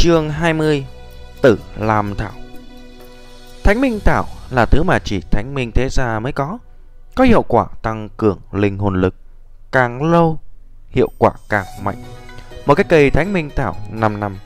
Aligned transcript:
Chương 0.00 0.30
20 0.30 0.86
Tử 1.42 1.58
Làm 1.76 2.14
Thảo. 2.14 2.32
Thánh 3.64 3.80
Minh 3.80 4.00
Thảo 4.04 4.24
là 4.50 4.66
thứ 4.66 4.82
mà 4.82 4.98
chỉ 4.98 5.20
Thánh 5.30 5.54
Minh 5.54 5.72
Thế 5.72 5.88
Gia 5.88 6.18
mới 6.20 6.32
có. 6.32 6.58
Có 7.14 7.24
hiệu 7.24 7.42
quả 7.42 7.66
tăng 7.82 8.08
cường 8.16 8.38
linh 8.52 8.78
hồn 8.78 9.00
lực 9.00 9.14
Càng 9.72 10.02
lâu, 10.10 10.40
hiệu 10.90 11.08
quả 11.18 11.30
càng 11.48 11.66
mạnh. 11.82 12.02
Một 12.66 12.74
cái 12.74 12.84
cây 12.88 13.10
Thánh 13.10 13.32
Minh 13.32 13.50
Thảo 13.56 13.76
5 13.90 14.20
năm 14.20 14.36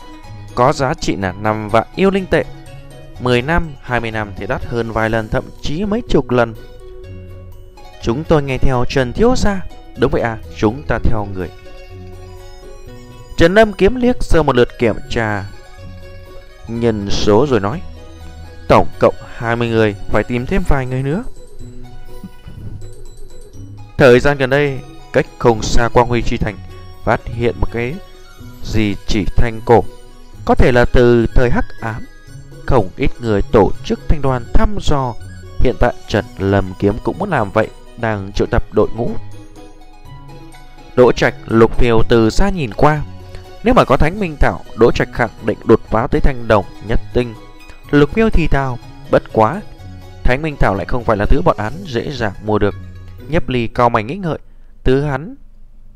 Có 0.54 0.72
giá 0.72 0.94
trị 0.94 1.16
là 1.16 1.32
5 1.32 1.68
vạn 1.68 1.86
yêu 1.96 2.10
linh 2.10 2.26
tệ. 2.26 2.44
10 3.20 3.42
năm, 3.42 3.72
20 3.82 4.10
năm 4.10 4.32
thì 4.36 4.46
đắt 4.46 4.64
hơn 4.64 4.92
vài 4.92 5.10
lần 5.10 5.28
thậm 5.28 5.44
chí 5.62 5.84
mấy 5.84 6.02
chục 6.08 6.30
lần. 6.30 6.54
Chúng 8.02 8.24
tôi 8.24 8.42
nghe 8.42 8.58
theo 8.58 8.84
Trần 8.88 9.12
Thiếu 9.12 9.36
Gia. 9.36 9.60
Đúng 9.98 10.10
vậy 10.10 10.22
à, 10.22 10.38
chúng 10.56 10.82
ta 10.88 10.98
theo 11.04 11.26
người. 11.34 11.48
Trần 13.42 13.54
Lâm 13.54 13.72
kiếm 13.72 13.94
liếc 13.94 14.22
sơ 14.22 14.42
một 14.42 14.56
lượt 14.56 14.68
kiểm 14.78 14.96
tra. 15.08 15.44
Nhân 16.68 17.10
số 17.10 17.46
rồi 17.50 17.60
nói, 17.60 17.80
Tổng 18.68 18.88
cộng 19.00 19.14
20 19.36 19.68
người, 19.68 19.94
Phải 20.10 20.24
tìm 20.24 20.46
thêm 20.46 20.62
vài 20.68 20.86
người 20.86 21.02
nữa. 21.02 21.24
Thời 23.98 24.20
gian 24.20 24.38
gần 24.38 24.50
đây, 24.50 24.78
Cách 25.12 25.26
không 25.38 25.62
xa 25.62 25.88
Quang 25.88 26.08
Huy 26.08 26.22
Chi 26.22 26.36
Thành 26.36 26.56
Phát 27.04 27.20
hiện 27.24 27.54
một 27.60 27.68
cái 27.72 27.94
Gì 28.64 28.94
chỉ 29.06 29.24
thanh 29.36 29.60
cổ. 29.64 29.84
Có 30.44 30.54
thể 30.54 30.72
là 30.72 30.84
từ 30.92 31.26
thời 31.34 31.50
hắc 31.50 31.64
ám, 31.80 32.06
Không 32.66 32.88
ít 32.96 33.10
người 33.20 33.40
tổ 33.52 33.70
chức 33.84 34.00
thanh 34.08 34.22
đoàn 34.22 34.44
thăm 34.54 34.78
dò. 34.82 35.14
Hiện 35.60 35.74
tại 35.80 35.94
Trần 36.08 36.24
Lâm 36.38 36.72
Kiếm 36.78 36.94
cũng 37.02 37.18
muốn 37.18 37.30
làm 37.30 37.50
vậy, 37.50 37.68
Đang 37.96 38.32
triệu 38.32 38.46
tập 38.50 38.64
đội 38.72 38.88
ngũ. 38.96 39.10
Đỗ 40.96 41.12
Trạch, 41.12 41.34
lục 41.46 41.78
phiêu 41.78 42.02
từ 42.08 42.30
xa 42.30 42.50
nhìn 42.50 42.72
qua 42.72 43.00
nếu 43.64 43.74
mà 43.74 43.84
có 43.84 43.96
Thánh 43.96 44.20
Minh 44.20 44.36
Thảo, 44.40 44.60
Đỗ 44.76 44.92
Trạch 44.92 45.08
khẳng 45.12 45.30
định 45.46 45.58
đột 45.64 45.80
phá 45.90 46.06
tới 46.06 46.20
thanh 46.20 46.48
đồng 46.48 46.64
nhất 46.88 47.00
tinh. 47.14 47.34
Lục 47.90 48.16
miêu 48.16 48.30
thì 48.30 48.46
thào, 48.46 48.78
bất 49.10 49.22
quá. 49.32 49.60
Thánh 50.24 50.42
Minh 50.42 50.56
Thảo 50.56 50.74
lại 50.74 50.86
không 50.86 51.04
phải 51.04 51.16
là 51.16 51.26
thứ 51.26 51.42
bọn 51.44 51.56
hắn 51.58 51.72
dễ 51.86 52.10
dàng 52.12 52.32
mua 52.44 52.58
được. 52.58 52.74
Nhấp 53.28 53.48
ly 53.48 53.66
cao 53.66 53.90
mày 53.90 54.04
nghĩ 54.04 54.16
ngợi, 54.16 54.38
thứ 54.84 55.02
hắn 55.02 55.34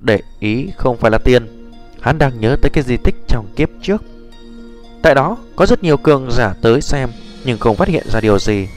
để 0.01 0.21
ý 0.39 0.71
không 0.77 0.97
phải 0.97 1.11
là 1.11 1.19
tiền. 1.19 1.71
Hắn 2.01 2.19
đang 2.19 2.41
nhớ 2.41 2.57
tới 2.63 2.71
cái 2.71 2.85
di 2.85 2.97
tích 2.97 3.15
trong 3.29 3.47
kiếp 3.57 3.69
trước. 3.83 4.03
Tại 5.03 5.15
đó, 5.15 5.37
có 5.57 5.67
rất 5.67 5.83
nhiều 5.83 5.97
cường 5.97 6.31
giả 6.31 6.55
tới 6.63 6.81
xem, 6.81 7.11
nhưng 7.45 7.59
không 7.59 7.77
phát 7.77 7.89
hiện 7.89 8.07
ra 8.11 8.21
điều 8.21 8.39
gì. 8.39 8.69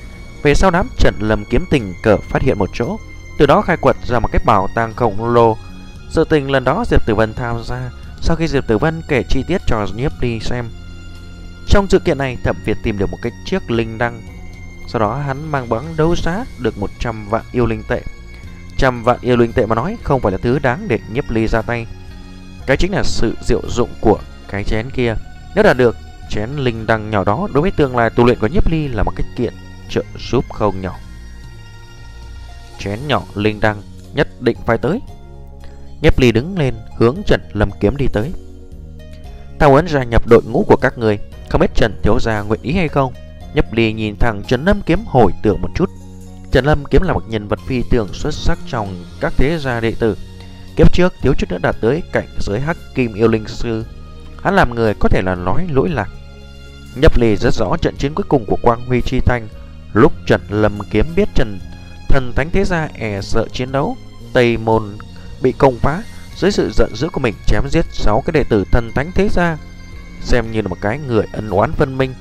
Về 0.44 0.56
sau 0.56 0.72
đám 0.72 0.90
trận 0.98 1.16
lầm 1.20 1.44
kiếm 1.50 1.66
tình 1.70 1.94
cờ 2.04 2.18
phát 2.18 2.42
hiện 2.42 2.60
một 2.60 2.70
chỗ, 2.74 2.98
từ 3.38 3.46
đó 3.46 3.62
khai 3.62 3.78
quật 3.78 3.96
ra 4.08 4.20
một 4.20 4.30
cái 4.32 4.42
bảo 4.46 4.68
tàng 4.76 4.94
khổng 4.94 5.34
lồ. 5.34 5.58
Sự 6.10 6.26
tình 6.30 6.52
lần 6.52 6.64
đó 6.64 6.84
Diệp 6.88 7.06
Tử 7.06 7.16
Vân 7.16 7.34
tham 7.34 7.64
gia 7.64 7.92
sau 8.22 8.36
khi 8.36 8.48
Diệp 8.48 8.68
Tử 8.68 8.78
Vân 8.78 9.02
kể 9.08 9.24
chi 9.30 9.44
tiết 9.48 9.62
cho 9.68 9.88
Nhiếp 9.96 10.12
Ly 10.22 10.40
xem, 10.40 10.70
Trong 11.68 11.88
sự 11.90 12.00
kiện 12.00 12.18
này 12.18 12.38
Thẩm 12.44 12.56
Việt 12.66 12.78
tìm 12.84 12.98
được 12.98 13.10
một 13.12 13.18
cái 13.22 13.32
chiếc 13.46 13.72
linh 13.72 13.98
đăng. 13.98 14.22
Sau 14.88 15.00
đó 15.00 15.16
hắn 15.16 15.52
mang 15.52 15.70
bắn 15.70 15.84
đấu 15.98 16.16
giá 16.16 16.46
được 16.60 16.78
100 16.78 17.30
vạn 17.30 17.44
yêu 17.52 17.66
linh 17.66 17.84
tệ. 17.90 18.02
Trăm 18.78 19.04
vạn 19.04 19.18
yêu 19.22 19.38
linh 19.38 19.54
tệ 19.54 19.66
mà 19.66 19.76
nói 19.76 19.98
không 20.04 20.22
phải 20.22 20.32
là 20.32 20.38
thứ 20.38 20.60
đáng 20.60 20.88
để 20.88 21.00
Nhiếp 21.14 21.32
Ly 21.32 21.48
ra 21.48 21.62
tay. 21.62 21.86
Cái 22.66 22.78
chính 22.78 22.92
là 22.92 23.04
sự 23.04 23.38
diệu 23.42 23.62
dụng 23.70 23.90
của 24.02 24.20
cái 24.48 24.64
chén 24.64 24.90
kia. 24.90 25.16
Nếu 25.56 25.64
đạt 25.64 25.78
được 25.78 25.98
chén 26.30 26.50
linh 26.50 26.88
đăng 26.88 27.10
nhỏ 27.10 27.24
đó, 27.24 27.48
đối 27.54 27.62
với 27.62 27.72
tương 27.72 27.98
lai 27.98 28.10
tu 28.10 28.26
luyện 28.26 28.40
của 28.40 28.48
Nhiếp 28.48 28.68
Ly 28.68 28.88
là 28.88 29.04
một 29.04 29.12
cách 29.16 29.26
kiện 29.36 29.54
trợ 29.90 30.04
giúp 30.32 30.46
không 30.50 30.82
nhỏ. 30.82 30.96
Chén 32.80 33.00
nhỏ 33.08 33.24
linh 33.36 33.60
đăng 33.60 33.82
nhất 34.14 34.28
định 34.42 34.58
phải 34.66 34.78
tới. 34.78 35.00
Nhếp 36.02 36.20
Ly 36.20 36.32
đứng 36.32 36.58
lên, 36.58 36.74
hướng 36.98 37.16
Trần 37.26 37.42
Lâm 37.54 37.70
Kiếm 37.80 37.98
đi 37.98 38.06
tới. 38.14 38.32
Ta 39.60 39.68
muốn 39.68 39.88
gia 39.88 40.04
nhập 40.04 40.28
đội 40.28 40.42
ngũ 40.44 40.64
của 40.68 40.76
các 40.76 40.98
người. 40.98 41.20
Không 41.50 41.62
biết 41.62 41.76
Trần 41.76 42.00
Thiếu 42.04 42.20
Gia 42.20 42.42
nguyện 42.42 42.62
ý 42.62 42.74
hay 42.74 42.88
không? 42.88 43.14
Nhấp 43.54 43.74
Ly 43.74 43.94
nhìn 43.94 44.16
thẳng 44.20 44.44
Trần 44.48 44.66
Lâm 44.66 44.82
Kiếm 44.82 45.00
hồi 45.06 45.32
tưởng 45.44 45.62
một 45.62 45.70
chút. 45.76 45.90
Trần 46.52 46.66
Lâm 46.66 46.86
Kiếm 46.86 47.02
là 47.02 47.14
một 47.14 47.24
nhân 47.30 47.48
vật 47.48 47.60
phi 47.68 47.84
tưởng 47.90 48.08
xuất 48.14 48.34
sắc 48.34 48.60
trong 48.68 49.06
các 49.20 49.34
thế 49.38 49.58
gia 49.58 49.80
đệ 49.80 49.94
tử. 50.00 50.18
Kiếp 50.76 50.94
trước, 50.94 51.14
thiếu 51.22 51.34
chút 51.38 51.48
nữa 51.50 51.58
đạt 51.62 51.76
tới 51.82 52.04
cảnh 52.14 52.28
giới 52.40 52.60
hắc 52.60 52.78
kim 52.96 53.14
yêu 53.14 53.28
linh 53.28 53.48
sư. 53.48 53.86
Hắn 54.44 54.56
làm 54.56 54.76
người 54.76 54.94
có 55.00 55.10
thể 55.10 55.22
là 55.22 55.36
nói 55.36 55.68
lỗi 55.72 55.90
lạc. 55.90 56.10
Nhấp 57.02 57.18
Ly 57.18 57.36
rất 57.36 57.54
rõ 57.54 57.78
trận 57.82 57.96
chiến 57.98 58.14
cuối 58.14 58.26
cùng 58.30 58.46
của 58.46 58.58
Quang 58.62 58.86
Huy 58.86 59.02
Chi 59.02 59.20
Thanh. 59.26 59.48
Lúc 59.94 60.14
Trần 60.26 60.42
Lâm 60.50 60.80
Kiếm 60.92 61.06
biết 61.16 61.30
Trần, 61.36 61.60
Thần 62.10 62.34
Thánh 62.36 62.50
Thế 62.52 62.64
Gia 62.64 62.90
e 62.94 63.22
sợ 63.22 63.46
chiến 63.54 63.72
đấu, 63.72 63.98
Tây 64.34 64.58
Môn 64.58 64.84
bị 65.42 65.52
công 65.52 65.80
phá 65.80 66.04
dưới 66.36 66.52
sự 66.52 66.72
giận 66.74 66.96
dữ 66.96 67.10
của 67.10 67.20
mình 67.20 67.36
chém 67.48 67.64
giết 67.70 67.86
6 67.92 68.24
cái 68.26 68.32
đệ 68.32 68.44
tử 68.44 68.66
thần 68.72 68.92
thánh 68.96 69.12
thế 69.16 69.30
gia, 69.30 69.58
xem 70.22 70.52
như 70.52 70.62
là 70.62 70.68
một 70.68 70.78
cái 70.82 71.00
người 71.08 71.26
ân 71.34 71.50
oán 71.50 71.72
phân 71.72 71.98
minh 71.98 72.14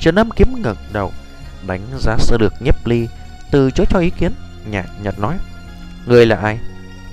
trần 0.00 0.14
âm 0.14 0.30
kiếm 0.30 0.62
ngẩng 0.62 0.76
đầu, 0.92 1.12
đánh 1.66 1.80
giá 1.98 2.16
sơ 2.18 2.36
được 2.38 2.52
nhiếp 2.60 2.86
ly, 2.86 3.08
từ 3.50 3.70
chối 3.70 3.86
cho 3.90 3.98
ý 3.98 4.10
kiến 4.10 4.32
nhạt 4.66 4.86
nhạt 5.02 5.18
nói, 5.18 5.38
người 6.06 6.26
là 6.26 6.36
ai? 6.36 6.58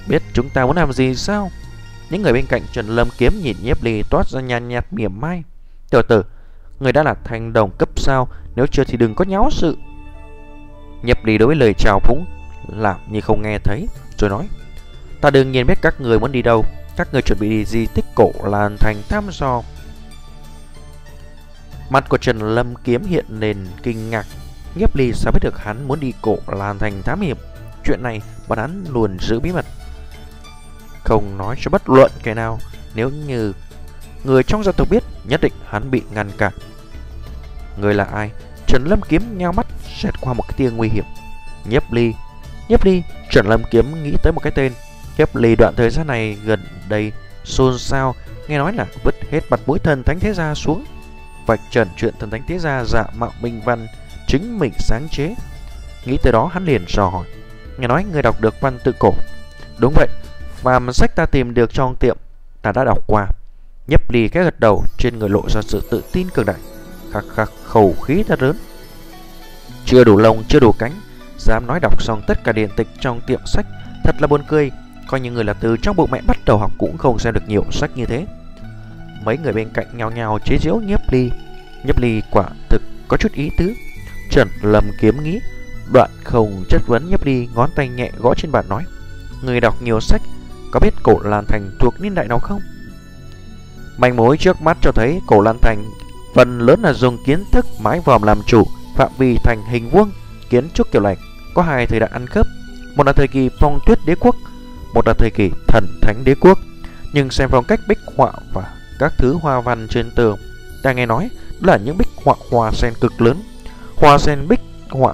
Biết 0.07 0.21
chúng 0.33 0.49
ta 0.49 0.65
muốn 0.65 0.75
làm 0.75 0.93
gì 0.93 1.15
sao? 1.15 1.51
Những 2.09 2.21
người 2.21 2.33
bên 2.33 2.45
cạnh 2.45 2.61
trần 2.73 2.87
lâm 2.87 3.07
kiếm 3.17 3.33
nhìn 3.43 3.57
nhiếp 3.63 3.83
ly 3.83 4.03
toát 4.09 4.27
ra 4.27 4.41
nhàn 4.41 4.67
nhạt 4.67 4.85
mỉa 4.91 5.07
mai, 5.07 5.43
tiểu 5.91 6.01
tử, 6.09 6.23
người 6.79 6.91
đã 6.91 7.03
là 7.03 7.13
thành 7.23 7.53
đồng 7.53 7.71
cấp 7.77 7.89
sao? 7.95 8.27
Nếu 8.55 8.65
chưa 8.67 8.83
thì 8.83 8.97
đừng 8.97 9.15
có 9.15 9.25
nháo 9.25 9.49
sự. 9.51 9.77
Nhiếp 11.03 11.25
ly 11.25 11.37
đối 11.37 11.47
với 11.47 11.55
lời 11.55 11.73
chào 11.77 11.99
phúng, 11.99 12.25
làm 12.67 12.99
như 13.11 13.21
không 13.21 13.41
nghe 13.41 13.59
thấy, 13.63 13.87
rồi 14.17 14.29
nói 14.29 14.47
Ta 15.22 15.30
đương 15.30 15.52
nhiên 15.52 15.68
biết 15.68 15.81
các 15.81 16.02
người 16.02 16.19
muốn 16.19 16.31
đi 16.31 16.41
đâu. 16.41 16.66
Các 16.97 17.07
người 17.13 17.22
chuẩn 17.22 17.40
bị 17.40 17.50
đi 17.50 17.66
di 17.66 17.85
tích 17.85 18.06
cổ 18.16 18.31
làn 18.44 18.78
Thành 18.80 19.02
thăm 19.09 19.30
dò 19.31 19.62
Mặt 21.90 22.09
của 22.09 22.18
Trần 22.18 22.56
Lâm 22.56 22.75
kiếm 22.75 23.03
hiện 23.03 23.25
nền 23.30 23.68
kinh 23.84 24.09
ngạc. 24.09 24.25
Nghiếp 24.75 24.96
ly 24.96 25.13
sao 25.13 25.31
biết 25.31 25.40
được 25.44 25.57
hắn 25.57 25.88
muốn 25.88 26.00
đi 26.00 26.13
cổ 26.22 26.38
làn 26.47 26.80
Thành 26.80 27.02
thám 27.03 27.22
hiểm? 27.22 27.38
Chuyện 27.85 28.03
này 28.03 28.22
bọn 28.47 28.59
hắn 28.59 28.85
luôn 28.90 29.18
giữ 29.19 29.40
bí 29.40 29.52
mật. 29.52 29.66
Không 31.03 31.38
nói 31.38 31.56
cho 31.59 31.69
bất 31.69 31.90
luận 31.90 32.12
kẻ 32.24 32.34
nào. 32.34 32.59
Nếu 32.96 33.09
như 33.09 33.53
người 34.24 34.44
trong 34.44 34.63
gia 34.63 34.72
tộc 34.72 34.88
biết, 34.90 35.03
Nhất 35.30 35.41
định 35.41 35.53
hắn 35.66 35.91
bị 35.91 36.01
ngăn 36.13 36.31
cản. 36.38 36.53
Người 37.78 37.94
là 37.94 38.03
ai? 38.03 38.31
Trần 38.68 38.84
Lâm 38.86 39.01
kiếm 39.01 39.38
nhao 39.38 39.51
mắt, 39.51 39.68
Xẹt 39.97 40.13
qua 40.22 40.34
một 40.34 40.44
cái 40.47 40.53
tia 40.57 40.69
nguy 40.69 40.90
hiểm. 40.90 41.06
Nhiếp 41.69 41.91
ly 41.91 42.13
Nhiếp 42.69 42.86
ly, 42.86 43.03
Trần 43.31 43.47
Lâm 43.47 43.63
kiếm 43.72 44.03
nghĩ 44.03 44.13
tới 44.24 44.34
một 44.34 44.40
cái 44.44 44.51
tên. 44.56 44.74
Kép 45.19 45.35
lì 45.35 45.56
đoạn 45.56 45.74
thời 45.75 45.90
gian 45.90 46.07
này 46.07 46.38
gần 46.46 46.59
đây 46.90 47.12
xôn 47.44 47.78
xao, 47.78 48.16
Nghe 48.47 48.57
nói 48.57 48.74
là 48.74 48.85
vứt 49.03 49.16
hết 49.31 49.40
mặt 49.50 49.59
mũi 49.66 49.80
thần 49.80 50.03
thánh 50.03 50.19
thế 50.19 50.34
gia 50.34 50.53
xuống, 50.53 50.85
Vạch 51.46 51.59
trần 51.72 51.88
chuyện 51.97 52.13
thần 52.19 52.30
thánh 52.30 52.44
thế 52.47 52.59
gia 52.59 52.84
dạ 52.84 53.03
mạo 53.16 53.31
minh 53.41 53.62
văn 53.66 53.88
Chính 54.28 54.59
mình 54.59 54.74
sáng 54.80 55.07
chế. 55.12 55.35
Nghĩ 56.06 56.18
tới 56.18 56.34
đó 56.34 56.50
hắn 56.53 56.66
liền 56.66 56.85
dò 56.88 57.09
hỏi, 57.09 57.28
Nghe 57.78 57.88
nói 57.88 58.06
người 58.12 58.22
đọc 58.22 58.41
được 58.41 58.62
văn 58.62 58.80
tự 58.84 58.91
cổ. 59.00 59.13
Đúng 59.78 59.94
vậy 59.96 60.07
Và 60.62 60.80
sách 60.94 61.16
ta 61.16 61.25
tìm 61.25 61.53
được 61.53 61.74
trong 61.74 61.96
tiệm, 61.96 62.18
Ta 62.62 62.72
đã 62.72 62.84
đọc 62.84 63.03
qua. 63.07 63.28
Nhấp 63.88 64.12
lì 64.12 64.28
cái 64.28 64.44
gật 64.44 64.59
đầu, 64.59 64.84
Trên 64.97 65.19
người 65.19 65.30
lộ 65.30 65.50
ra 65.50 65.62
sự 65.62 65.81
tự 65.91 66.03
tin 66.12 66.30
cường 66.30 66.46
đại. 66.46 66.59
Khắc 67.13 67.24
khắc, 67.36 67.51
khẩu 67.63 67.96
khí 68.03 68.24
thật 68.28 68.41
lớn. 68.41 68.57
Chưa 69.86 70.03
đủ 70.03 70.18
lông, 70.18 70.44
chưa 70.47 70.59
đủ 70.59 70.72
cánh, 70.80 71.01
Dám 71.40 71.68
nói 71.68 71.80
đọc 71.81 72.03
xong 72.03 72.22
tất 72.28 72.44
cả 72.44 72.51
điện 72.51 72.69
tịch 72.75 72.88
trong 73.00 73.22
tiệm 73.28 73.40
sách, 73.46 73.66
Thật 74.03 74.16
là 74.19 74.28
buồn 74.28 74.44
cười. 74.47 74.72
Coi 75.09 75.19
như 75.19 75.31
người 75.31 75.43
là 75.43 75.53
từ 75.53 75.77
trong 75.77 75.95
bụng 75.95 76.09
mẹ 76.11 76.21
bắt 76.27 76.37
đầu 76.45 76.57
học 76.57 76.71
cũng 76.77 76.97
không 76.97 77.19
xem 77.19 77.33
được 77.33 77.47
nhiều 77.47 77.65
sách 77.71 77.91
như 77.95 78.05
thế. 78.05 78.25
Mấy 79.23 79.37
người 79.37 79.53
bên 79.53 79.69
cạnh 79.73 79.97
nhào 79.97 80.11
nhào 80.11 80.39
chế 80.45 80.57
giễu 80.61 80.75
nhiếp 80.75 80.99
ly. 81.11 81.31
Nhiếp 81.85 81.99
ly 81.99 82.21
quả 82.31 82.45
thực 82.69 82.81
có 83.07 83.17
chút 83.17 83.31
ý 83.33 83.49
tứ. 83.57 83.73
Trần 84.31 84.47
lầm 84.61 84.83
kiếm 85.01 85.23
nghĩ, 85.23 85.39
Đoạn 85.93 86.09
không 86.23 86.63
chất 86.69 86.81
vấn 86.87 87.09
nhiếp 87.09 87.25
ly, 87.25 87.47
ngón 87.55 87.69
tay 87.75 87.89
nhẹ 87.89 88.11
gõ 88.19 88.33
trên 88.37 88.51
bàn 88.51 88.65
nói, 88.69 88.83
Người 89.41 89.59
đọc 89.59 89.81
nhiều 89.81 89.99
sách, 89.99 90.21
Có 90.71 90.79
biết 90.79 90.93
cổ 91.03 91.19
Lan 91.23 91.45
Thành 91.47 91.71
thuộc 91.79 92.01
niên 92.01 92.15
đại 92.15 92.27
nào 92.27 92.39
không? 92.39 92.61
Manh 93.97 94.15
mối 94.15 94.37
trước 94.37 94.61
mắt 94.61 94.77
cho 94.81 94.91
thấy 94.91 95.19
cổ 95.27 95.41
Lan 95.41 95.57
Thành 95.62 95.85
Phần 96.35 96.59
lớn 96.59 96.81
là 96.81 96.94
dùng 96.94 97.17
kiến 97.25 97.44
thức 97.51 97.65
mái 97.81 98.00
vòm 98.00 98.23
làm 98.23 98.41
chủ, 98.47 98.63
Phạm 98.95 99.12
vi 99.17 99.38
thành 99.44 99.63
hình 99.69 99.89
vuông, 99.89 100.12
Kiến 100.50 100.69
trúc 100.73 100.91
kiểu 100.91 101.01
này 101.01 101.17
Có 101.53 101.62
hai 101.62 101.88
thời 101.88 102.00
đại 102.00 102.09
ăn 102.13 102.27
khớp. 102.27 102.45
Một 102.95 103.05
là 103.05 103.13
thời 103.13 103.27
kỳ 103.27 103.50
phong 103.59 103.79
tuyết 103.85 104.00
đế 104.05 104.15
quốc 104.15 104.35
một 104.94 105.07
là 105.07 105.13
thời 105.13 105.30
kỳ 105.30 105.51
thần 105.68 105.88
thánh 106.01 106.24
đế 106.24 106.36
quốc. 106.36 106.59
Nhưng 107.13 107.31
xem 107.31 107.50
phong 107.51 107.65
cách 107.65 107.80
bích 107.88 108.00
họa 108.15 108.31
và 108.53 108.74
các 109.00 109.13
thứ 109.18 109.33
hoa 109.33 109.62
văn 109.62 109.88
trên 109.89 110.12
tường, 110.15 110.38
ta 110.83 110.94
nghe 110.94 111.06
nói 111.06 111.30
đó 111.59 111.74
là 111.74 111.77
những 111.77 111.97
bích 111.97 112.07
họa 112.15 112.36
hoa 112.51 112.71
sen 112.71 112.94
cực 113.01 113.21
lớn. 113.21 113.41
Hoa 113.95 114.18
sen 114.18 114.47
bích 114.47 114.59
họa 114.89 115.13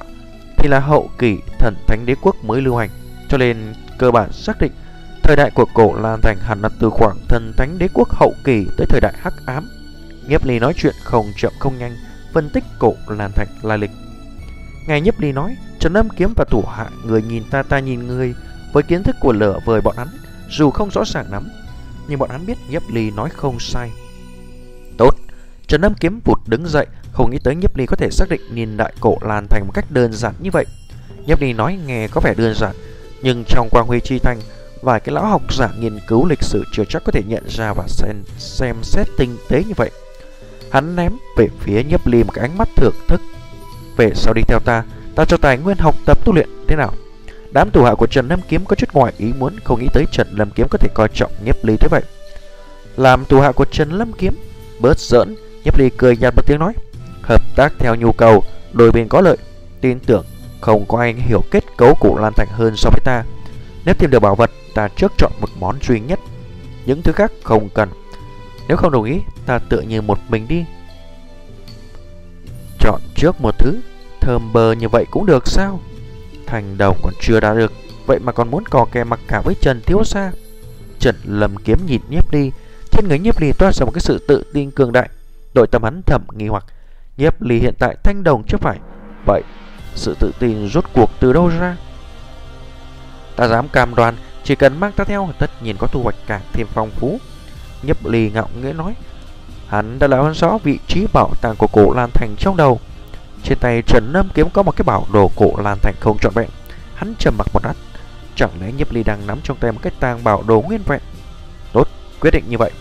thì 0.58 0.68
là 0.70 0.80
hậu 0.80 1.10
kỳ 1.18 1.38
thần 1.60 1.76
thánh 1.88 2.06
đế 2.06 2.16
quốc 2.22 2.36
mới 2.44 2.62
lưu 2.62 2.76
hành, 2.76 2.90
cho 3.30 3.38
nên 3.38 3.74
cơ 3.98 4.12
bản 4.12 4.32
xác 4.32 4.62
định 4.62 4.72
thời 5.24 5.36
đại 5.36 5.52
của 5.52 5.66
cổ 5.74 5.94
Lan 5.94 6.22
Thành 6.22 6.38
hẳn 6.40 6.62
là 6.62 6.70
từ 6.80 6.90
khoảng 6.90 7.18
thần 7.28 7.54
thánh 7.58 7.78
đế 7.78 7.88
quốc 7.94 8.10
hậu 8.10 8.34
kỳ 8.44 8.68
tới 8.78 8.88
thời 8.90 9.02
đại 9.02 9.14
hắc 9.18 9.34
ám. 9.46 9.70
Nhiếp 10.28 10.46
Ly 10.46 10.60
nói 10.60 10.74
chuyện 10.78 10.94
không 11.04 11.32
chậm 11.38 11.54
không 11.60 11.78
nhanh, 11.78 11.96
phân 12.34 12.50
tích 12.50 12.64
cổ 12.80 12.96
Lan 13.08 13.32
Thành 13.36 13.48
lai 13.62 13.78
lịch. 13.78 13.92
Ngài 14.88 15.02
Nhiếp 15.02 15.20
Ly 15.20 15.32
nói, 15.32 15.56
Trần 15.80 15.94
Âm 15.94 16.10
kiếm 16.10 16.34
và 16.36 16.46
thủ 16.46 16.64
hạ 16.76 16.88
người 17.06 17.22
nhìn 17.22 17.44
ta 17.50 17.64
ta 17.64 17.80
nhìn 17.80 18.08
người, 18.08 18.36
với 18.76 18.84
kiến 18.84 19.04
thức 19.04 19.16
của 19.20 19.34
lửa 19.34 19.60
vời 19.66 19.82
bọn 19.82 19.98
hắn 19.98 20.08
Dù 20.50 20.72
không 20.72 20.90
rõ 20.90 21.04
ràng 21.06 21.32
lắm 21.32 21.50
Nhưng 22.08 22.20
bọn 22.20 22.30
hắn 22.30 22.46
biết 22.46 22.58
Nhấp 22.70 22.84
Ly 22.90 23.12
nói 23.12 23.30
không 23.30 23.60
sai 23.60 23.92
Tốt 24.98 25.16
Trần 25.68 25.82
Âm 25.82 25.94
Kiếm 25.94 26.20
vụt 26.26 26.38
đứng 26.48 26.68
dậy, 26.68 26.88
không 27.12 27.32
nghĩ 27.32 27.38
tới 27.44 27.56
Nhiếp 27.56 27.78
Ly 27.78 27.86
có 27.86 27.96
thể 27.96 28.10
xác 28.12 28.30
định 28.30 28.42
niên 28.52 28.78
đại 28.78 28.94
cổ 29.00 29.18
Lan 29.22 29.48
Thành 29.50 29.64
một 29.66 29.72
cách 29.74 29.92
đơn 29.92 30.14
giản 30.14 30.34
như 30.40 30.50
vậy. 30.54 30.66
Nhiếp 31.28 31.42
Ly 31.42 31.54
nói 31.54 31.80
nghe 31.86 32.08
có 32.08 32.22
vẻ 32.24 32.34
đơn 32.38 32.54
giản, 32.56 32.76
nhưng 33.22 33.44
trong 33.48 33.70
Quang 33.72 33.88
Huy 33.88 34.00
Chi 34.00 34.20
Thành, 34.20 34.40
vài 34.82 35.00
cái 35.00 35.16
lão 35.16 35.26
học 35.26 35.54
giả 35.54 35.70
nghiên 35.80 36.00
cứu 36.08 36.26
lịch 36.26 36.44
sử 36.44 36.64
chưa 36.72 36.84
chắc 36.90 37.04
có 37.06 37.12
thể 37.12 37.22
nhận 37.28 37.44
ra 37.50 37.74
và 37.74 37.84
xem, 37.88 38.24
xem 38.38 38.76
xét 38.84 39.08
tinh 39.18 39.38
tế 39.50 39.64
như 39.68 39.74
vậy. 39.76 39.92
Hắn 40.72 40.96
ném 40.96 41.12
về 41.38 41.48
phía 41.60 41.84
Nhiếp 41.84 42.08
Ly 42.08 42.24
một 42.24 42.32
cái 42.34 42.46
ánh 42.48 42.58
mắt 42.58 42.70
thưởng 42.76 42.96
thức. 43.08 43.22
Về 43.98 44.12
sau 44.16 44.34
đi 44.34 44.42
theo 44.48 44.60
ta, 44.60 44.84
ta 45.16 45.26
cho 45.26 45.38
tài 45.38 45.58
nguyên 45.58 45.78
học 45.78 45.96
tập 46.06 46.26
tu 46.26 46.34
luyện 46.34 46.50
thế 46.68 46.76
nào? 46.76 46.94
Đám 47.56 47.72
thủ 47.72 47.84
hạ 47.84 47.96
của 47.96 48.08
Trần 48.08 48.28
Lâm 48.28 48.40
Kiếm 48.48 48.66
có 48.66 48.76
chút 48.76 48.94
ngoài 48.94 49.14
ý 49.18 49.34
muốn 49.40 49.60
không 49.64 49.80
nghĩ 49.80 49.88
tới 49.94 50.06
Trần 50.12 50.28
Lâm 50.32 50.50
Kiếm 50.52 50.68
có 50.70 50.78
thể 50.78 50.90
coi 50.94 51.08
trọng 51.14 51.32
Nhiếp 51.46 51.66
Ly 51.66 51.78
thế 51.80 51.88
vậy. 51.92 52.02
Làm 52.98 53.26
thủ 53.26 53.40
hạ 53.40 53.52
của 53.52 53.66
Trần 53.66 53.92
Lâm 53.92 54.14
Kiếm, 54.14 54.36
bớt 54.80 55.00
giỡn, 55.00 55.36
Nhiếp 55.64 55.78
Ly 55.78 55.90
cười 55.98 56.18
nhạt 56.18 56.34
một 56.36 56.42
tiếng 56.46 56.60
nói, 56.60 56.74
hợp 57.24 57.42
tác 57.56 57.74
theo 57.80 57.96
nhu 57.96 58.12
cầu, 58.12 58.44
đôi 58.74 58.92
bên 58.92 59.08
có 59.08 59.22
lợi, 59.22 59.38
tin 59.82 60.00
tưởng 60.00 60.26
không 60.62 60.86
có 60.86 61.00
ai 61.00 61.14
hiểu 61.14 61.44
kết 61.52 61.64
cấu 61.78 61.96
của 61.96 62.20
Lan 62.20 62.34
Thành 62.34 62.48
hơn 62.52 62.74
so 62.76 62.90
với 62.90 63.02
ta. 63.04 63.24
Nếu 63.86 63.96
tìm 64.00 64.10
được 64.10 64.20
bảo 64.20 64.36
vật, 64.36 64.52
ta 64.74 64.88
trước 64.88 65.14
chọn 65.18 65.32
một 65.42 65.50
món 65.60 65.76
duy 65.88 66.00
nhất, 66.00 66.20
những 66.86 67.02
thứ 67.02 67.12
khác 67.12 67.32
không 67.44 67.70
cần. 67.70 67.90
Nếu 68.68 68.78
không 68.78 68.92
đồng 68.92 69.04
ý, 69.04 69.20
ta 69.46 69.60
tự 69.60 69.82
như 69.82 70.02
một 70.02 70.20
mình 70.30 70.48
đi. 70.48 70.66
Chọn 72.80 73.02
trước 73.16 73.42
một 73.42 73.56
thứ, 73.60 73.80
thơm 74.22 74.54
bờ 74.54 74.72
như 74.72 74.90
vậy 74.90 75.06
cũng 75.12 75.26
được 75.26 75.48
sao? 75.48 75.80
Thành 76.48 76.78
đầu 76.78 76.96
còn 77.04 77.14
chưa 77.22 77.40
đã 77.40 77.54
được, 77.54 77.74
vậy 78.06 78.20
mà 78.20 78.32
còn 78.32 78.52
muốn 78.52 78.64
cò 78.66 78.86
kè 78.92 79.04
mặc 79.04 79.20
cả 79.28 79.42
với 79.42 79.56
Trần 79.62 79.82
Thiếu 79.86 80.04
Sa. 80.04 80.32
Trần 81.00 81.16
lầm 81.24 81.56
kiếm 81.58 81.78
nhìn 81.86 82.02
Nhiếp 82.10 82.34
Ly, 82.34 82.52
trên 82.92 83.08
người 83.08 83.20
Nhiếp 83.20 83.42
Ly 83.42 83.52
toát 83.52 83.76
ra 83.76 83.86
một 83.86 83.92
cái 83.92 84.02
sự 84.02 84.26
tự 84.28 84.44
tin 84.54 84.72
cường 84.72 84.92
đại. 84.92 85.10
Đội 85.54 85.68
tâm 85.68 85.84
hắn 85.84 86.02
thầm 86.06 86.22
nghi 86.34 86.48
hoặc, 86.48 86.66
Nhiếp 87.18 87.42
Ly 87.42 87.60
hiện 87.60 87.74
tại 87.80 87.96
thanh 88.04 88.24
đồng 88.24 88.44
chứ 88.44 88.58
phải. 88.58 88.80
Vậy, 89.26 89.42
sự 89.96 90.16
tự 90.20 90.32
tin 90.40 90.70
rốt 90.70 90.86
cuộc 90.94 91.10
từ 91.20 91.34
đâu 91.34 91.48
ra? 91.48 91.78
Ta 93.36 93.48
dám 93.48 93.70
cam 93.70 93.96
đoan, 93.96 94.16
chỉ 94.44 94.56
cần 94.56 94.80
mang 94.80 94.92
ta 94.92 95.04
theo 95.04 95.30
tất 95.40 95.64
nhiên 95.64 95.76
có 95.80 95.88
thu 95.88 96.04
hoạch 96.04 96.16
càng 96.28 96.42
thêm 96.54 96.68
phong 96.74 96.90
phú. 96.92 97.20
Nhiếp 97.84 98.06
Ly 98.06 98.32
ngạo 98.32 98.50
nghĩa 98.62 98.74
nói, 98.74 98.96
hắn 99.68 100.00
đã 100.00 100.08
làm 100.08 100.34
rõ 100.34 100.58
vị 100.64 100.80
trí 100.88 101.08
bảo 101.14 101.32
tàng 101.42 101.56
của 101.58 101.68
cổ 101.68 101.94
Lan 101.94 102.10
Thành 102.14 102.36
trong 102.40 102.58
đầu. 102.58 102.80
Trên 103.46 103.58
tay 103.60 103.82
Trần 103.82 104.12
Lâm 104.14 104.30
Kiếm 104.34 104.50
có 104.50 104.64
một 104.64 104.76
cái 104.76 104.84
bảo 104.84 105.08
đồ 105.14 105.32
cổ 105.36 105.52
Lan 105.64 105.78
Thành 105.82 105.96
không 106.00 106.18
trọn 106.18 106.34
vẹn. 106.34 106.50
Hắn 106.96 107.14
trầm 107.20 107.38
mặc 107.38 107.48
một 107.54 107.66
lát, 107.66 107.74
chẳng 108.36 108.52
lẽ 108.62 108.72
Nhiếp 108.72 108.92
Ly 108.92 109.04
đang 109.04 109.28
nắm 109.28 109.40
trong 109.44 109.58
tay 109.58 109.72
một 109.72 109.80
cái 109.82 109.94
tàng 110.00 110.24
bảo 110.24 110.44
đồ 110.48 110.62
nguyên 110.62 110.82
vẹn? 110.86 111.02
Tốt, 111.74 111.88
quyết 112.22 112.32
định 112.32 112.44
như 112.50 112.58
vậy. 112.58 112.72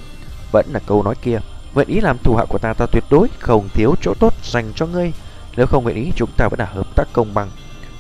Vẫn 0.52 0.66
là 0.72 0.80
câu 0.86 1.02
nói 1.02 1.14
kia, 1.22 1.38
nguyện 1.74 1.88
ý 1.88 2.00
làm 2.00 2.18
thủ 2.18 2.36
hạ 2.36 2.44
của 2.48 2.58
ta 2.58 2.74
ta 2.74 2.86
tuyệt 2.86 3.04
đối 3.10 3.28
không 3.38 3.68
thiếu 3.74 3.94
chỗ 4.00 4.14
tốt 4.20 4.34
dành 4.44 4.72
cho 4.74 4.86
ngươi. 4.86 5.12
Nếu 5.56 5.66
không 5.66 5.84
nguyện 5.84 5.96
ý 5.96 6.12
chúng 6.16 6.30
ta 6.36 6.48
vẫn 6.48 6.60
là 6.60 6.66
hợp 6.66 6.96
tác 6.96 7.08
công 7.12 7.34
bằng. 7.34 7.50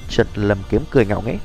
Trần 0.08 0.26
Lâm 0.34 0.58
Kiếm 0.70 0.82
cười 0.90 1.06
ngạo 1.06 1.22
nghễ. 1.26 1.38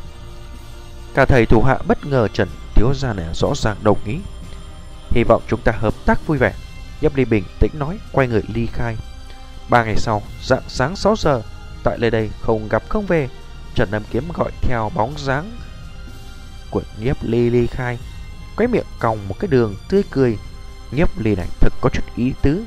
Cả 1.13 1.25
thầy 1.25 1.45
thủ 1.45 1.62
hạ 1.62 1.77
bất 1.88 2.06
ngờ 2.06 2.27
Trần 2.33 2.50
Thiếu 2.75 2.94
Gia 2.94 3.13
này 3.13 3.25
rõ 3.33 3.48
ràng 3.56 3.77
đồng 3.83 3.98
ý. 4.06 4.18
Hy 5.10 5.24
vọng 5.24 5.42
chúng 5.48 5.62
ta 5.62 5.72
hợp 5.72 5.94
tác 6.06 6.27
vui 6.27 6.38
vẻ. 6.38 6.54
Nhấp 7.01 7.15
Ly 7.15 7.25
bình 7.25 7.44
tĩnh 7.60 7.72
nói, 7.74 8.00
quay 8.12 8.27
người 8.27 8.44
ly 8.54 8.65
khai. 8.65 8.98
Ba 9.69 9.83
ngày 9.83 9.95
sau, 9.98 10.21
dạng 10.44 10.63
sáng 10.68 10.95
6 10.95 11.16
giờ, 11.16 11.42
tại 11.83 11.98
nơi 11.98 12.12
đây 12.12 12.30
không 12.42 12.69
gặp 12.69 12.83
không 12.89 13.06
về. 13.06 13.30
Trần 13.75 13.92
Nam 13.92 14.04
Kiếm 14.12 14.24
gọi 14.33 14.51
theo 14.62 14.92
bóng 14.95 15.13
dáng 15.18 15.51
của 16.69 16.81
Nhiếp 17.00 17.18
Ly 17.21 17.50
ly 17.50 17.68
khai. 17.68 18.00
Quấy 18.57 18.68
miệng 18.68 18.86
còng 19.00 19.27
một 19.27 19.36
cái 19.39 19.48
đường 19.48 19.75
tươi 19.89 20.04
cười. 20.12 20.38
Nhiếp 20.92 21.19
Ly 21.19 21.36
này 21.36 21.48
thật 21.60 21.74
có 21.81 21.89
chút 21.94 22.04
ý 22.16 22.33
tứ. 22.42 22.63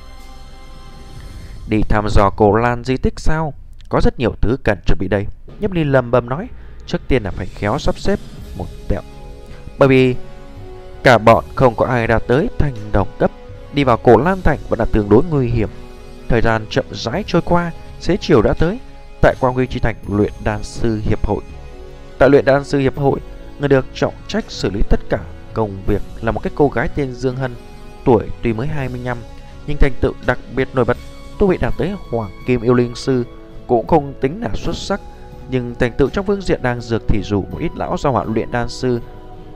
Đi 1.68 1.80
thăm 1.88 2.06
dò 2.10 2.30
cổ 2.30 2.54
lan 2.54 2.84
di 2.84 2.96
tích 2.96 3.14
sao? 3.16 3.54
Có 3.88 4.00
rất 4.02 4.18
nhiều 4.18 4.34
thứ 4.40 4.56
cần 4.64 4.78
chuẩn 4.86 4.98
bị 4.98 5.08
đây. 5.08 5.26
Nhiếp 5.60 5.72
Ly 5.72 5.84
lầm 5.84 6.10
bầm 6.10 6.28
nói, 6.28 6.48
trước 6.86 6.98
tiên 7.08 7.22
là 7.22 7.30
phải 7.30 7.46
khéo 7.46 7.78
sắp 7.78 7.98
xếp 7.98 8.18
một 8.56 8.66
tẹo. 8.88 9.02
Bởi 9.78 9.88
vì 9.88 10.16
cả 11.02 11.18
bọn 11.18 11.44
không 11.54 11.74
có 11.74 11.86
ai 11.86 12.06
đạt 12.06 12.22
tới 12.28 12.48
thành 12.58 12.74
đồng 12.92 13.08
cấp. 13.18 13.30
Đi 13.74 13.84
vào 13.84 13.96
cổ 13.96 14.16
lan 14.16 14.42
thành 14.42 14.58
vẫn 14.68 14.78
là 14.78 14.84
tương 14.92 15.08
đối 15.08 15.22
nguy 15.24 15.48
hiểm. 15.48 15.68
Thời 16.32 16.40
gian 16.40 16.66
chậm 16.70 16.84
rãi 16.90 17.24
trôi 17.26 17.42
qua, 17.42 17.72
xế 18.00 18.16
chiều 18.16 18.42
đã 18.42 18.52
tới. 18.52 18.78
Tại 19.20 19.34
Quang 19.40 19.54
Huy 19.54 19.66
Chi 19.66 19.80
Thành 19.80 19.96
luyện 20.08 20.32
đan 20.44 20.62
sư 20.62 21.00
hiệp 21.04 21.26
hội. 21.26 21.42
Tại 22.18 22.30
luyện 22.30 22.44
đan 22.44 22.64
sư 22.64 22.78
hiệp 22.78 22.98
hội, 22.98 23.20
người 23.58 23.68
được 23.68 23.86
trọng 23.94 24.14
trách 24.28 24.44
xử 24.48 24.70
lý 24.70 24.80
tất 24.90 25.00
cả 25.08 25.18
công 25.54 25.70
việc 25.86 26.02
là 26.22 26.32
một 26.32 26.40
cái 26.42 26.52
cô 26.54 26.68
gái 26.68 26.88
tên 26.94 27.12
Dương 27.12 27.36
Hân, 27.36 27.54
tuổi 28.04 28.24
tuy 28.42 28.52
mới 28.52 28.66
25 28.66 29.18
nhưng 29.66 29.76
thành 29.76 29.92
tựu 30.00 30.12
đặc 30.26 30.38
biệt 30.56 30.68
nổi 30.74 30.84
bật, 30.84 30.96
tu 31.38 31.46
vị 31.46 31.58
đạt 31.60 31.74
tới 31.78 31.94
Hoàng 32.10 32.30
Kim 32.46 32.60
Yêu 32.60 32.74
Linh 32.74 32.94
sư 32.94 33.24
cũng 33.66 33.86
không 33.86 34.14
tính 34.20 34.40
là 34.42 34.50
xuất 34.54 34.76
sắc, 34.76 35.00
nhưng 35.50 35.74
thành 35.74 35.92
tựu 35.98 36.08
trong 36.08 36.26
phương 36.26 36.42
diện 36.42 36.62
đan 36.62 36.80
dược 36.80 37.02
thì 37.08 37.22
dù 37.22 37.44
một 37.50 37.58
ít 37.60 37.70
lão 37.76 37.96
gia 37.98 38.10
họa 38.10 38.24
luyện 38.24 38.52
đan 38.52 38.68
sư 38.68 39.00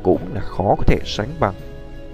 cũng 0.03 0.21
là 0.35 0.41
khó 0.41 0.75
có 0.79 0.85
thể 0.87 0.99
sánh 1.05 1.29
bằng. 1.41 1.55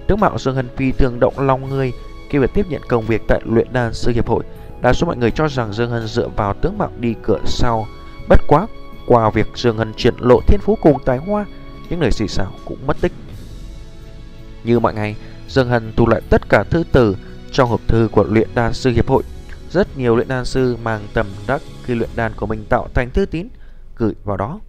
Tướng 0.07 0.19
mạo 0.19 0.37
Dương 0.37 0.55
Hân 0.55 0.69
phi 0.75 0.91
thường 0.91 1.19
động 1.19 1.33
lòng 1.37 1.69
người 1.69 1.91
khi 2.33 2.39
việc 2.39 2.53
tiếp 2.53 2.65
nhận 2.69 2.81
công 2.87 3.05
việc 3.05 3.21
tại 3.27 3.41
luyện 3.45 3.67
đan 3.73 3.93
sư 3.93 4.11
hiệp 4.11 4.27
hội. 4.27 4.43
Đa 4.81 4.93
số 4.93 5.07
mọi 5.07 5.17
người 5.17 5.31
cho 5.31 5.47
rằng 5.47 5.73
Dương 5.73 5.89
Hân 5.89 6.07
dựa 6.07 6.27
vào 6.27 6.53
tướng 6.53 6.77
mạo 6.77 6.91
đi 6.99 7.15
cửa 7.23 7.39
sau. 7.45 7.87
Bất 8.29 8.41
quá, 8.47 8.67
qua 9.07 9.29
việc 9.29 9.47
Dương 9.55 9.77
Hân 9.77 9.93
triển 9.93 10.13
lộ 10.19 10.41
thiên 10.47 10.59
phú 10.59 10.77
cùng 10.81 10.97
tài 11.05 11.17
hoa, 11.17 11.45
những 11.89 12.01
lời 12.01 12.11
xì 12.11 12.27
xào 12.27 12.51
cũng 12.65 12.87
mất 12.87 12.97
tích. 13.01 13.11
Như 14.63 14.79
mọi 14.79 14.93
ngày, 14.93 15.15
Dương 15.47 15.69
Hân 15.69 15.93
thu 15.95 16.07
lại 16.07 16.21
tất 16.29 16.49
cả 16.49 16.63
thư 16.69 16.83
từ 16.91 17.17
trong 17.51 17.69
hộp 17.69 17.81
thư 17.87 18.09
của 18.11 18.23
luyện 18.23 18.49
đan 18.55 18.73
sư 18.73 18.91
hiệp 18.91 19.07
hội. 19.07 19.23
Rất 19.71 19.97
nhiều 19.97 20.15
luyện 20.15 20.27
đan 20.27 20.45
sư 20.45 20.77
mang 20.83 21.01
tầm 21.13 21.27
đắc 21.47 21.61
khi 21.83 21.95
luyện 21.95 22.09
đan 22.15 22.31
của 22.35 22.45
mình 22.45 22.65
tạo 22.69 22.87
thành 22.93 23.09
thư 23.09 23.25
tín 23.25 23.47
gửi 23.95 24.13
vào 24.23 24.37
đó. 24.37 24.59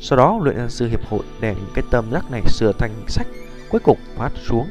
Sau 0.00 0.16
đó 0.16 0.40
luyện 0.42 0.56
đan 0.56 0.70
sư 0.70 0.88
hiệp 0.88 1.04
hội 1.08 1.22
để 1.40 1.54
những 1.54 1.70
cái 1.74 1.84
tâm 1.90 2.04
đắc 2.10 2.30
này 2.30 2.42
sửa 2.46 2.72
thành 2.72 2.92
sách, 3.08 3.26
cuối 3.70 3.80
cùng 3.84 3.98
phát 4.16 4.30
xuống. 4.48 4.66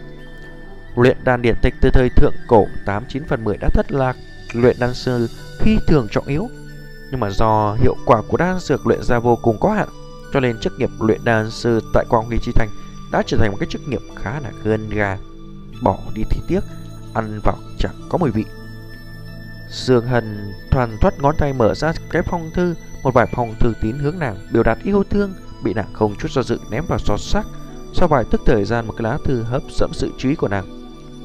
Luyện 0.97 1.17
đan 1.23 1.41
điện 1.41 1.55
tịch 1.61 1.73
từ 1.81 1.89
thời 1.93 2.09
thượng 2.09 2.33
cổ 2.47 2.67
89 2.85 3.23
phần 3.25 3.43
10 3.43 3.57
đã 3.57 3.69
thất 3.73 3.91
lạc, 3.91 4.15
luyện 4.53 4.75
đan 4.79 4.93
sư 4.93 5.29
khi 5.59 5.77
thường 5.87 6.07
trọng 6.11 6.25
yếu. 6.25 6.49
Nhưng 7.11 7.19
mà 7.19 7.29
do 7.29 7.75
hiệu 7.79 7.95
quả 8.05 8.21
của 8.27 8.37
đan 8.37 8.59
dược 8.59 8.87
luyện 8.87 9.03
ra 9.03 9.19
vô 9.19 9.35
cùng 9.41 9.57
có 9.59 9.73
hạn, 9.73 9.87
cho 10.33 10.39
nên 10.39 10.59
chức 10.59 10.79
nghiệp 10.79 10.89
luyện 10.99 11.23
đan 11.23 11.51
sư 11.51 11.81
tại 11.93 12.05
Quang 12.09 12.25
Huy 12.25 12.37
Chi 12.41 12.51
Thành 12.55 12.69
đã 13.11 13.23
trở 13.25 13.37
thành 13.37 13.51
một 13.51 13.57
cái 13.59 13.67
chức 13.69 13.87
nghiệp 13.87 14.01
khá 14.15 14.39
là 14.39 14.51
gân 14.63 14.89
gà. 14.89 15.17
Bỏ 15.81 15.97
đi 16.13 16.23
thì 16.29 16.41
tiếc, 16.47 16.59
ăn 17.13 17.39
vào 17.43 17.57
chẳng 17.79 17.95
có 18.09 18.17
mùi 18.17 18.31
vị. 18.31 18.45
Dương 19.69 20.07
Hân 20.07 20.53
thoàn 20.71 20.97
thoát 21.01 21.19
ngón 21.19 21.35
tay 21.37 21.53
mở 21.53 21.75
ra 21.75 21.93
cái 22.11 22.21
phong 22.21 22.49
thư, 22.53 22.75
một 23.03 23.13
vài 23.13 23.27
phong 23.31 23.55
thư 23.59 23.73
tín 23.81 23.97
hướng 23.97 24.19
nàng 24.19 24.37
biểu 24.51 24.63
đạt 24.63 24.77
yêu 24.83 25.03
thương, 25.09 25.33
bị 25.63 25.73
nàng 25.73 25.93
không 25.93 26.15
chút 26.15 26.31
do 26.31 26.43
dự 26.43 26.59
ném 26.71 26.83
vào 26.87 26.99
xót 26.99 27.19
xác. 27.19 27.43
Sau 27.93 28.07
vài 28.07 28.23
tức 28.31 28.41
thời 28.45 28.65
gian 28.65 28.87
một 28.87 28.93
cái 28.97 29.03
lá 29.03 29.17
thư 29.23 29.43
hấp 29.43 29.61
dẫn 29.71 29.89
sự 29.93 30.11
chú 30.17 30.29
ý 30.29 30.35
của 30.35 30.47
nàng. 30.47 30.76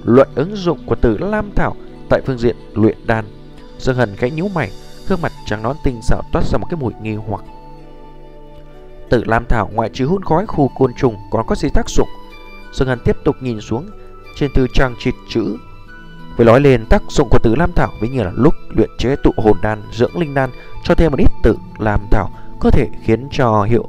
Luận 0.04 0.28
ứng 0.34 0.56
dụng 0.56 0.78
của 0.86 0.94
Tử 0.94 1.18
Lam 1.18 1.50
Thảo 1.54 1.76
tại 2.08 2.20
phương 2.26 2.38
diện 2.38 2.56
luyện 2.74 2.98
đan. 3.06 3.24
Dương 3.78 3.96
Hần 3.96 4.16
gãy 4.18 4.30
nhíu 4.30 4.48
mày, 4.48 4.70
gương 5.08 5.22
mặt 5.22 5.32
trắng 5.46 5.62
nón 5.62 5.76
tinh 5.84 6.00
xảo 6.02 6.22
toát 6.32 6.44
ra 6.44 6.58
một 6.58 6.66
cái 6.70 6.80
mùi 6.80 6.92
nghi 7.02 7.14
hoặc. 7.14 7.44
Tử 9.10 9.24
Lam 9.26 9.44
Thảo 9.48 9.70
ngoại 9.72 9.90
trừ 9.92 10.06
hút 10.06 10.24
khói 10.24 10.46
khu 10.46 10.70
côn 10.78 10.94
trùng 10.94 11.16
còn 11.30 11.46
có 11.46 11.54
gì 11.54 11.68
tác 11.74 11.90
dụng? 11.90 12.08
Dương 12.72 12.88
Hần 12.88 12.98
tiếp 13.04 13.16
tục 13.24 13.36
nhìn 13.40 13.60
xuống 13.60 13.90
trên 14.36 14.50
thư 14.54 14.66
trang 14.74 14.94
trịt 14.98 15.14
chữ 15.28 15.56
với 16.36 16.46
nói 16.46 16.60
lên 16.60 16.86
tác 16.86 17.02
dụng 17.08 17.28
của 17.30 17.38
tử 17.38 17.54
lam 17.54 17.72
thảo 17.72 17.92
với 18.00 18.08
như 18.08 18.22
là 18.22 18.32
lúc 18.34 18.54
luyện 18.68 18.90
chế 18.98 19.16
tụ 19.22 19.30
hồn 19.36 19.56
đan, 19.62 19.82
dưỡng 19.92 20.18
linh 20.18 20.34
đan 20.34 20.50
cho 20.84 20.94
thêm 20.94 21.12
một 21.12 21.18
ít 21.18 21.28
tử 21.42 21.56
lam 21.78 22.00
thảo 22.10 22.30
có 22.60 22.70
thể 22.70 22.88
khiến 23.02 23.28
cho 23.32 23.62
hiệu 23.62 23.88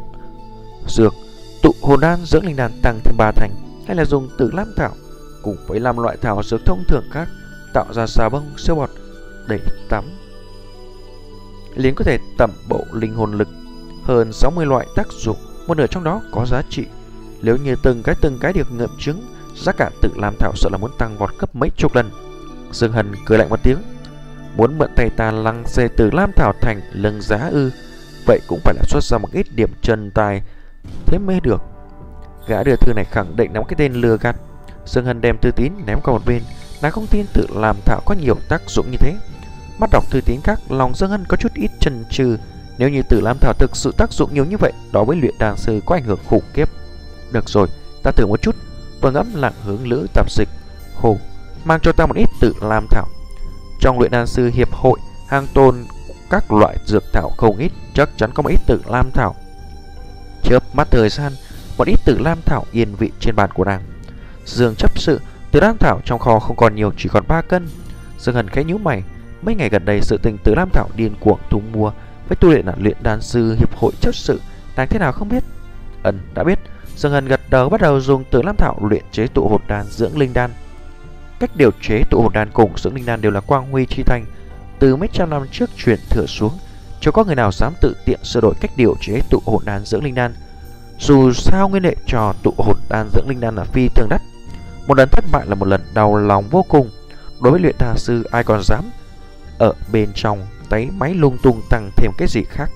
dược 0.88 1.14
tụ 1.62 1.72
hồn 1.82 2.00
đan 2.00 2.20
dưỡng 2.26 2.46
linh 2.46 2.56
đan 2.56 2.72
tăng 2.82 3.00
thêm 3.04 3.16
ba 3.18 3.32
thành 3.32 3.52
hay 3.88 3.96
là 3.96 4.06
dùng 4.06 4.30
tử 4.38 4.52
lam 4.54 4.74
thảo 4.78 4.92
cùng 5.44 5.58
với 5.68 5.80
năm 5.80 5.98
loại 5.98 6.18
thảo 6.22 6.44
dược 6.44 6.66
thông 6.66 6.84
thường 6.88 7.04
khác 7.12 7.28
tạo 7.74 7.86
ra 7.94 8.08
xà 8.08 8.30
bông 8.30 8.58
siêu 8.58 8.76
bọt 8.76 8.90
để 9.48 9.60
tắm. 9.90 10.04
Liền 11.76 11.96
có 11.96 12.04
thể 12.06 12.18
tẩm 12.38 12.52
bộ 12.70 12.86
linh 12.92 13.16
hồn 13.16 13.34
lực 13.34 13.48
hơn 14.04 14.34
60 14.34 14.66
loại 14.66 14.88
tác 14.96 15.08
dụng, 15.12 15.38
một 15.68 15.78
nửa 15.78 15.88
trong 15.88 16.04
đó 16.04 16.22
có 16.32 16.46
giá 16.46 16.62
trị. 16.70 16.86
Nếu 17.42 17.58
như 17.58 17.76
từng 17.84 18.04
cái 18.04 18.16
từng 18.22 18.38
cái 18.42 18.54
được 18.54 18.72
ngậm 18.72 18.90
chứng, 19.00 19.22
giá 19.56 19.72
cả 19.72 19.90
tự 20.02 20.10
làm 20.16 20.36
thảo 20.40 20.52
sợ 20.56 20.70
là 20.72 20.78
muốn 20.78 20.92
tăng 20.98 21.18
vọt 21.18 21.30
gấp 21.40 21.56
mấy 21.56 21.70
chục 21.78 21.96
lần. 21.96 22.10
Dương 22.72 22.92
Hân 22.92 23.12
cười 23.26 23.38
lạnh 23.38 23.50
một 23.50 23.60
tiếng, 23.64 23.78
muốn 24.58 24.78
mượn 24.78 24.92
tay 24.96 25.10
ta 25.10 25.32
lăng 25.32 25.68
xê 25.68 25.88
từ 25.88 26.12
Lam 26.12 26.32
Thảo 26.36 26.54
thành 26.62 26.82
lưng 26.92 27.22
giá 27.22 27.50
ư, 27.52 27.72
vậy 28.28 28.40
cũng 28.48 28.60
phải 28.64 28.74
là 28.74 28.82
xuất 28.88 29.04
ra 29.04 29.18
một 29.18 29.30
ít 29.34 29.48
điểm 29.56 29.70
chân 29.82 30.12
tài, 30.12 30.42
thế 31.06 31.18
mới 31.18 31.40
được. 31.40 31.62
Gã 32.48 32.64
đưa 32.64 32.76
thư 32.76 32.94
này 32.94 33.06
khẳng 33.06 33.36
định 33.36 33.54
nắm 33.54 33.64
cái 33.68 33.76
tên 33.78 33.94
lừa 33.94 34.18
gạt. 34.18 34.36
Dương 34.86 35.06
Hân 35.06 35.22
đem 35.22 35.38
thư 35.38 35.52
tín 35.52 35.74
ném 35.86 36.02
qua 36.02 36.14
một 36.14 36.26
bên, 36.26 36.44
nàng 36.82 36.92
không 36.92 37.08
tin 37.08 37.26
tự 37.34 37.48
làm 37.56 37.76
thảo 37.86 38.02
có 38.06 38.16
nhiều 38.16 38.36
tác 38.50 38.62
dụng 38.68 38.92
như 38.92 38.98
thế. 38.98 39.16
Mắt 39.80 39.90
đọc 39.92 40.04
thư 40.12 40.22
tín 40.22 40.42
khác, 40.44 40.60
lòng 40.70 40.96
Dương 40.96 41.10
Hân 41.10 41.26
có 41.26 41.38
chút 41.38 41.54
ít 41.54 41.72
chần 41.80 42.06
chừ. 42.10 42.38
Nếu 42.78 42.90
như 42.90 43.04
tự 43.10 43.22
làm 43.22 43.38
thảo 43.42 43.54
thực 43.54 43.76
sự 43.76 43.92
tác 43.98 44.12
dụng 44.14 44.34
nhiều 44.34 44.46
như 44.46 44.58
vậy, 44.58 44.74
đó 44.92 45.04
với 45.04 45.18
luyện 45.18 45.38
đàn 45.40 45.58
sư 45.58 45.82
có 45.86 45.96
ảnh 45.96 46.04
hưởng 46.04 46.20
khủng 46.30 46.44
khiếp. 46.54 46.70
Được 47.32 47.50
rồi, 47.50 47.68
ta 48.04 48.12
thử 48.12 48.28
một 48.28 48.42
chút. 48.42 48.56
Vừa 49.02 49.12
ngẫm 49.12 49.28
lặng 49.36 49.54
hướng 49.64 49.88
lữ 49.88 50.08
tạp 50.14 50.32
dịch. 50.32 50.50
Hồ, 50.96 51.18
mang 51.64 51.80
cho 51.80 51.92
ta 51.92 52.06
một 52.06 52.16
ít 52.16 52.30
tự 52.40 52.54
làm 52.62 52.88
thảo. 52.90 53.08
Trong 53.80 54.00
luyện 54.00 54.12
đan 54.12 54.28
sư 54.28 54.52
hiệp 54.54 54.72
hội, 54.72 55.00
hàng 55.28 55.48
tôn 55.54 55.86
các 56.30 56.52
loại 56.52 56.78
dược 56.86 57.04
thảo 57.14 57.30
không 57.38 57.58
ít, 57.58 57.72
chắc 57.94 58.10
chắn 58.18 58.32
có 58.34 58.44
một 58.44 58.50
ít 58.50 58.60
tự 58.68 58.82
lam 58.86 59.12
thảo. 59.12 59.36
Chớp 60.44 60.76
mắt 60.76 60.88
thời 60.92 61.10
gian, 61.10 61.34
một 61.78 61.88
ít 61.88 62.00
tự 62.06 62.18
lam 62.20 62.42
thảo 62.46 62.66
yên 62.72 62.96
vị 62.96 63.12
trên 63.20 63.36
bàn 63.36 63.50
của 63.54 63.66
nàng. 63.66 63.93
Dương 64.46 64.76
chấp 64.76 65.00
sự, 65.00 65.22
tử 65.52 65.60
lam 65.60 65.78
thảo 65.78 66.02
trong 66.06 66.20
kho 66.20 66.40
không 66.40 66.56
còn 66.56 66.76
nhiều, 66.76 66.92
chỉ 66.98 67.10
còn 67.10 67.24
3 67.28 67.42
cân. 67.42 67.68
Dương 68.20 68.36
Hần 68.36 68.50
khẽ 68.50 68.64
nhíu 68.64 68.78
mày, 68.78 69.04
mấy 69.42 69.56
ngày 69.56 69.70
gần 69.70 69.86
đây 69.86 70.02
sự 70.02 70.18
tình 70.18 70.38
tử 70.38 70.56
lam 70.56 70.70
thảo 70.74 70.90
điên 70.96 71.14
cuồng 71.20 71.40
thu 71.50 71.62
mua 71.74 71.92
với 72.28 72.36
tu 72.36 72.50
luyện 72.50 72.66
là 72.66 72.74
luyện 72.78 72.98
đan 73.02 73.22
sư 73.22 73.56
hiệp 73.60 73.76
hội 73.76 73.92
chấp 74.02 74.16
sự, 74.16 74.42
nàng 74.76 74.88
thế 74.90 75.00
nào 75.00 75.12
không 75.12 75.30
biết. 75.30 75.44
Ân 76.04 76.20
đã 76.34 76.44
biết, 76.44 76.60
Dương 76.96 77.12
Hần 77.12 77.28
gật 77.28 77.42
đầu 77.50 77.70
bắt 77.70 77.82
đầu 77.82 78.02
dùng 78.02 78.24
tử 78.24 78.42
lam 78.42 78.56
thảo 78.56 78.78
luyện 78.82 79.04
chế 79.12 79.28
tụ 79.28 79.48
hột 79.48 79.62
đan 79.68 79.86
dưỡng 79.86 80.18
linh 80.18 80.34
đan. 80.34 80.52
Cách 81.40 81.52
điều 81.56 81.72
chế 81.82 82.02
tụ 82.10 82.22
hột 82.22 82.34
đan 82.34 82.50
cùng 82.54 82.72
dưỡng 82.78 82.96
linh 82.96 83.06
đan 83.06 83.22
đều 83.22 83.32
là 83.32 83.40
quang 83.40 83.72
huy 83.72 83.86
chi 83.86 84.04
thành, 84.04 84.26
từ 84.80 84.96
mấy 84.96 85.10
trăm 85.14 85.30
năm 85.30 85.46
trước 85.52 85.70
truyền 85.78 86.00
thừa 86.10 86.26
xuống, 86.26 86.52
chưa 87.02 87.12
có 87.12 87.24
người 87.24 87.36
nào 87.36 87.52
dám 87.52 87.74
tự 87.82 87.96
tiện 88.06 88.20
sửa 88.24 88.42
đổi 88.42 88.54
cách 88.62 88.72
điều 88.78 88.96
chế 89.02 89.20
tụ 89.30 89.42
hồn 89.46 89.62
đan 89.66 89.86
dưỡng 89.86 90.04
linh 90.04 90.16
đan. 90.16 90.34
Dù 91.00 91.34
sao 91.34 91.70
nguyên 91.70 91.84
liệu 91.84 91.96
cho 92.08 92.34
tụ 92.44 92.54
hồn 92.58 92.78
đan 92.90 93.10
dưỡng 93.14 93.30
linh 93.30 93.40
đan 93.40 93.56
là 93.56 93.64
phi 93.64 93.88
thường 93.88 94.10
đắt. 94.10 94.22
Một 94.88 94.98
lần 94.98 95.10
thất 95.10 95.26
bại 95.32 95.46
là 95.48 95.56
một 95.56 95.68
lần 95.68 95.82
đau 95.94 96.16
lòng 96.16 96.48
vô 96.50 96.66
cùng. 96.70 96.90
Đối 97.42 97.52
với 97.52 97.62
luyện 97.62 97.76
tà 97.80 97.94
sư, 97.98 98.24
ai 98.32 98.44
còn 98.44 98.64
dám 98.64 98.84
ở 99.60 99.74
bên 99.92 100.10
trong 100.16 100.48
tay 100.70 100.90
máy 100.98 101.14
lung 101.14 101.38
tung 101.44 101.62
tăng 101.70 101.92
thêm 101.98 102.12
cái 102.18 102.28
gì 102.28 102.44
khác. 102.50 102.70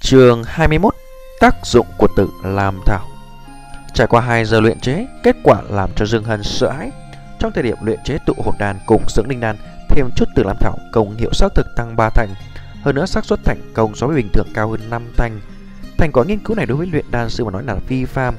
Trường 0.00 0.44
21 0.46 0.94
Tác 1.40 1.54
dụng 1.64 1.86
của 1.98 2.08
tự 2.16 2.28
làm 2.44 2.80
thảo 2.86 3.17
Trải 3.94 4.06
qua 4.06 4.20
2 4.20 4.44
giờ 4.44 4.60
luyện 4.60 4.80
chế, 4.80 5.06
kết 5.22 5.36
quả 5.42 5.62
làm 5.70 5.90
cho 5.96 6.06
Dương 6.06 6.24
Hân 6.24 6.42
sợ 6.42 6.70
hãi. 6.70 6.90
Trong 7.38 7.52
thời 7.52 7.62
điểm 7.62 7.76
luyện 7.82 7.98
chế 8.04 8.18
tụ 8.26 8.34
hồn 8.44 8.54
đan 8.58 8.76
cùng 8.86 9.02
dưỡng 9.08 9.28
linh 9.28 9.40
đan, 9.40 9.56
thêm 9.88 10.10
chút 10.16 10.28
từ 10.34 10.42
làm 10.42 10.56
thảo 10.60 10.78
công 10.92 11.16
hiệu 11.16 11.30
xác 11.32 11.48
thực 11.54 11.66
tăng 11.76 11.96
3 11.96 12.10
thành. 12.10 12.28
Hơn 12.82 12.94
nữa 12.94 13.06
xác 13.06 13.24
suất 13.24 13.38
thành 13.44 13.72
công 13.74 13.94
so 13.94 14.06
với 14.06 14.16
bình 14.16 14.28
thường 14.32 14.46
cao 14.54 14.70
hơn 14.70 14.90
5 14.90 15.02
thành. 15.16 15.40
Thành 15.98 16.12
quả 16.12 16.24
nghiên 16.24 16.38
cứu 16.38 16.56
này 16.56 16.66
đối 16.66 16.76
với 16.76 16.86
luyện 16.86 17.04
đan 17.10 17.30
sư 17.30 17.44
mà 17.44 17.50
nói 17.50 17.62
là 17.64 17.74
vi 17.88 18.04
phạm. 18.04 18.36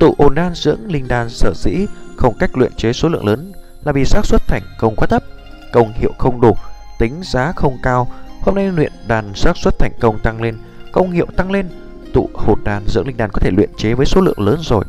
Tụ 0.00 0.14
hồn 0.18 0.34
đan 0.34 0.54
dưỡng 0.54 0.92
linh 0.92 1.08
đan 1.08 1.30
sở 1.30 1.52
dĩ 1.54 1.86
không 2.16 2.34
cách 2.38 2.50
luyện 2.56 2.72
chế 2.76 2.92
số 2.92 3.08
lượng 3.08 3.26
lớn 3.26 3.52
là 3.84 3.92
vì 3.92 4.04
xác 4.04 4.26
suất 4.26 4.46
thành 4.46 4.62
công 4.78 4.96
quá 4.96 5.06
thấp, 5.06 5.22
công 5.72 5.92
hiệu 5.92 6.12
không 6.18 6.40
đủ, 6.40 6.56
tính 6.98 7.20
giá 7.22 7.52
không 7.56 7.78
cao. 7.82 8.08
Hôm 8.40 8.54
nay 8.54 8.72
luyện 8.72 8.92
đan 9.06 9.34
xác 9.34 9.56
suất 9.56 9.78
thành 9.78 9.92
công 10.00 10.18
tăng 10.18 10.42
lên 10.42 10.58
công 10.92 11.10
hiệu 11.10 11.26
tăng 11.36 11.50
lên, 11.50 11.68
tụ 12.18 12.30
hồn 12.34 12.58
đan 12.64 12.82
dưỡng 12.86 13.06
linh 13.06 13.16
đan 13.16 13.30
có 13.32 13.40
thể 13.40 13.50
luyện 13.50 13.70
chế 13.76 13.94
với 13.94 14.06
số 14.06 14.20
lượng 14.20 14.40
lớn 14.40 14.58
rồi. 14.62 14.84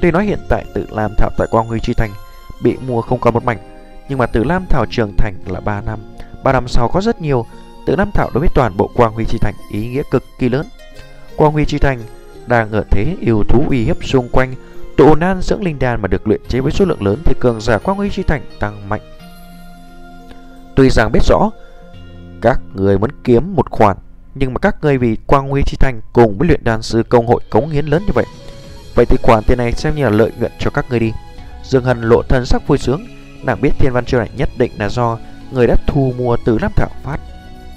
Tuy 0.00 0.10
nói 0.10 0.24
hiện 0.24 0.38
tại 0.48 0.64
tự 0.74 0.86
Lam 0.90 1.10
Thảo 1.16 1.30
tại 1.38 1.48
Quang 1.50 1.66
Huy 1.66 1.80
Chi 1.82 1.94
Thành 1.94 2.10
bị 2.62 2.76
mua 2.86 3.02
không 3.02 3.18
còn 3.18 3.34
một 3.34 3.44
mảnh, 3.44 3.58
nhưng 4.08 4.18
mà 4.18 4.26
tự 4.26 4.44
Lam 4.44 4.66
Thảo 4.68 4.86
trưởng 4.90 5.12
thành 5.16 5.34
là 5.46 5.60
3 5.60 5.80
năm. 5.80 5.98
3 6.44 6.52
năm 6.52 6.68
sau 6.68 6.88
có 6.88 7.00
rất 7.00 7.20
nhiều, 7.20 7.46
tự 7.86 7.96
Lam 7.96 8.10
Thảo 8.14 8.30
đối 8.34 8.40
với 8.40 8.48
toàn 8.54 8.76
bộ 8.76 8.90
Quang 8.94 9.12
Huy 9.12 9.24
Chi 9.24 9.38
Thành 9.40 9.54
ý 9.70 9.88
nghĩa 9.88 10.02
cực 10.10 10.24
kỳ 10.38 10.48
lớn. 10.48 10.66
Quang 11.36 11.52
Huy 11.52 11.64
Chi 11.64 11.78
Thành 11.78 11.98
đang 12.46 12.72
ở 12.72 12.84
thế 12.90 13.16
yêu 13.20 13.42
thú 13.48 13.64
uy 13.68 13.84
hiếp 13.84 14.04
xung 14.04 14.28
quanh, 14.28 14.54
tụ 14.96 15.06
hồn 15.06 15.20
đan 15.20 15.40
dưỡng 15.42 15.62
linh 15.62 15.78
đan 15.78 16.02
mà 16.02 16.08
được 16.08 16.28
luyện 16.28 16.40
chế 16.48 16.60
với 16.60 16.72
số 16.72 16.84
lượng 16.84 17.02
lớn 17.02 17.18
thì 17.24 17.34
cường 17.40 17.60
giả 17.60 17.78
Quang 17.78 17.96
Huy 17.96 18.10
Chi 18.10 18.22
Thành 18.22 18.42
tăng 18.58 18.88
mạnh. 18.88 19.02
Tuy 20.74 20.90
rằng 20.90 21.12
biết 21.12 21.22
rõ 21.28 21.50
các 22.40 22.60
người 22.74 22.98
muốn 22.98 23.10
kiếm 23.24 23.54
một 23.56 23.70
khoản 23.70 23.96
nhưng 24.34 24.54
mà 24.54 24.58
các 24.58 24.76
ngươi 24.82 24.98
vì 24.98 25.16
quang 25.26 25.48
huy 25.48 25.62
chi 25.66 25.76
thành 25.80 26.00
cùng 26.12 26.38
với 26.38 26.48
luyện 26.48 26.64
đan 26.64 26.82
sư 26.82 27.02
công 27.08 27.26
hội 27.26 27.40
cống 27.50 27.68
hiến 27.68 27.86
lớn 27.86 28.02
như 28.06 28.12
vậy 28.14 28.24
Vậy 28.94 29.06
thì 29.06 29.16
khoản 29.22 29.44
tiền 29.44 29.58
này 29.58 29.72
xem 29.72 29.94
như 29.94 30.04
là 30.04 30.10
lợi 30.10 30.32
nhuận 30.38 30.52
cho 30.58 30.70
các 30.70 30.86
ngươi 30.90 31.00
đi. 31.00 31.12
Dương 31.64 31.84
Hân 31.84 32.00
lộ 32.02 32.22
thân 32.22 32.46
sắc 32.46 32.68
vui 32.68 32.78
sướng, 32.78 33.06
Nàng 33.42 33.60
biết 33.60 33.70
thiên 33.78 33.92
văn 33.92 34.04
chiêu 34.04 34.20
này 34.20 34.30
nhất 34.36 34.48
định 34.58 34.72
là 34.78 34.88
do 34.88 35.18
người 35.50 35.66
đã 35.66 35.76
thu 35.86 36.12
mua 36.18 36.36
từ 36.44 36.58
Lam 36.58 36.72
Thảo 36.76 36.90
phát. 37.02 37.18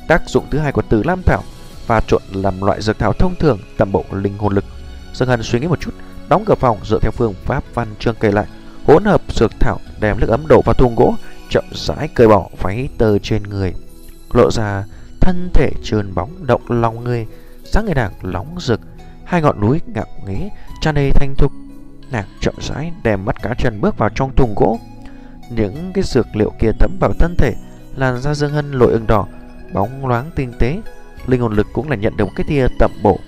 Tác 0.07 0.21
dụng 0.27 0.45
thứ 0.51 0.59
hai 0.59 0.71
của 0.71 0.81
từ 0.89 1.03
Lam 1.03 1.23
Thảo 1.23 1.43
và 1.87 2.01
trộn 2.07 2.21
làm 2.33 2.61
loại 2.61 2.81
dược 2.81 2.99
thảo 2.99 3.13
thông 3.13 3.35
thường 3.35 3.59
tầm 3.77 3.91
bộ 3.91 4.05
linh 4.11 4.37
hồn 4.37 4.53
lực. 4.53 4.63
Dương 5.13 5.27
Hân 5.29 5.43
suy 5.43 5.59
nghĩ 5.59 5.67
một 5.67 5.79
chút, 5.79 5.91
Đóng 6.29 6.43
cửa 6.45 6.55
phòng 6.55 6.77
dựa 6.83 6.99
theo 7.01 7.11
phương 7.11 7.33
pháp 7.45 7.63
văn 7.73 7.87
chương 7.99 8.15
kể 8.19 8.31
lại, 8.31 8.45
Hỗn 8.87 9.05
hợp 9.05 9.21
dược 9.35 9.51
thảo 9.59 9.79
đem 9.99 10.19
nước 10.19 10.29
ấm 10.29 10.47
đổ 10.47 10.61
vào 10.65 10.73
thùng 10.73 10.95
gỗ, 10.95 11.15
Chậm 11.49 11.65
rãi 11.71 12.07
cởi 12.07 12.27
bỏ 12.27 12.49
váy 12.61 12.89
tờ 12.97 13.19
trên 13.19 13.43
người. 13.43 13.73
Lộ 14.33 14.51
ra 14.51 14.83
thân 15.23 15.49
thể 15.53 15.71
trơn 15.83 16.13
bóng 16.15 16.47
động 16.47 16.61
lòng 16.69 17.03
người, 17.03 17.27
dáng 17.63 17.85
người 17.85 17.93
nàng 17.93 18.11
nóng 18.21 18.55
rực, 18.59 18.79
hai 19.25 19.41
ngọn 19.41 19.61
núi 19.61 19.81
ngạo 19.85 20.05
nghế 20.25 20.49
tràn 20.81 20.95
đầy 20.95 21.11
thanh 21.11 21.35
thục, 21.37 21.51
nàng 22.11 22.25
chậm 22.41 22.55
rãi 22.61 22.91
đem 23.03 23.25
mắt 23.25 23.35
cá 23.41 23.53
chân 23.53 23.81
bước 23.81 23.97
vào 23.97 24.09
trong 24.15 24.35
thùng 24.35 24.55
gỗ. 24.55 24.79
Những 25.49 25.91
cái 25.93 26.03
dược 26.03 26.35
liệu 26.35 26.51
kia 26.59 26.71
thấm 26.79 26.91
vào 26.99 27.13
thân 27.19 27.35
thể, 27.37 27.53
làn 27.95 28.21
da 28.21 28.33
dương 28.33 28.51
hân 28.51 28.71
lội 28.71 28.91
ửng 28.91 29.07
đỏ, 29.07 29.27
bóng 29.73 30.07
loáng 30.07 30.31
tinh 30.35 30.53
tế, 30.59 30.81
linh 31.27 31.41
hồn 31.41 31.55
lực 31.55 31.67
cũng 31.73 31.89
là 31.89 31.95
nhận 31.95 32.17
được 32.17 32.25
một 32.25 32.31
cái 32.35 32.45
tia 32.49 32.67
tẩm 32.79 32.91
bổ. 33.03 33.19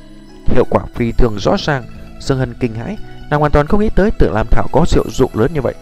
Hiệu 0.45 0.65
quả 0.69 0.85
phi 0.95 1.11
thường 1.11 1.35
rõ 1.39 1.55
ràng, 1.59 1.83
dương 2.19 2.37
hân 2.37 2.53
kinh 2.59 2.75
hãi, 2.75 2.97
nàng 3.29 3.39
hoàn 3.39 3.51
toàn 3.51 3.67
không 3.67 3.79
nghĩ 3.79 3.89
tới 3.95 4.11
tự 4.19 4.31
lam 4.33 4.47
thảo 4.51 4.67
có 4.71 4.85
hiệu 4.91 5.03
dụng 5.11 5.31
lớn 5.33 5.51
như 5.53 5.61
vậy. 5.61 5.75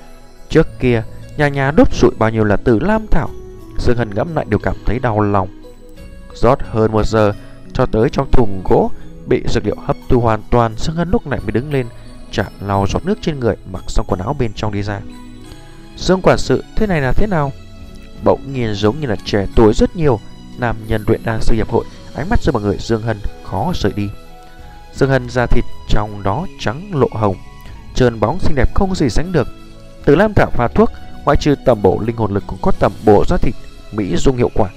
Trước 0.50 0.80
kia, 0.80 1.04
nhà 1.38 1.48
nhà 1.48 1.72
đốt 1.72 1.88
rụi 1.94 2.12
bao 2.20 2.30
nhiêu 2.30 2.44
là 2.44 2.56
tử 2.56 2.80
lam 2.80 3.08
thảo. 3.12 3.30
Dương 3.80 3.98
hân 3.98 4.16
ngẫm 4.16 4.36
lại 4.36 4.46
đều 4.50 4.60
cảm 4.60 4.76
thấy 4.86 5.00
đau 5.00 5.22
lòng 5.22 5.63
rót 6.36 6.60
hơn 6.72 6.92
một 6.92 7.08
giờ, 7.08 7.34
cho 7.74 7.86
tới 7.86 8.10
trong 8.10 8.32
thùng 8.32 8.62
gỗ 8.66 8.92
bị 9.26 9.44
dược 9.50 9.66
liệu 9.66 9.76
hấp 9.86 9.98
thu 10.10 10.20
hoàn 10.20 10.42
toàn 10.52 10.78
Sương 10.78 10.96
Hân 10.96 11.12
lúc 11.12 11.28
này 11.28 11.40
mới 11.40 11.52
đứng 11.52 11.74
lên, 11.74 11.88
chả 12.32 12.46
lau 12.62 12.88
giọt 12.88 13.06
nước 13.06 13.18
trên 13.22 13.40
người, 13.40 13.56
mặc 13.72 13.84
xong 13.88 14.06
quần 14.10 14.20
áo 14.20 14.36
bên 14.40 14.52
trong 14.56 14.74
đi 14.74 14.84
ra. 14.84 15.00
Dương 15.98 16.22
quản 16.22 16.38
sự, 16.38 16.64
thế 16.76 16.88
này 16.88 17.02
là 17.02 17.12
thế 17.12 17.28
nào? 17.28 17.52
Bỗng 18.24 18.54
nhiên 18.54 18.74
giống 18.74 19.00
như 19.00 19.08
là 19.08 19.16
trẻ 19.26 19.48
tuổi 19.56 19.74
rất 19.74 19.96
nhiều, 19.96 20.20
nam 20.58 20.76
nhân 20.88 21.04
luyện 21.08 21.22
đan 21.24 21.42
sư 21.42 21.56
hiệp 21.56 21.70
hội, 21.70 21.86
ánh 22.16 22.30
mắt 22.30 22.44
rơi 22.44 22.52
vào 22.52 22.64
người 22.64 22.78
Dương 22.80 23.02
Hân, 23.02 23.18
khó 23.44 23.72
rời 23.76 23.92
đi. 23.96 24.10
Dương 24.94 25.10
Hân 25.10 25.30
da 25.30 25.46
thịt 25.46 25.64
trong 25.90 26.24
đó 26.24 26.48
trắng 26.60 26.92
lộ 26.94 27.08
hồng, 27.12 27.36
trơn 27.96 28.20
bóng 28.20 28.40
xinh 28.40 28.56
đẹp 28.56 28.76
không 28.76 28.96
gì 28.96 29.10
sánh 29.10 29.32
được. 29.32 29.48
Từ 30.06 30.16
lam 30.16 30.34
thảo 30.34 30.50
pha 30.54 30.68
thuốc, 30.68 30.90
ngoại 31.26 31.38
trừ 31.38 31.56
tầm 31.66 31.82
bổ 31.82 32.00
linh 32.06 32.16
hồn 32.16 32.34
lực 32.34 32.44
cũng 32.48 32.60
có 32.62 32.72
tầm 32.80 32.92
bổ 33.06 33.24
da 33.28 33.38
thịt, 33.38 33.56
mỹ 33.92 34.16
dung 34.18 34.38
hiệu 34.38 34.50
quả. 34.54 34.70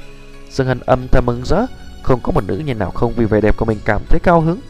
Dương 0.57 0.67
Hân 0.67 0.81
âm 0.81 1.09
thầm 1.09 1.27
mừng 1.27 1.43
rỡ, 1.45 1.67
không 2.03 2.21
có 2.23 2.33
một 2.33 2.45
nữ 2.45 2.59
nhân 2.59 2.79
nào 2.79 2.91
không 2.91 3.13
vì 3.17 3.25
vẻ 3.25 3.41
đẹp 3.41 3.57
của 3.57 3.65
mình 3.65 3.79
cảm 3.85 4.03
thấy 4.09 4.21
cao 4.21 4.41
hứng. 4.41 4.61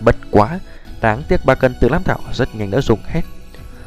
Bất 0.00 0.16
quá, 0.30 0.60
đáng 1.00 1.22
tiếc 1.28 1.44
ba 1.44 1.54
cân 1.54 1.74
từ 1.80 1.88
lam 1.88 2.02
thảo 2.02 2.18
rất 2.32 2.54
nhanh 2.54 2.70
đã 2.70 2.80
dùng 2.80 3.00
hết. 3.06 3.22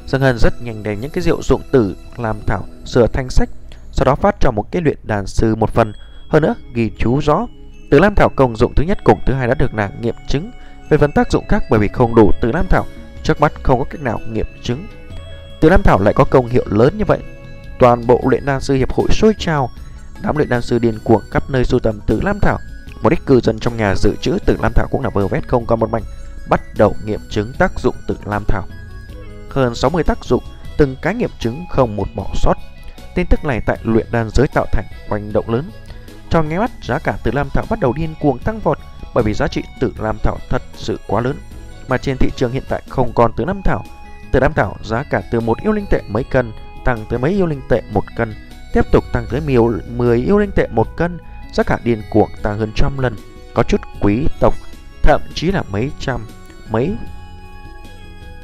Dương 0.06 0.22
Hân 0.22 0.38
rất 0.38 0.62
nhanh 0.62 0.84
đem 0.84 1.02
những 1.02 1.12
cái 1.12 1.22
rượu 1.22 1.42
dụng 1.42 1.62
từ 1.72 1.96
lam 2.18 2.40
thảo 2.48 2.66
sửa 2.86 3.08
thành 3.08 3.30
sách, 3.30 3.50
sau 3.92 4.06
đó 4.06 4.16
phát 4.16 4.36
cho 4.40 4.52
một 4.52 4.72
cái 4.72 4.82
luyện 4.82 4.98
đàn 5.04 5.28
sư 5.28 5.56
một 5.56 5.70
phần, 5.70 5.94
hơn 6.30 6.44
nữa 6.44 6.56
ghi 6.74 6.92
chú 6.98 7.20
rõ 7.20 7.48
từ 7.90 8.00
lam 8.00 8.16
thảo 8.16 8.30
công 8.36 8.56
dụng 8.56 8.74
thứ 8.76 8.84
nhất 8.84 8.98
cùng 9.04 9.20
thứ 9.26 9.34
hai 9.34 9.48
đã 9.48 9.54
được 9.54 9.74
nàng 9.74 10.02
nghiệm 10.02 10.16
chứng. 10.28 10.52
Về 10.90 10.98
phần 10.98 11.12
tác 11.12 11.32
dụng 11.32 11.48
khác 11.48 11.64
bởi 11.70 11.80
vì 11.80 11.88
không 11.88 12.16
đủ 12.16 12.32
từ 12.42 12.52
lam 12.52 12.66
thảo, 12.70 12.86
trước 13.24 13.42
mắt 13.42 13.54
không 13.64 13.80
có 13.80 13.86
cách 13.90 14.02
nào 14.02 14.20
nghiệm 14.32 14.48
chứng. 14.64 14.88
Từ 15.62 15.70
lam 15.70 15.82
thảo 15.84 16.00
lại 16.02 16.14
có 16.14 16.24
công 16.24 16.48
hiệu 16.48 16.66
lớn 16.70 16.98
như 16.98 17.06
vậy. 17.06 17.20
Toàn 17.80 18.08
bộ 18.08 18.22
luyện 18.30 18.46
đan 18.46 18.62
sư 18.62 18.74
hiệp 18.74 18.92
hội 18.92 19.08
sôi 19.12 19.34
trào, 19.38 19.70
Đám 20.22 20.36
luyện 20.36 20.50
đan 20.50 20.62
sư 20.62 20.80
điên 20.80 21.00
cuồng 21.04 21.22
khắp 21.32 21.50
nơi 21.50 21.66
sưu 21.66 21.80
tầm 21.80 22.00
tử 22.08 22.22
lam 22.24 22.40
thảo. 22.40 22.58
Một 23.02 23.12
ít 23.12 23.20
cư 23.26 23.40
dân 23.40 23.60
trong 23.60 23.78
nhà 23.78 23.96
dự 23.96 24.16
trữ 24.22 24.38
tử 24.46 24.58
lam 24.62 24.72
thảo 24.76 24.88
cũng 24.92 25.02
là 25.02 25.10
vơ 25.10 25.28
vét 25.28 25.48
không 25.48 25.66
còn 25.66 25.80
một 25.80 25.90
mảnh, 25.90 26.04
bắt 26.50 26.62
đầu 26.78 26.96
nghiệm 27.06 27.20
chứng 27.30 27.54
tác 27.54 27.80
dụng 27.80 27.96
tử 28.08 28.18
lam 28.26 28.44
thảo. 28.48 28.64
Hơn 29.50 29.76
60 29.76 30.04
tác 30.04 30.26
dụng, 30.26 30.44
từng 30.78 30.96
cái 31.02 31.16
nghiệm 31.16 31.30
chứng 31.40 31.66
không 31.72 31.96
một 31.96 32.08
bỏ 32.16 32.32
sót. 32.36 32.54
Tin 33.16 33.26
tức 33.30 33.46
này 33.46 33.62
tại 33.66 33.78
luyện 33.84 34.08
đan 34.12 34.30
giới 34.30 34.48
tạo 34.48 34.66
thành 34.72 34.86
hoành 35.10 35.34
động 35.34 35.50
lớn. 35.50 35.72
Trong 36.30 36.50
nghe 36.50 36.60
mắt, 36.60 36.72
giá 36.84 37.00
cả 37.00 37.18
tử 37.24 37.32
lam 37.32 37.50
thảo 37.50 37.66
bắt 37.70 37.80
đầu 37.80 37.94
điên 37.94 38.16
cuồng 38.22 38.40
tăng 38.40 38.60
vọt 38.60 38.78
bởi 39.14 39.24
vì 39.24 39.34
giá 39.34 39.48
trị 39.48 39.64
tử 39.80 39.94
lam 40.00 40.18
thảo 40.24 40.38
thật 40.50 40.62
sự 40.76 41.00
quá 41.08 41.22
lớn. 41.22 41.38
Mà 41.88 41.98
trên 41.98 42.18
thị 42.20 42.30
trường 42.36 42.52
hiện 42.52 42.64
tại 42.70 42.84
không 42.90 43.12
còn 43.16 43.32
tử 43.34 43.46
lam 43.46 43.62
thảo. 43.62 43.84
Tử 44.32 44.40
lam 44.40 44.54
thảo 44.54 44.78
giá 44.84 45.04
cả 45.04 45.22
từ 45.32 45.40
một 45.40 45.58
yêu 45.62 45.72
linh 45.72 45.86
tệ 45.90 46.02
mấy 46.08 46.24
cân 46.24 46.52
tăng 46.86 47.06
tới 47.10 47.20
mấy 47.20 47.32
yêu 47.32 47.46
linh 47.46 47.62
tệ 47.70 47.82
một 47.92 48.04
cân 48.18 48.34
tiếp 48.74 48.92
tục 48.92 49.04
tăng 49.12 49.26
tới 49.30 49.42
10 49.88 50.18
yêu 50.18 50.38
linh 50.38 50.52
tệ 50.52 50.68
một 50.72 50.98
cân, 50.98 51.18
giá 51.54 51.64
cả 51.64 51.80
điên 51.84 52.02
cuồng 52.10 52.30
tăng 52.42 52.60
hơn 52.60 52.72
trăm 52.76 52.98
lần. 52.98 53.16
Có 53.54 53.64
chút 53.64 53.82
quý 54.02 54.28
tộc, 54.40 54.54
thậm 55.04 55.22
chí 55.34 55.52
là 55.52 55.64
mấy 55.72 55.92
trăm, 56.00 56.26
mấy 56.70 56.96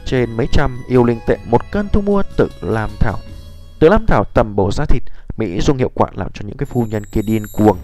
trên 0.06 0.38
mấy 0.38 0.48
trăm 0.52 0.84
yêu 0.88 1.04
linh 1.04 1.20
tệ 1.28 1.38
một 1.46 1.72
cân 1.72 1.90
thu 1.90 2.02
mua 2.02 2.24
tự 2.38 2.50
làm 2.62 2.90
thảo. 3.00 3.20
Tự 3.80 3.90
làm 3.90 4.06
thảo 4.06 4.24
tầm 4.34 4.56
bổ 4.56 4.72
ra 4.72 4.86
thịt, 4.86 5.04
Mỹ 5.38 5.62
dùng 5.62 5.78
hiệu 5.78 5.92
quả 5.94 6.10
làm 6.16 6.32
cho 6.34 6.46
những 6.48 6.58
cái 6.58 6.66
phu 6.66 6.86
nhân 6.86 7.06
kia 7.06 7.22
điên 7.22 7.46
cuồng. 7.54 7.78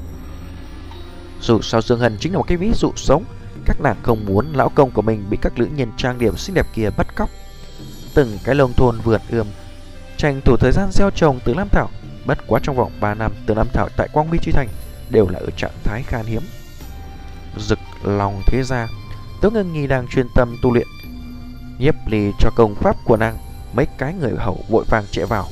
Dù 1.41 1.61
sao 1.61 1.81
Dương 1.81 1.99
Hân 1.99 2.17
chính 2.19 2.31
là 2.31 2.37
một 2.37 2.45
cái 2.47 2.57
ví 2.57 2.71
dụ 2.75 2.91
sống, 2.95 3.23
các 3.65 3.81
nàng 3.81 3.95
không 4.03 4.25
muốn 4.25 4.53
lão 4.53 4.69
công 4.69 4.91
của 4.91 5.01
mình 5.01 5.25
bị 5.29 5.37
các 5.41 5.57
nữ 5.57 5.67
nhân 5.75 5.91
trang 5.97 6.19
điểm 6.19 6.37
xinh 6.37 6.55
đẹp 6.55 6.67
kia 6.73 6.89
bắt 6.97 7.15
cóc. 7.15 7.29
Từng 8.13 8.37
cái 8.43 8.55
lông 8.55 8.73
thôn 8.73 8.99
vượt 9.03 9.21
ươm, 9.29 9.47
tranh 10.17 10.41
thủ 10.45 10.57
thời 10.57 10.71
gian 10.71 10.89
gieo 10.91 11.09
trồng 11.09 11.39
tự 11.45 11.53
làm 11.53 11.69
thảo 11.69 11.89
Bất 12.29 12.47
quá 12.47 12.59
trong 12.63 12.75
vòng 12.75 12.91
3 12.99 13.13
năm 13.13 13.31
từ 13.45 13.53
năm 13.55 13.67
thảo 13.73 13.89
tại 13.97 14.07
Quang 14.13 14.27
Huy 14.27 14.39
Chi 14.41 14.51
Thành 14.51 14.67
đều 15.09 15.27
là 15.29 15.39
ở 15.39 15.49
trạng 15.57 15.71
thái 15.83 16.03
khan 16.03 16.25
hiếm. 16.25 16.41
Rực 17.57 17.79
lòng 18.03 18.41
thế 18.45 18.63
ra, 18.63 18.87
Tố 19.41 19.49
Ngân 19.49 19.73
Nhi 19.73 19.87
đang 19.87 20.07
chuyên 20.07 20.27
tâm 20.35 20.55
tu 20.61 20.73
luyện. 20.73 20.87
Nhiếp 21.79 21.95
ly 22.07 22.31
cho 22.39 22.49
công 22.55 22.75
pháp 22.75 22.95
của 23.05 23.17
nàng, 23.17 23.37
mấy 23.73 23.85
cái 23.97 24.13
người 24.13 24.31
hậu 24.37 24.63
vội 24.69 24.85
vàng 24.87 25.03
chạy 25.11 25.25
vào. 25.25 25.47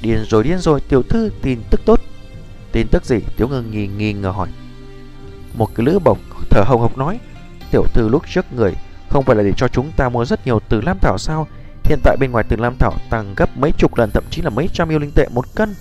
Điên 0.00 0.24
rồi 0.24 0.44
điên 0.44 0.58
rồi, 0.58 0.80
tiểu 0.80 1.02
thư 1.02 1.30
tin 1.42 1.58
tức 1.70 1.80
tốt. 1.86 2.00
Tin 2.72 2.86
tức 2.90 3.04
gì? 3.04 3.18
Tiểu 3.36 3.48
Ngân 3.48 3.70
Nhi 3.70 3.86
nghi 3.86 4.12
ngờ 4.12 4.30
hỏi. 4.30 4.48
Một 5.54 5.68
cái 5.74 5.86
lữ 5.86 5.98
bổng 6.04 6.18
thở 6.50 6.62
hồng 6.66 6.80
hộc 6.80 6.98
nói, 6.98 7.20
tiểu 7.70 7.84
thư 7.94 8.08
lúc 8.08 8.22
trước 8.28 8.52
người 8.52 8.72
không 9.08 9.24
phải 9.24 9.36
là 9.36 9.42
để 9.42 9.52
cho 9.56 9.68
chúng 9.68 9.92
ta 9.96 10.08
mua 10.08 10.24
rất 10.24 10.46
nhiều 10.46 10.60
từ 10.68 10.80
lam 10.80 10.98
thảo 11.00 11.18
sao? 11.18 11.46
Hiện 11.84 11.98
tại 12.02 12.16
bên 12.20 12.32
ngoài 12.32 12.44
từ 12.48 12.56
lam 12.56 12.76
thảo 12.78 12.92
tăng 13.10 13.34
gấp 13.36 13.56
mấy 13.56 13.72
chục 13.78 13.98
lần 13.98 14.10
thậm 14.10 14.24
chí 14.30 14.42
là 14.42 14.50
mấy 14.50 14.68
trăm 14.72 14.88
yêu 14.88 14.98
linh 14.98 15.12
tệ 15.14 15.28
một 15.34 15.44
cân. 15.54 15.74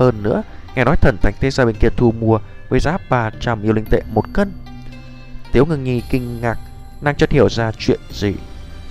Hơn 0.00 0.22
nữa, 0.22 0.42
nghe 0.74 0.84
nói 0.84 0.96
thần 0.96 1.16
thánh 1.22 1.34
thế 1.40 1.50
gia 1.50 1.64
bên 1.64 1.76
kia 1.76 1.88
thu 1.96 2.12
mua 2.12 2.38
với 2.68 2.80
giá 2.80 2.98
300 3.10 3.62
yêu 3.62 3.72
linh 3.72 3.84
tệ 3.84 4.02
một 4.12 4.24
cân. 4.32 4.52
Tiếu 5.52 5.66
ngưng 5.66 5.84
nhi 5.84 6.02
kinh 6.10 6.40
ngạc, 6.40 6.58
nàng 7.00 7.16
chợt 7.16 7.30
hiểu 7.30 7.48
ra 7.48 7.72
chuyện 7.78 8.00
gì. 8.10 8.34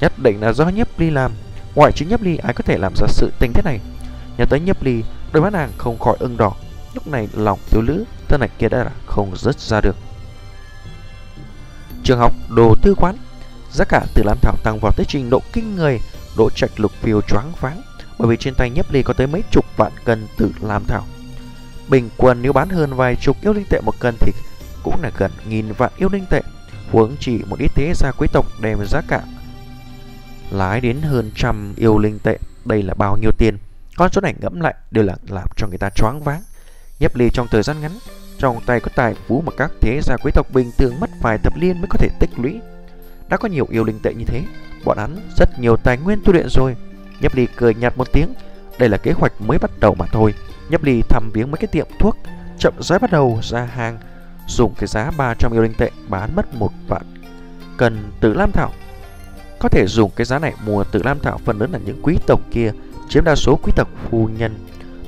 Nhất 0.01 0.13
định 0.23 0.41
là 0.41 0.53
do 0.53 0.65
nhấp 0.69 0.87
ly 0.97 1.09
làm. 1.09 1.31
Ngoại 1.75 1.91
trừ 1.91 2.05
nhấp 2.05 2.21
ly 2.21 2.37
ai 2.37 2.53
có 2.53 2.61
thể 2.61 2.77
làm 2.77 2.93
ra 2.95 3.07
sự 3.07 3.31
tình 3.39 3.53
thế 3.53 3.61
này. 3.65 3.79
Nhớ 4.37 4.45
tới 4.45 4.59
nhấp 4.59 4.83
ly, 4.83 5.03
đôi 5.33 5.43
mắt 5.43 5.53
nàng 5.53 5.71
không 5.77 5.99
khỏi 5.99 6.17
ưng 6.19 6.37
đỏ. 6.37 6.53
Lúc 6.93 7.07
này 7.07 7.27
lòng 7.33 7.59
thiếu 7.69 7.81
lữ, 7.81 8.03
thân 8.27 8.39
này 8.39 8.49
kia 8.59 8.69
đã 8.69 8.77
là 8.77 8.91
không 9.05 9.35
rớt 9.37 9.59
ra 9.59 9.81
được. 9.81 9.95
Trường 12.03 12.19
học 12.19 12.33
đồ 12.55 12.75
tư 12.81 12.95
quán 12.97 13.15
Giá 13.71 13.85
cả 13.85 14.05
từ 14.13 14.23
lam 14.23 14.37
thảo 14.41 14.55
tăng 14.63 14.79
vào 14.81 14.91
tới 14.97 15.05
trình 15.09 15.29
độ 15.29 15.41
kinh 15.53 15.75
người 15.75 15.99
độ 16.37 16.49
trạch 16.49 16.79
lục 16.79 16.91
phiêu 16.91 17.21
choáng 17.21 17.51
váng 17.59 17.81
bởi 18.19 18.29
vì 18.29 18.37
trên 18.37 18.55
tay 18.55 18.69
nhấp 18.69 18.91
ly 18.91 19.03
có 19.03 19.13
tới 19.13 19.27
mấy 19.27 19.43
chục 19.51 19.65
vạn 19.77 19.91
cân 20.05 20.27
tự 20.37 20.51
làm 20.61 20.85
thảo. 20.85 21.05
Bình 21.89 22.09
quân 22.17 22.41
nếu 22.41 22.53
bán 22.53 22.69
hơn 22.69 22.93
vài 22.93 23.15
chục 23.15 23.37
yêu 23.41 23.53
linh 23.53 23.65
tệ 23.69 23.81
một 23.81 23.99
cân 23.99 24.15
thì 24.19 24.31
cũng 24.83 25.01
là 25.01 25.11
gần 25.17 25.31
nghìn 25.47 25.71
vạn 25.71 25.91
yêu 25.97 26.09
linh 26.09 26.25
tệ, 26.29 26.41
Huống 26.91 27.15
chỉ 27.19 27.41
một 27.47 27.59
ít 27.59 27.71
thế 27.75 27.93
gia 27.95 28.11
quý 28.11 28.27
tộc 28.33 28.45
đem 28.61 28.85
giá 28.85 29.01
cả 29.07 29.21
Lái 30.51 30.81
đến 30.81 31.01
hơn 31.01 31.31
trăm 31.35 31.73
yêu 31.77 31.97
linh 31.97 32.19
tệ. 32.19 32.37
Đây 32.65 32.83
là 32.83 32.93
bao 32.93 33.17
nhiêu 33.17 33.31
tiền? 33.37 33.57
Con 33.97 34.11
số 34.11 34.21
này 34.21 34.33
ngẫm 34.41 34.61
lại 34.61 34.75
đều 34.91 35.03
là 35.03 35.15
làm 35.27 35.47
cho 35.55 35.67
người 35.67 35.77
ta 35.77 35.89
choáng 35.89 36.23
váng. 36.23 36.41
Nhấp 36.99 37.15
ly 37.15 37.29
trong 37.33 37.47
thời 37.47 37.63
gian 37.63 37.81
ngắn, 37.81 37.91
Trong 38.37 38.59
tay 38.65 38.79
có 38.79 38.89
tài 38.95 39.15
phú 39.27 39.43
mà 39.45 39.51
các 39.57 39.71
thế 39.81 39.99
gia 40.03 40.17
quý 40.17 40.31
tộc 40.35 40.47
bình 40.53 40.71
thường 40.77 40.99
mất 40.99 41.09
vài 41.21 41.37
thập 41.37 41.53
liên 41.57 41.81
mới 41.81 41.87
có 41.89 41.97
thể 41.99 42.09
tích 42.19 42.29
lũy. 42.37 42.59
Đã 43.29 43.37
có 43.37 43.47
nhiều 43.47 43.67
yêu 43.69 43.83
linh 43.83 43.99
tệ 44.03 44.13
như 44.13 44.25
thế, 44.25 44.43
Bọn 44.85 44.97
hắn 44.97 45.29
rất 45.37 45.59
nhiều 45.59 45.77
tài 45.77 45.97
nguyên 45.97 46.21
tu 46.25 46.33
luyện 46.33 46.49
rồi. 46.49 46.75
Nhấp 47.21 47.35
ly 47.35 47.47
cười 47.55 47.73
nhạt 47.73 47.97
một 47.97 48.11
tiếng. 48.11 48.33
Đây 48.77 48.89
là 48.89 48.97
kế 48.97 49.11
hoạch 49.11 49.41
mới 49.41 49.57
bắt 49.57 49.71
đầu 49.79 49.95
mà 49.95 50.05
thôi. 50.11 50.33
Nhấp 50.69 50.83
ly 50.83 51.01
thăm 51.09 51.29
viếng 51.33 51.51
mấy 51.51 51.57
cái 51.57 51.67
tiệm 51.67 51.87
thuốc. 51.99 52.17
Chậm 52.59 52.73
rãi 52.79 52.99
bắt 52.99 53.11
đầu 53.11 53.39
ra 53.43 53.65
hàng. 53.65 53.97
Dùng 54.47 54.73
cái 54.77 54.87
giá 54.87 55.11
300 55.17 55.51
yêu 55.53 55.61
linh 55.61 55.73
tệ 55.73 55.91
bán 56.09 56.35
mất 56.35 56.55
một 56.55 56.71
vạn. 56.87 57.01
Cần 57.77 58.11
tử 58.19 58.33
lam 58.33 58.51
thảo. 58.51 58.71
Có 59.59 59.69
thể 59.69 59.85
dùng 59.87 60.11
cái 60.15 60.25
giá 60.25 60.39
này 60.39 60.53
mua 60.65 60.83
tử 60.83 61.01
lam 61.03 61.19
thảo 61.19 61.39
Phần 61.45 61.59
lớn 61.59 61.71
là 61.71 61.79
những 61.85 61.99
quý 62.03 62.17
tộc 62.27 62.41
kia 62.51 62.71
Chiếm 63.09 63.23
đa 63.23 63.35
số 63.35 63.59
quý 63.63 63.71
tộc 63.75 63.87
phu 64.09 64.29
nhân. 64.37 64.55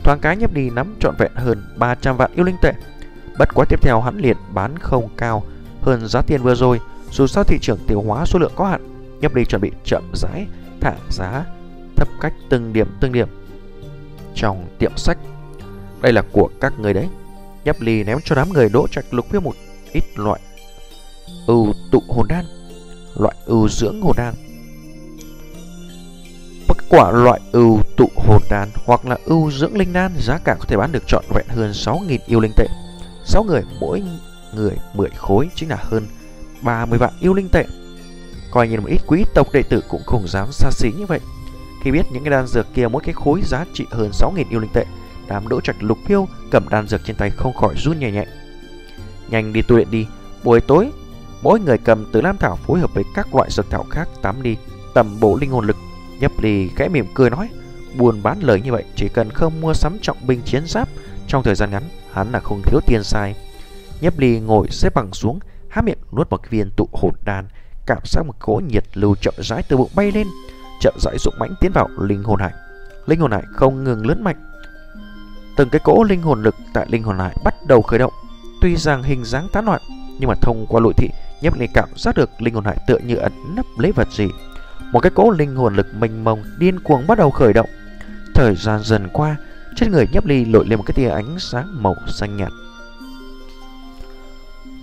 Thoáng 0.03 0.19
cái 0.19 0.37
nhấp 0.37 0.53
ly 0.53 0.69
nắm 0.69 0.95
trọn 0.99 1.15
vẹn 1.17 1.31
hơn 1.35 1.63
300 1.77 2.17
vạn 2.17 2.31
yêu 2.35 2.45
linh 2.45 2.57
tệ. 2.61 2.73
Bất 3.37 3.49
quá 3.53 3.65
tiếp 3.69 3.81
theo 3.81 4.01
hắn 4.01 4.17
liền 4.17 4.37
bán 4.53 4.77
không 4.79 5.09
cao. 5.17 5.43
Hơn 5.81 6.07
giá 6.07 6.21
tiền 6.21 6.41
vừa 6.41 6.55
rồi 6.55 6.79
dù 7.11 7.27
sao 7.27 7.43
thị 7.43 7.57
trường 7.61 7.79
tiêu 7.87 8.01
hóa 8.01 8.25
số 8.25 8.39
lượng 8.39 8.51
có 8.55 8.65
hạn, 8.65 8.81
Nhấp 9.21 9.35
Ly 9.35 9.45
chuẩn 9.45 9.61
bị 9.61 9.71
chậm 9.83 10.03
rãi 10.13 10.47
thả 10.81 10.93
giá 11.09 11.45
thấp 12.01 12.09
cách 12.21 12.33
từng 12.49 12.73
điểm 12.73 12.87
từng 12.99 13.11
điểm 13.11 13.27
trong 14.35 14.67
tiệm 14.79 14.97
sách. 14.97 15.17
Đây 16.01 16.13
là 16.13 16.21
của 16.31 16.49
các 16.61 16.73
người 16.79 16.93
đấy. 16.93 17.07
Nhấp 17.65 17.81
Ly 17.81 18.03
ném 18.03 18.17
cho 18.25 18.35
đám 18.35 18.53
người 18.53 18.69
đỗ 18.69 18.87
trạch 18.87 19.13
lục 19.13 19.25
với 19.29 19.41
một 19.41 19.53
ít 19.91 20.03
loại 20.15 20.39
ưu 21.47 21.73
tụ 21.91 22.03
hồn 22.07 22.27
đan, 22.29 22.45
loại 23.15 23.35
ưu 23.45 23.69
dưỡng 23.69 24.01
hồn 24.01 24.15
đan. 24.17 24.33
Bất 26.67 26.77
quả 26.89 27.11
loại 27.11 27.39
ưu 27.51 27.79
tụ 27.97 28.09
hồn 28.15 28.41
đan 28.49 28.69
hoặc 28.85 29.05
là 29.05 29.17
ưu 29.25 29.51
dưỡng 29.51 29.77
linh 29.77 29.93
đan 29.93 30.11
giá 30.19 30.37
cả 30.43 30.55
có 30.59 30.65
thể 30.67 30.77
bán 30.77 30.91
được 30.91 31.03
trọn 31.07 31.23
vẹn 31.35 31.45
hơn 31.47 31.71
6.000 31.71 32.17
yêu 32.27 32.39
linh 32.39 32.53
tệ. 32.57 32.67
6 33.25 33.43
người 33.43 33.61
mỗi 33.79 34.03
người 34.55 34.75
10 34.93 35.09
khối 35.17 35.49
chính 35.55 35.69
là 35.69 35.77
hơn 35.79 36.07
30 36.61 36.99
vạn 36.99 37.13
yêu 37.19 37.33
linh 37.33 37.49
tệ 37.49 37.65
Coi 38.51 38.67
như 38.67 38.79
một 38.79 38.87
ít 38.87 39.01
quý 39.07 39.25
tộc 39.35 39.47
đệ 39.53 39.63
tử 39.63 39.83
cũng 39.89 40.01
không 40.05 40.27
dám 40.27 40.47
xa 40.51 40.69
xỉ 40.71 40.91
như 40.97 41.05
vậy 41.05 41.19
khi 41.81 41.91
biết 41.91 42.05
những 42.11 42.23
cái 42.23 42.31
đan 42.31 42.47
dược 42.47 42.73
kia 42.73 42.87
mỗi 42.87 43.01
cái 43.05 43.13
khối 43.13 43.41
giá 43.41 43.65
trị 43.73 43.85
hơn 43.91 44.11
6.000 44.13 44.43
yêu 44.49 44.59
linh 44.59 44.71
tệ 44.73 44.85
Đám 45.27 45.47
đỗ 45.47 45.61
trạch 45.61 45.83
lục 45.83 45.97
phiêu 46.05 46.27
cầm 46.51 46.69
đan 46.69 46.87
dược 46.87 47.01
trên 47.05 47.15
tay 47.15 47.29
không 47.29 47.53
khỏi 47.53 47.75
run 47.77 47.99
nhẹ 47.99 48.11
nhẹ. 48.11 48.25
Nhanh 49.29 49.53
đi 49.53 49.61
tu 49.61 49.75
luyện 49.75 49.91
đi 49.91 50.07
Buổi 50.43 50.61
tối 50.61 50.91
Mỗi 51.41 51.59
người 51.59 51.77
cầm 51.77 52.05
từ 52.11 52.21
lam 52.21 52.37
thảo 52.37 52.55
phối 52.55 52.79
hợp 52.79 52.93
với 52.93 53.03
các 53.15 53.35
loại 53.35 53.49
dược 53.51 53.69
thảo 53.69 53.85
khác 53.89 54.09
tắm 54.21 54.43
đi 54.43 54.57
Tầm 54.93 55.19
bộ 55.19 55.37
linh 55.41 55.51
hồn 55.51 55.67
lực. 55.67 55.77
Nhấp 56.19 56.31
ly 56.41 56.69
khẽ 56.75 56.89
mỉm 56.89 57.05
cười 57.15 57.29
nói 57.29 57.49
Buồn 57.97 58.23
bán 58.23 58.39
lời 58.41 58.61
như 58.61 58.71
vậy 58.71 58.83
Chỉ 58.95 59.09
cần 59.09 59.29
không 59.29 59.61
mua 59.61 59.73
sắm 59.73 59.97
trọng 60.01 60.17
binh 60.27 60.41
chiến 60.41 60.63
giáp 60.65 60.89
Trong 61.27 61.43
thời 61.43 61.55
gian 61.55 61.71
ngắn 61.71 61.83
Hắn 62.11 62.31
là 62.31 62.39
không 62.39 62.61
thiếu 62.65 62.79
tiền 62.87 63.03
sai 63.03 63.35
Nhấp 64.01 64.19
ly 64.19 64.39
ngồi 64.39 64.67
xếp 64.69 64.93
bằng 64.95 65.13
xuống 65.13 65.39
há 65.71 65.81
miệng 65.81 65.97
nuốt 66.17 66.29
một 66.29 66.49
viên 66.49 66.71
tụ 66.71 66.89
hồn 66.91 67.13
đan, 67.25 67.47
cảm 67.85 67.97
giác 68.05 68.25
một 68.25 68.33
cỗ 68.39 68.61
nhiệt 68.67 68.83
lưu 68.93 69.15
chậm 69.15 69.33
rãi 69.37 69.63
từ 69.63 69.77
bụng 69.77 69.91
bay 69.95 70.11
lên, 70.11 70.27
chậm 70.81 70.93
rãi 70.99 71.17
dũng 71.19 71.33
mãnh 71.39 71.55
tiến 71.59 71.71
vào 71.71 71.89
linh 71.99 72.23
hồn 72.23 72.39
hải. 72.39 72.53
Linh 73.05 73.19
hồn 73.19 73.31
hải 73.31 73.43
không 73.53 73.83
ngừng 73.83 74.07
lớn 74.07 74.23
mạnh. 74.23 74.35
Từng 75.57 75.69
cái 75.69 75.81
cỗ 75.83 76.03
linh 76.03 76.21
hồn 76.21 76.43
lực 76.43 76.55
tại 76.73 76.85
linh 76.89 77.03
hồn 77.03 77.19
hải 77.19 77.35
bắt 77.43 77.55
đầu 77.67 77.81
khởi 77.81 77.99
động, 77.99 78.13
tuy 78.61 78.75
rằng 78.75 79.03
hình 79.03 79.23
dáng 79.25 79.47
tán 79.53 79.65
loạn, 79.65 79.81
nhưng 80.19 80.29
mà 80.29 80.35
thông 80.41 80.65
qua 80.69 80.81
lụi 80.81 80.93
thị, 80.97 81.09
Nhấp 81.41 81.59
Ly 81.59 81.67
cảm 81.73 81.89
giác 81.95 82.15
được 82.15 82.29
linh 82.41 82.53
hồn 82.53 82.65
hải 82.65 82.77
tựa 82.87 82.97
như 82.97 83.15
ẩn 83.15 83.33
nấp 83.55 83.65
lấy 83.77 83.91
vật 83.91 84.07
gì. 84.11 84.27
Một 84.91 84.99
cái 84.99 85.11
cỗ 85.15 85.29
linh 85.29 85.55
hồn 85.55 85.75
lực 85.75 85.87
mênh 85.99 86.23
mông 86.23 86.43
điên 86.57 86.79
cuồng 86.79 87.07
bắt 87.07 87.17
đầu 87.17 87.31
khởi 87.31 87.53
động. 87.53 87.69
Thời 88.33 88.55
gian 88.55 88.79
dần 88.83 89.07
qua, 89.13 89.35
trên 89.75 89.91
người 89.91 90.07
Nhấp 90.11 90.25
Ly 90.25 90.45
lội 90.45 90.65
lên 90.67 90.77
một 90.77 90.83
cái 90.87 90.93
tia 90.93 91.09
ánh 91.09 91.39
sáng 91.39 91.83
màu 91.83 91.95
xanh 92.07 92.37
nhạt. 92.37 92.51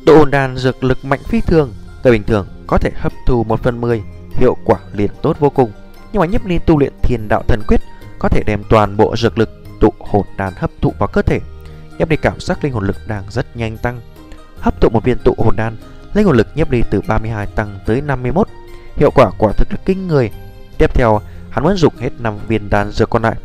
Độ 0.06 0.18
ổn 0.18 0.30
đàn 0.30 0.56
dược 0.56 0.84
lực 0.84 1.04
mạnh 1.04 1.20
phi 1.24 1.40
thường, 1.40 1.72
người 2.04 2.12
bình 2.12 2.24
thường 2.24 2.46
có 2.66 2.78
thể 2.78 2.90
hấp 2.94 3.12
thu 3.26 3.44
1 3.44 3.62
phần 3.62 3.80
10, 3.80 4.02
hiệu 4.30 4.56
quả 4.64 4.78
liền 4.92 5.10
tốt 5.22 5.36
vô 5.40 5.50
cùng. 5.50 5.72
Nhưng 6.12 6.20
mà 6.20 6.26
nhiếp 6.26 6.46
ly 6.46 6.58
tu 6.58 6.78
luyện 6.78 6.92
thiền 7.02 7.28
đạo 7.28 7.42
thần 7.48 7.62
quyết 7.68 7.80
có 8.18 8.28
thể 8.28 8.42
đem 8.46 8.62
toàn 8.70 8.96
bộ 8.96 9.16
dược 9.16 9.38
lực 9.38 9.50
tụ 9.80 9.92
hồn 9.98 10.26
đàn 10.36 10.52
hấp 10.56 10.70
thụ 10.82 10.92
vào 10.98 11.08
cơ 11.08 11.22
thể. 11.22 11.40
nhiếp 11.98 12.10
ly 12.10 12.16
cảm 12.16 12.40
giác 12.40 12.64
linh 12.64 12.72
hồn 12.72 12.86
lực 12.86 12.96
đang 13.06 13.24
rất 13.30 13.56
nhanh 13.56 13.76
tăng. 13.76 14.00
Hấp 14.60 14.80
thụ 14.80 14.88
một 14.88 15.04
viên 15.04 15.18
tụ 15.24 15.34
hồn 15.38 15.56
đan, 15.56 15.76
linh 16.14 16.26
hồn 16.26 16.36
lực 16.36 16.48
nhiếp 16.54 16.70
ly 16.70 16.82
từ 16.90 17.00
32 17.08 17.46
tăng 17.46 17.78
tới 17.86 18.00
51. 18.00 18.48
Hiệu 18.96 19.10
quả 19.10 19.30
quả 19.38 19.52
thực 19.52 19.70
là 19.70 19.76
kinh 19.84 20.08
người. 20.08 20.30
Tiếp 20.78 20.94
theo, 20.94 21.20
hắn 21.50 21.64
muốn 21.64 21.76
dùng 21.76 21.96
hết 21.96 22.10
5 22.18 22.38
viên 22.48 22.70
đan 22.70 22.90
dược 22.90 23.10
còn 23.10 23.22
lại. 23.22 23.36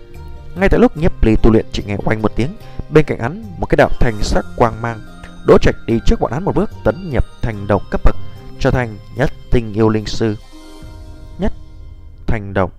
Ngay 0.56 0.70
tại 0.70 0.80
lúc 0.80 0.98
nhiếp 0.98 1.24
ly 1.24 1.36
tu 1.44 1.52
luyện 1.52 1.66
chỉ 1.72 1.84
nghe 1.88 1.98
oanh 2.06 2.22
một 2.22 2.32
tiếng, 2.36 2.50
bên 2.90 3.06
cạnh 3.06 3.20
hắn 3.20 3.44
một 3.60 3.66
cái 3.66 3.76
đạo 3.78 3.90
thành 4.00 4.14
sắc 4.22 4.46
quang 4.56 4.82
mang 4.82 5.00
Đỗ 5.46 5.58
Trạch 5.58 5.76
đi 5.86 6.00
trước 6.06 6.20
bọn 6.20 6.32
hắn 6.32 6.46
một 6.46 6.56
bước 6.56 6.70
tấn 6.84 7.10
nhập 7.10 7.26
thành 7.42 7.68
đồng 7.68 7.84
cấp 7.92 8.02
bậc, 8.04 8.16
trở 8.60 8.72
thành 8.72 8.98
nhất 9.18 9.32
tinh 9.52 9.74
yêu 9.74 9.90
linh 9.90 10.06
sư. 10.06 10.36
Thành 12.34 12.54
đồng. 12.54 12.70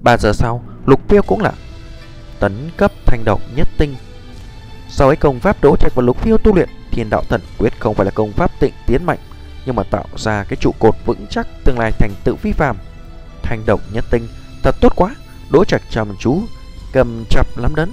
3 0.00 0.16
giờ 0.16 0.32
sau, 0.32 0.64
Lục 0.86 1.00
Phiêu 1.08 1.22
cũng 1.22 1.40
là 1.40 1.52
tấn 2.38 2.70
cấp 2.76 2.92
thành 3.06 3.24
đồng 3.24 3.40
nhất 3.56 3.68
tinh. 3.78 3.96
Sau 4.88 5.08
ấy 5.08 5.16
công 5.16 5.40
pháp 5.40 5.56
Đỗ 5.62 5.76
Trạch 5.76 5.94
và 5.94 6.02
Lục 6.02 6.16
Phiêu 6.16 6.38
tu 6.38 6.54
luyện 6.54 6.68
Thiên 6.90 7.10
Đạo 7.10 7.22
Thần 7.28 7.40
Quyết 7.58 7.80
không 7.80 7.94
phải 7.94 8.04
là 8.04 8.10
công 8.10 8.32
pháp 8.32 8.60
tịnh 8.60 8.72
tiến 8.86 9.04
mạnh, 9.04 9.18
nhưng 9.66 9.76
mà 9.76 9.82
tạo 9.82 10.04
ra 10.16 10.44
cái 10.44 10.56
trụ 10.56 10.72
cột 10.78 10.94
vững 11.06 11.26
chắc 11.30 11.46
tương 11.64 11.78
lai 11.78 11.92
thành 11.98 12.10
tựu 12.24 12.36
phi 12.36 12.52
phàm. 12.52 12.76
Thành 13.42 13.62
đồng 13.66 13.80
nhất 13.92 14.04
tinh, 14.10 14.28
thật 14.62 14.74
tốt 14.80 14.92
quá. 14.96 15.14
Đỗ 15.50 15.64
Trạch 15.64 15.82
chăm 15.90 16.16
chú 16.18 16.40
cầm 16.92 17.24
chặt 17.30 17.44
lắm 17.56 17.74
đấn 17.74 17.92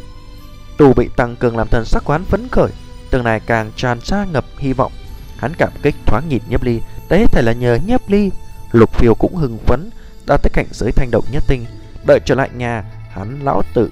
Tu 0.77 0.93
bị 0.93 1.09
tăng 1.15 1.35
cường 1.35 1.57
làm 1.57 1.67
thần 1.67 1.85
sắc 1.85 2.03
của 2.05 2.13
hắn 2.13 2.23
phấn 2.23 2.47
khởi, 2.51 2.71
tương 3.11 3.25
lai 3.25 3.39
càng 3.45 3.71
tràn 3.75 3.99
ra 4.03 4.25
ngập 4.25 4.45
hy 4.57 4.73
vọng. 4.73 4.91
Hắn 5.37 5.53
cảm 5.57 5.71
kích 5.81 5.95
thoáng 6.05 6.29
nhìn 6.29 6.41
Nhiếp 6.49 6.63
Ly, 6.63 6.81
đấy 7.09 7.25
thể 7.31 7.41
là 7.41 7.51
nhờ 7.51 7.77
Nhiếp 7.85 8.09
Ly. 8.09 8.31
Lục 8.71 8.93
Phiêu 8.93 9.15
cũng 9.15 9.35
hưng 9.35 9.57
phấn, 9.57 9.89
đã 10.27 10.37
tới 10.37 10.49
cảnh 10.53 10.67
giới 10.71 10.91
thanh 10.91 11.11
động 11.11 11.25
nhất 11.31 11.43
tinh, 11.47 11.65
đợi 12.07 12.19
trở 12.25 12.35
lại 12.35 12.49
nhà, 12.55 12.83
hắn 13.11 13.39
lão 13.43 13.61
tự 13.73 13.89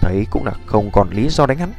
thấy 0.00 0.26
cũng 0.30 0.44
là 0.44 0.52
không 0.66 0.90
còn 0.90 1.10
lý 1.10 1.28
do 1.28 1.46
đánh 1.46 1.58
hắn. 1.58 1.72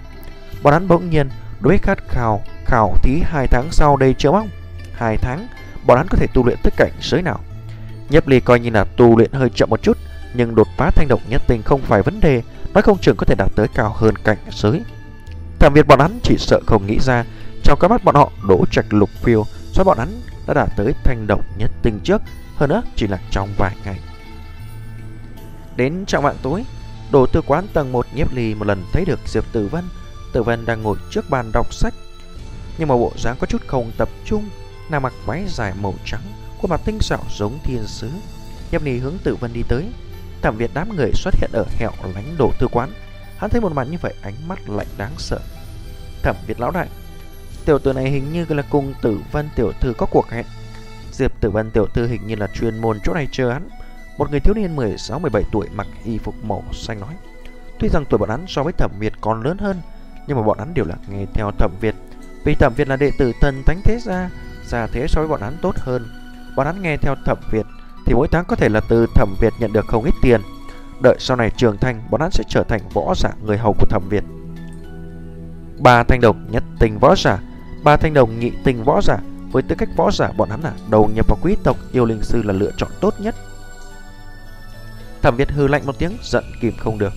Bọn 0.64 0.74
hắn 0.74 0.88
bỗng 0.88 1.10
nhiên 1.10 1.30
đối 1.60 1.78
khát 1.78 1.98
khao 2.08 2.42
khảo 2.66 2.96
thí 3.04 3.22
hai 3.24 3.48
tháng 3.48 3.68
sau 3.72 3.98
đây 3.98 4.16
chưa 4.18 4.32
mong. 4.32 4.50
Hai 4.94 5.18
tháng, 5.18 5.48
bọn 5.86 5.98
hắn 5.98 6.08
có 6.08 6.18
thể 6.18 6.28
tu 6.34 6.46
luyện 6.46 6.58
tới 6.64 6.72
cảnh 6.78 6.92
giới 7.02 7.22
nào? 7.22 7.40
Nhấp 8.10 8.28
Ly 8.28 8.40
coi 8.40 8.60
như 8.60 8.70
là 8.70 8.84
tu 8.84 9.18
luyện 9.18 9.32
hơi 9.34 9.50
chậm 9.50 9.70
một 9.70 9.82
chút, 9.82 9.98
nhưng 10.34 10.56
đột 10.56 10.68
phá 10.78 10.92
thanh 10.96 11.08
động 11.08 11.22
nhất 11.30 11.42
tinh 11.48 11.62
không 11.64 11.82
phải 11.82 12.02
vấn 12.02 12.20
đề, 12.20 12.42
nói 12.74 12.82
không 12.82 12.98
chừng 12.98 13.16
có 13.18 13.26
thể 13.26 13.36
đạt 13.36 13.50
tới 13.56 13.68
cao 13.74 13.94
hơn 13.96 14.16
cảnh 14.16 14.38
giới. 14.52 14.82
Thẩm 15.60 15.74
biệt 15.74 15.88
bọn 15.88 16.00
hắn 16.00 16.20
chỉ 16.24 16.36
sợ 16.38 16.60
không 16.68 16.88
nghĩ 16.88 17.00
ra, 17.00 17.26
trong 17.64 17.80
các 17.82 17.88
mắt 17.88 18.04
bọn 18.04 18.16
họ 18.16 18.32
đổ 18.48 18.66
trạch 18.72 18.94
lục 18.94 19.10
phiêu, 19.24 19.46
do 19.74 19.84
bọn 19.84 19.98
hắn 19.98 20.22
đã 20.48 20.54
đạt 20.54 20.70
tới 20.78 20.94
thanh 21.04 21.28
động 21.28 21.42
nhất 21.58 21.72
tinh 21.82 22.00
trước, 22.04 22.22
hơn 22.60 22.70
nữa 22.70 22.84
chỉ 22.96 23.08
là 23.08 23.20
trong 23.32 23.50
vài 23.58 23.76
ngày. 23.86 24.00
Đến 25.76 26.06
trạng 26.06 26.24
mạng 26.24 26.38
tối, 26.42 26.64
Đồ 27.12 27.26
tư 27.26 27.42
quán 27.48 27.68
tầng 27.74 27.92
1 27.92 28.06
nhiếp 28.16 28.34
ly 28.34 28.56
một 28.56 28.68
lần 28.68 28.84
thấy 28.94 29.06
được 29.06 29.20
Diệp 29.26 29.44
Tử 29.52 29.68
Vân. 29.68 29.84
Tử 30.34 30.44
Vân 30.44 30.66
đang 30.66 30.84
ngồi 30.84 30.98
trước 31.12 31.30
bàn 31.30 31.52
đọc 31.54 31.74
sách, 31.74 31.94
nhưng 32.78 32.88
mà 32.88 32.96
bộ 32.96 33.12
dáng 33.18 33.36
có 33.40 33.48
chút 33.48 33.62
không 33.68 33.92
tập 33.98 34.10
trung, 34.26 34.50
nàng 34.90 35.02
mặc 35.02 35.14
váy 35.26 35.46
dài 35.48 35.74
màu 35.82 35.94
trắng, 36.06 36.22
khuôn 36.58 36.72
mặt 36.72 36.82
tinh 36.86 37.00
xảo 37.00 37.24
giống 37.38 37.60
thiên 37.64 37.88
sứ. 37.88 38.10
Nhiếp 38.72 38.84
ly 38.84 38.98
hướng 38.98 39.18
Tử 39.24 39.36
Vân 39.36 39.54
đi 39.54 39.64
tới. 39.68 39.86
Thẩm 40.42 40.58
Việt 40.58 40.72
đám 40.74 40.96
người 40.96 41.12
xuất 41.14 41.36
hiện 41.36 41.50
ở 41.54 41.66
hẻo 41.80 41.92
lánh 42.16 42.36
đồ 42.38 42.52
tư 42.60 42.68
quán. 42.72 42.94
Hắn 43.38 43.50
thấy 43.50 43.62
một 43.62 43.74
màn 43.74 43.92
như 43.92 43.98
vậy 44.02 44.14
ánh 44.22 44.48
mắt 44.48 44.70
lạnh 44.70 44.88
đáng 44.98 45.14
sợ. 45.18 45.40
Thẩm 46.24 46.36
Việt 46.48 46.60
lão 46.60 46.72
đại, 46.72 46.88
tiểu 47.66 47.80
tử 47.80 47.94
này 47.94 48.10
hình 48.10 48.34
như 48.34 48.46
là 48.50 48.64
cùng 48.70 48.94
Tử 49.02 49.20
Vân 49.32 49.50
tiểu 49.56 49.72
thư 49.82 49.94
có 49.98 50.06
cuộc 50.06 50.30
hẹn. 50.30 50.46
Diệp 51.20 51.42
Tử 51.42 51.50
văn 51.50 51.72
tiểu 51.72 51.88
thư 51.88 52.08
hình 52.08 52.28
như 52.28 52.36
là 52.36 52.48
chuyên 52.48 52.82
môn 52.82 53.00
chỗ 53.04 53.14
này 53.14 53.28
chờ 53.32 53.52
hắn. 53.52 53.70
Một 54.18 54.32
người 54.32 54.40
thiếu 54.40 54.54
niên 54.54 54.76
16-17 54.76 55.42
tuổi 55.52 55.68
mặc 55.76 55.88
y 56.04 56.18
phục 56.18 56.36
màu 56.44 56.64
xanh 56.74 57.00
nói. 57.00 57.14
Tuy 57.80 57.90
rằng 57.90 58.06
tuổi 58.10 58.18
bọn 58.18 58.30
hắn 58.30 58.46
so 58.48 58.64
với 58.64 58.74
Thẩm 58.74 58.92
Việt 59.00 59.14
còn 59.22 59.42
lớn 59.42 59.58
hơn, 59.58 59.82
nhưng 60.28 60.38
mà 60.38 60.44
bọn 60.44 60.60
hắn 60.60 60.74
đều 60.74 60.86
là 60.86 60.96
nghe 61.10 61.26
theo 61.34 61.52
Thẩm 61.52 61.72
Việt. 61.82 61.96
Vì 62.44 62.56
Thẩm 62.56 62.74
Việt 62.74 62.88
là 62.88 62.96
đệ 62.96 63.12
tử 63.18 63.32
thần 63.42 63.64
thánh 63.66 63.82
thế 63.84 64.00
gia, 64.02 64.30
gia 64.66 64.88
thế 64.88 65.08
so 65.08 65.22
với 65.22 65.28
bọn 65.28 65.42
hắn 65.42 65.58
tốt 65.62 65.76
hơn. 65.78 66.08
Bọn 66.56 66.66
hắn 66.66 66.82
nghe 66.82 66.98
theo 66.98 67.16
Thẩm 67.26 67.38
Việt 67.52 67.66
thì 68.06 68.14
mỗi 68.14 68.28
tháng 68.32 68.46
có 68.48 68.56
thể 68.56 68.70
là 68.70 68.82
từ 68.90 69.08
Thẩm 69.16 69.36
Việt 69.40 69.54
nhận 69.60 69.74
được 69.74 69.86
không 69.88 70.04
ít 70.04 70.14
tiền. 70.22 70.42
Đợi 71.04 71.16
sau 71.20 71.38
này 71.38 71.52
trưởng 71.58 71.78
thành, 71.78 72.02
bọn 72.10 72.22
hắn 72.22 72.32
sẽ 72.32 72.44
trở 72.48 72.64
thành 72.64 72.82
võ 72.94 73.14
giả 73.16 73.30
người 73.46 73.58
hầu 73.58 73.74
của 73.74 73.88
Thẩm 73.90 74.04
Việt. 74.10 74.24
Ba 75.80 76.04
thanh 76.04 76.22
đồng 76.22 76.52
nhất 76.52 76.64
tình 76.80 77.00
võ 77.00 77.16
giả, 77.16 77.40
ba 77.84 77.98
thanh 77.98 78.14
đồng 78.14 78.40
nhị 78.40 78.52
tình 78.64 78.84
võ 78.84 79.02
giả, 79.02 79.18
với 79.52 79.64
tư 79.64 79.76
cách 79.76 79.90
võ 79.96 80.12
giả 80.12 80.32
bọn 80.38 80.50
hắn 80.50 80.62
là 80.62 80.74
đầu 80.90 81.10
nhập 81.16 81.28
vào 81.28 81.38
quý 81.42 81.56
tộc 81.64 81.78
yêu 81.92 82.06
linh 82.06 82.24
sư 82.24 82.42
là 82.44 82.54
lựa 82.54 82.72
chọn 82.78 82.90
tốt 83.02 83.14
nhất. 83.20 83.36
Thẩm 85.22 85.36
Việt 85.38 85.52
hư 85.52 85.68
lạnh 85.68 85.86
một 85.86 86.00
tiếng, 86.00 86.18
giận 86.24 86.44
kìm 86.62 86.74
không 86.78 86.98
được. 86.98 87.14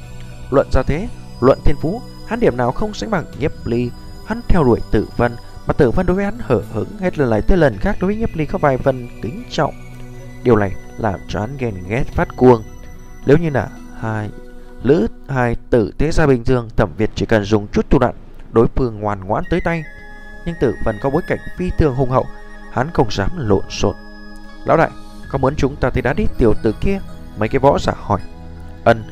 Luận 0.50 0.68
ra 0.72 0.82
thế, 0.82 1.08
luận 1.40 1.58
thiên 1.64 1.76
phú, 1.80 2.02
hắn 2.26 2.40
điểm 2.40 2.56
nào 2.56 2.72
không 2.72 2.94
sánh 2.94 3.10
bằng 3.10 3.24
Nhiếp 3.38 3.66
Ly, 3.66 3.90
hắn 4.26 4.40
theo 4.48 4.64
đuổi 4.64 4.80
Tử 4.90 5.08
Vân, 5.16 5.36
mà 5.66 5.72
Tử 5.72 5.90
Vân 5.90 6.06
đối 6.06 6.16
với 6.16 6.24
hắn 6.24 6.38
hở 6.40 6.62
hững 6.72 6.98
hết 7.00 7.18
lần 7.18 7.30
này 7.30 7.42
tới 7.42 7.58
lần 7.58 7.78
khác 7.78 7.96
đối 8.00 8.08
với 8.08 8.16
Nhiếp 8.16 8.36
Ly 8.36 8.46
có 8.46 8.58
vài 8.58 8.78
phần 8.78 9.08
kính 9.22 9.42
trọng. 9.50 9.74
Điều 10.42 10.56
này 10.56 10.72
làm 10.98 11.20
cho 11.28 11.40
hắn 11.40 11.56
ghen 11.58 11.74
ghét 11.88 12.04
phát 12.14 12.28
cuồng. 12.36 12.62
Nếu 13.26 13.38
như 13.38 13.50
là 13.50 13.68
hai 14.00 14.30
lữ 14.82 15.06
hai 15.28 15.56
tử 15.70 15.92
thế 15.98 16.10
ra 16.10 16.26
bình 16.26 16.44
thường, 16.44 16.68
Thẩm 16.76 16.90
Việt 16.96 17.10
chỉ 17.14 17.26
cần 17.26 17.44
dùng 17.44 17.66
chút 17.72 17.90
thủ 17.90 17.98
đoạn, 17.98 18.14
đối 18.52 18.66
phương 18.74 19.00
ngoan 19.00 19.24
ngoãn 19.24 19.44
tới 19.50 19.60
tay. 19.64 19.82
Nhưng 20.44 20.54
Tử 20.60 20.74
Vân 20.84 20.98
có 20.98 21.10
bối 21.10 21.22
cảnh 21.26 21.38
phi 21.56 21.70
thường 21.78 21.94
hùng 21.94 22.10
hậu, 22.10 22.26
hắn 22.72 22.90
không 22.90 23.10
dám 23.10 23.30
lộn 23.36 23.64
xộn. 23.70 23.94
Lão 24.64 24.76
đại, 24.76 24.90
có 25.28 25.38
muốn 25.38 25.56
chúng 25.56 25.76
ta 25.76 25.90
thì 25.90 26.00
đã 26.00 26.12
đi 26.12 26.26
tiểu 26.38 26.54
tử 26.62 26.74
kia? 26.80 27.00
Mấy 27.38 27.48
cái 27.48 27.58
võ 27.58 27.78
giả 27.78 27.92
hỏi. 27.96 28.20
Ân, 28.84 29.04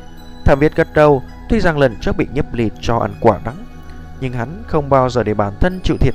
thảm 0.45 0.59
Việt 0.59 0.77
gật 0.77 0.89
đầu, 0.95 1.23
tuy 1.49 1.61
rằng 1.61 1.79
lần 1.79 1.97
trước 2.01 2.17
bị 2.17 2.27
nhấp 2.35 2.55
lịt 2.55 2.73
cho 2.81 2.99
ăn 2.99 3.15
quả 3.21 3.41
đắng, 3.45 3.67
nhưng 4.21 4.33
hắn 4.33 4.63
không 4.67 4.89
bao 4.89 5.11
giờ 5.11 5.23
để 5.23 5.35
bản 5.35 5.53
thân 5.61 5.81
chịu 5.85 5.97
thiệt. 6.01 6.15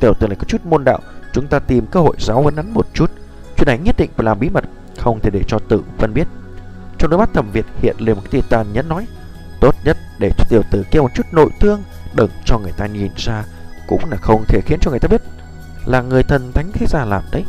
Tiểu 0.00 0.12
tử 0.20 0.26
này 0.28 0.36
có 0.36 0.44
chút 0.48 0.66
môn 0.66 0.84
đạo, 0.84 0.98
chúng 1.32 1.46
ta 1.46 1.58
tìm 1.58 1.86
cơ 1.86 2.00
hội 2.00 2.16
giáo 2.18 2.42
huấn 2.42 2.56
hắn 2.56 2.74
một 2.74 2.86
chút. 2.94 3.10
Chuyện 3.56 3.66
này 3.66 3.78
nhất 3.78 3.96
định 3.98 4.10
phải 4.16 4.24
làm 4.24 4.40
bí 4.40 4.48
mật, 4.48 4.64
không 4.98 5.20
thể 5.20 5.30
để 5.30 5.42
cho 5.46 5.58
Tử 5.58 5.82
Vân 5.98 6.14
biết. 6.14 6.28
Trong 6.98 7.10
đôi 7.10 7.18
mắt 7.18 7.30
Thẩm 7.34 7.50
Việt 7.52 7.66
hiện 7.80 7.96
lên 7.98 8.16
một 8.16 8.22
tia 8.30 8.40
tàn 8.48 8.66
nhẫn 8.72 8.88
nói, 8.88 9.06
tốt 9.60 9.74
nhất 9.84 9.96
để 10.18 10.30
cho 10.38 10.44
tiểu 10.48 10.62
tử 10.70 10.84
kia 10.90 11.00
một 11.00 11.10
chút 11.14 11.26
nội 11.32 11.50
thương, 11.60 11.82
đừng 12.14 12.30
cho 12.44 12.58
người 12.58 12.72
ta 12.72 12.86
nhìn 12.86 13.12
ra, 13.16 13.44
cũng 13.92 14.10
là 14.10 14.16
không 14.16 14.44
thể 14.48 14.60
khiến 14.60 14.78
cho 14.80 14.90
người 14.90 15.00
ta 15.00 15.08
biết 15.08 15.22
là 15.86 16.02
người 16.02 16.22
thần 16.22 16.52
thánh 16.52 16.70
thế 16.72 16.86
gia 16.86 17.04
làm 17.04 17.22
đấy. 17.32 17.44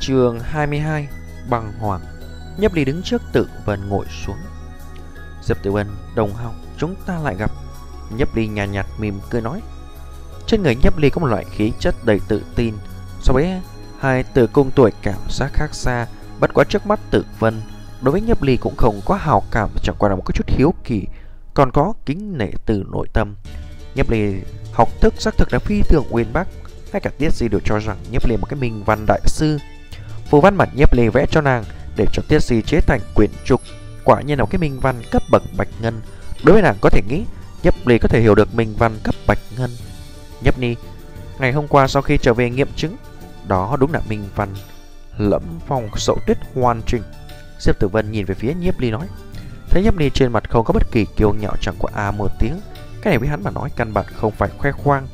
Trường 0.00 0.40
22 0.40 1.08
Bằng 1.50 1.72
Hoàng. 1.78 2.00
Nhấp 2.58 2.74
đi 2.74 2.84
đứng 2.84 3.02
trước 3.02 3.22
Tự 3.32 3.48
Vân 3.64 3.88
ngồi 3.88 4.06
xuống. 4.24 4.36
Diệp 5.42 5.62
Tiểu 5.62 5.74
Ân, 5.74 5.96
đồng 6.14 6.34
học 6.34 6.54
Chúng 6.78 6.94
ta 7.06 7.18
lại 7.18 7.36
gặp. 7.38 7.50
Nhấp 8.16 8.34
đi 8.34 8.46
nhàn 8.46 8.72
nhạt, 8.72 8.86
nhạt 8.86 9.00
mỉm 9.00 9.20
cười 9.30 9.40
nói. 9.40 9.60
Trên 10.54 10.62
người 10.62 10.76
Nhấp 10.82 10.98
Ly 10.98 11.10
có 11.10 11.20
một 11.20 11.26
loại 11.26 11.44
khí 11.50 11.72
chất 11.80 11.94
đầy 12.04 12.20
tự 12.28 12.42
tin 12.56 12.74
So 13.22 13.32
với 13.32 13.60
hai 13.98 14.24
từ 14.34 14.46
cung 14.46 14.70
tuổi 14.70 14.90
cảm 15.02 15.18
giác 15.30 15.52
khác 15.52 15.74
xa 15.74 16.06
Bất 16.40 16.54
quá 16.54 16.64
trước 16.64 16.86
mắt 16.86 17.00
Tự 17.10 17.24
Vân 17.38 17.62
Đối 18.02 18.12
với 18.12 18.20
Nhấp 18.20 18.42
Ly 18.42 18.56
cũng 18.56 18.76
không 18.76 19.00
có 19.04 19.14
hào 19.14 19.42
cảm 19.50 19.70
Chẳng 19.82 19.96
qua 19.98 20.08
là 20.08 20.16
một 20.16 20.22
chút 20.34 20.48
hiếu 20.48 20.74
kỳ 20.84 21.06
Còn 21.54 21.70
có 21.70 21.92
kính 22.06 22.38
nể 22.38 22.50
từ 22.66 22.84
nội 22.92 23.08
tâm 23.12 23.34
Nhấp 23.94 24.10
Ly 24.10 24.34
học 24.72 24.88
thức 25.00 25.14
xác 25.18 25.36
thực 25.36 25.52
là 25.52 25.58
phi 25.58 25.82
thường 25.82 26.04
uyên 26.10 26.32
bác 26.32 26.48
Ngay 26.92 27.00
cả 27.00 27.10
tiết 27.18 27.32
gì 27.32 27.48
đều 27.48 27.60
cho 27.64 27.78
rằng 27.78 27.96
Nhấp 28.10 28.28
Ly 28.28 28.36
một 28.36 28.46
cái 28.50 28.60
minh 28.60 28.82
văn 28.84 29.04
đại 29.06 29.20
sư 29.26 29.58
Phù 30.30 30.40
văn 30.40 30.56
mặt 30.56 30.68
nhấp 30.74 30.94
ly 30.94 31.08
vẽ 31.08 31.26
cho 31.30 31.40
nàng 31.40 31.64
để 31.96 32.06
cho 32.12 32.22
tiết 32.28 32.42
gì 32.42 32.62
chế 32.62 32.80
thành 32.80 33.00
quyển 33.14 33.30
trục. 33.44 33.60
Quả 34.04 34.20
nhiên 34.20 34.38
là 34.38 34.44
cái 34.50 34.58
minh 34.58 34.80
văn 34.80 35.02
cấp 35.10 35.22
bậc 35.30 35.42
bạch 35.56 35.68
ngân. 35.80 36.00
Đối 36.44 36.52
với 36.52 36.62
nàng 36.62 36.76
có 36.80 36.90
thể 36.90 37.02
nghĩ, 37.08 37.24
nhấp 37.62 37.74
ly 37.86 37.98
có 37.98 38.08
thể 38.08 38.20
hiểu 38.20 38.34
được 38.34 38.54
minh 38.54 38.74
văn 38.78 38.98
cấp 39.04 39.14
bạch 39.26 39.38
ngân. 39.58 39.70
Nhấp 40.40 40.58
ni, 40.58 40.74
ngày 41.38 41.52
hôm 41.52 41.68
qua 41.68 41.88
sau 41.88 42.02
khi 42.02 42.18
trở 42.18 42.34
về 42.34 42.50
nghiệm 42.50 42.68
chứng, 42.76 42.96
đó 43.48 43.76
đúng 43.80 43.92
là 43.92 44.00
minh 44.08 44.28
văn 44.34 44.48
lẫm 45.18 45.42
phong 45.66 45.88
sậu 45.96 46.18
tuyết 46.26 46.38
hoàn 46.54 46.82
chỉnh. 46.86 47.02
Diệp 47.60 47.78
Tử 47.78 47.88
Vân 47.88 48.12
nhìn 48.12 48.24
về 48.24 48.34
phía 48.34 48.54
nhiếp 48.54 48.80
ly 48.80 48.90
nói. 48.90 49.06
Thấy 49.70 49.82
nhiếp 49.82 49.98
ly 49.98 50.10
trên 50.14 50.32
mặt 50.32 50.50
không 50.50 50.64
có 50.64 50.72
bất 50.72 50.90
kỳ 50.92 51.06
kiêu 51.16 51.34
nhạo 51.34 51.56
chẳng 51.60 51.74
qua 51.78 51.92
a 51.94 52.10
một 52.10 52.30
tiếng. 52.38 52.60
Cái 53.02 53.10
này 53.10 53.18
với 53.18 53.28
hắn 53.28 53.42
mà 53.42 53.50
nói 53.50 53.70
căn 53.76 53.94
bản 53.94 54.06
không 54.14 54.32
phải 54.32 54.50
khoe 54.58 54.72
khoang. 54.72 55.06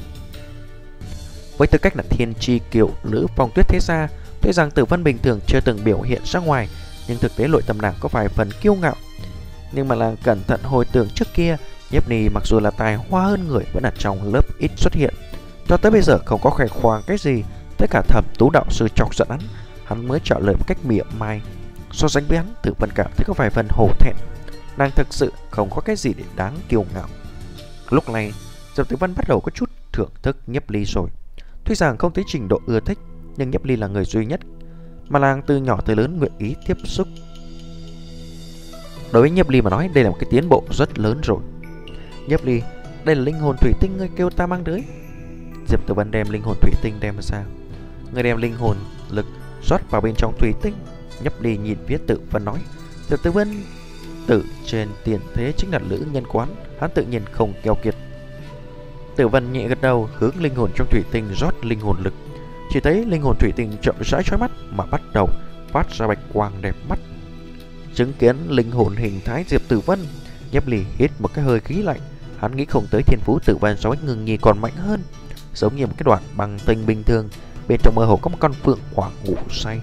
Với 1.59 1.69
tư 1.69 1.79
cách 1.79 1.97
là 1.97 2.03
thiên 2.11 2.35
tri 2.35 2.59
kiều 2.71 2.91
nữ 3.05 3.27
phong 3.37 3.51
tuyết 3.55 3.69
thế 3.69 3.79
gia, 3.81 4.09
Tuy 4.41 4.53
rằng 4.53 4.71
tử 4.71 4.85
vân 4.85 5.05
bình 5.05 5.19
thường 5.19 5.41
chưa 5.47 5.61
từng 5.61 5.85
biểu 5.85 6.01
hiện 6.01 6.23
ra 6.25 6.41
ngoài, 6.41 6.69
nhưng 7.09 7.19
thực 7.19 7.37
tế 7.37 7.49
nội 7.49 7.63
tâm 7.67 7.83
nàng 7.83 7.95
có 8.01 8.09
vài 8.09 8.29
phần 8.29 8.51
kiêu 8.61 8.75
ngạo. 8.75 8.97
Nhưng 9.73 9.89
mà 9.89 9.95
nàng 9.95 10.17
cẩn 10.23 10.45
thận 10.47 10.61
hồi 10.63 10.85
tưởng 10.93 11.09
trước 11.15 11.29
kia, 11.35 11.57
Nhiếp 11.91 12.09
Ni 12.09 12.29
mặc 12.29 12.43
dù 12.47 12.61
là 12.61 12.71
tài 12.71 12.97
hoa 12.97 13.25
hơn 13.25 13.49
người 13.49 13.65
vẫn 13.73 13.83
ở 13.83 13.91
trong 13.99 14.35
lớp 14.35 14.59
ít 14.59 14.71
xuất 14.77 14.95
hiện. 14.95 15.15
Cho 15.69 15.77
tới 15.77 15.93
bây 15.93 16.03
giờ 16.03 16.19
không 16.27 16.41
có 16.43 16.51
khoe 16.51 16.67
khoang 16.67 17.03
cái 17.07 17.17
gì, 17.19 17.43
tất 17.79 17.87
cả 17.91 18.03
thẩm 18.09 18.25
tú 18.39 18.51
đạo 18.51 18.65
sư 18.71 18.89
chọc 18.95 19.15
giận 19.15 19.29
hắn, 19.31 19.41
hắn 19.85 20.09
mới 20.09 20.21
trả 20.25 20.39
lời 20.39 20.55
một 20.55 20.65
cách 20.67 20.79
mỉa 20.85 21.03
mai. 21.19 21.41
So 21.93 22.09
sánh 22.09 22.25
với 22.29 22.39
hắn, 22.39 22.55
tử 22.63 22.73
vân 22.79 22.91
cảm 22.95 23.11
thấy 23.17 23.25
có 23.27 23.35
vài 23.37 23.51
phần 23.51 23.67
hổ 23.71 23.89
thẹn. 23.99 24.17
Nàng 24.77 24.91
thực 24.91 25.07
sự 25.11 25.33
không 25.51 25.71
có 25.71 25.81
cái 25.81 25.97
gì 25.97 26.15
để 26.17 26.25
đáng 26.37 26.57
kiêu 26.69 26.85
ngạo. 26.95 27.09
Lúc 27.91 28.09
này, 28.09 28.33
Diệp 28.77 28.89
Tử 28.89 28.97
Vân 28.97 29.15
bắt 29.17 29.29
đầu 29.29 29.41
có 29.41 29.51
chút 29.55 29.71
thưởng 29.93 30.11
thức 30.23 30.37
Nhấp 30.47 30.71
Ly 30.71 30.85
rồi. 30.85 31.09
Tuy 31.65 31.75
rằng 31.75 31.97
không 31.99 32.13
thấy 32.13 32.25
trình 32.27 32.49
độ 32.49 32.61
ưa 32.67 32.81
thích, 32.81 32.99
nhưng 33.37 33.51
Nhấp 33.51 33.65
Ly 33.65 33.77
là 33.77 33.87
người 33.87 34.05
duy 34.05 34.27
nhất 34.27 34.41
mà 35.09 35.19
nàng 35.19 35.43
từ 35.47 35.57
nhỏ 35.57 35.81
tới 35.81 35.97
lớn 35.97 36.19
nguyện 36.19 36.33
ý 36.39 36.55
tiếp 36.67 36.77
xúc. 36.85 37.09
Đối 39.13 39.23
với 39.23 39.31
Nhấp 39.31 39.49
Ly 39.49 39.63
mà 39.63 39.71
nói 39.71 39.91
đây 39.95 40.05
là 40.05 40.11
một 40.11 40.17
cái 40.21 40.29
tiến 40.31 40.49
bộ 40.49 40.65
rất 40.71 40.99
lớn 40.99 41.21
rồi. 41.23 41.39
Nhấp 42.31 42.45
Ly, 42.45 42.63
đây 43.05 43.17
là 43.17 43.23
linh 43.23 43.39
hồn 43.39 43.57
thủy 43.61 43.73
tinh 43.81 43.97
ngươi 43.97 44.09
kêu 44.17 44.31
ta 44.31 44.47
mang 44.47 44.65
tới. 44.65 44.85
Diệp 45.69 45.87
Tử 45.87 45.95
Văn 45.95 46.11
đem 46.11 46.31
linh 46.31 46.43
hồn 46.43 46.57
thủy 46.61 46.71
tinh 46.83 46.95
đem 47.01 47.15
ra. 47.23 47.45
Người 48.13 48.23
đem 48.23 48.37
linh 48.37 48.55
hồn 48.57 48.77
lực 49.11 49.27
rót 49.69 49.91
vào 49.91 50.01
bên 50.01 50.15
trong 50.17 50.35
thủy 50.39 50.53
tinh. 50.63 50.75
Nhấp 51.23 51.43
Ly 51.43 51.57
nhìn 51.57 51.79
phía 51.87 51.99
Tử 52.07 52.21
Văn 52.31 52.45
nói, 52.45 52.59
Diệp 53.09 53.23
Tử 53.23 53.31
Văn 53.31 53.63
tử 54.27 54.45
trên 54.67 54.89
tiền 55.05 55.21
thế 55.35 55.53
chính 55.57 55.71
là 55.71 55.79
lữ 55.89 56.07
nhân 56.13 56.25
quán, 56.27 56.55
hắn 56.81 56.91
tự 56.95 57.05
nhiên 57.05 57.23
không 57.33 57.53
keo 57.63 57.75
kiệt. 57.75 57.95
Tử 59.17 59.29
Văn 59.29 59.53
nhẹ 59.53 59.69
gật 59.69 59.81
đầu, 59.81 60.09
hướng 60.15 60.43
linh 60.43 60.55
hồn 60.55 60.71
trong 60.75 60.87
thủy 60.91 61.03
tinh 61.13 61.25
rót 61.41 61.65
linh 61.65 61.81
hồn 61.81 61.97
lực 62.03 62.15
chỉ 62.71 62.81
thấy 62.81 63.05
linh 63.07 63.23
hồn 63.23 63.37
thủy 63.39 63.53
tinh 63.57 63.73
chậm 63.83 63.95
rãi 64.01 64.23
chói 64.25 64.39
mắt 64.39 64.51
mà 64.71 64.87
bắt 64.87 65.03
đầu 65.15 65.29
phát 65.69 65.91
ra 65.91 66.07
bạch 66.07 66.19
quang 66.33 66.53
đẹp 66.63 66.75
mắt. 66.89 66.99
Chứng 67.95 68.13
kiến 68.13 68.37
linh 68.49 68.71
hồn 68.71 68.97
hình 68.97 69.21
thái 69.25 69.45
Diệp 69.49 69.61
Tử 69.69 69.81
Vân, 69.81 69.99
Nhấp 70.53 70.67
Ly 70.67 70.85
hít 70.99 71.11
một 71.19 71.35
cái 71.35 71.45
hơi 71.45 71.61
khí 71.61 71.83
lạnh, 71.83 72.01
hắn 72.41 72.57
nghĩ 72.57 72.65
không 72.65 72.87
tới 72.91 73.03
thiên 73.03 73.21
phú 73.21 73.39
Tử 73.45 73.57
văn 73.57 73.77
so 73.77 73.89
với 73.91 73.99
ngừng 74.05 74.25
nhi 74.25 74.37
còn 74.37 74.59
mạnh 74.59 74.77
hơn, 74.77 75.03
giống 75.55 75.77
như 75.77 75.87
một 75.87 75.93
cái 75.97 76.05
đoạn 76.05 76.23
bằng 76.37 76.59
tinh 76.67 76.87
bình 76.87 77.05
thường, 77.05 77.29
bên 77.69 77.81
trong 77.83 77.95
mơ 77.95 78.05
hồ 78.05 78.17
có 78.17 78.29
một 78.29 78.37
con 78.41 78.53
phượng 78.53 78.79
hoàng 78.95 79.13
ngủ 79.25 79.37
say. 79.51 79.81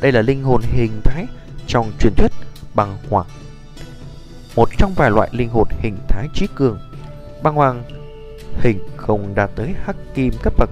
Đây 0.00 0.12
là 0.12 0.22
linh 0.22 0.42
hồn 0.42 0.62
hình 0.62 1.00
thái 1.04 1.26
trong 1.66 1.92
truyền 2.00 2.14
thuyết 2.16 2.32
bằng 2.74 2.98
hoàng. 3.10 3.26
Một 4.56 4.68
trong 4.78 4.94
vài 4.94 5.10
loại 5.10 5.28
linh 5.32 5.48
hồn 5.48 5.68
hình 5.80 5.96
thái 6.08 6.28
trí 6.34 6.46
cường. 6.54 6.78
Băng 7.42 7.54
hoàng 7.54 7.82
hình 8.60 8.78
không 8.96 9.34
đạt 9.34 9.50
tới 9.56 9.74
hắc 9.84 9.96
kim 10.14 10.32
cấp 10.42 10.52
bậc 10.58 10.70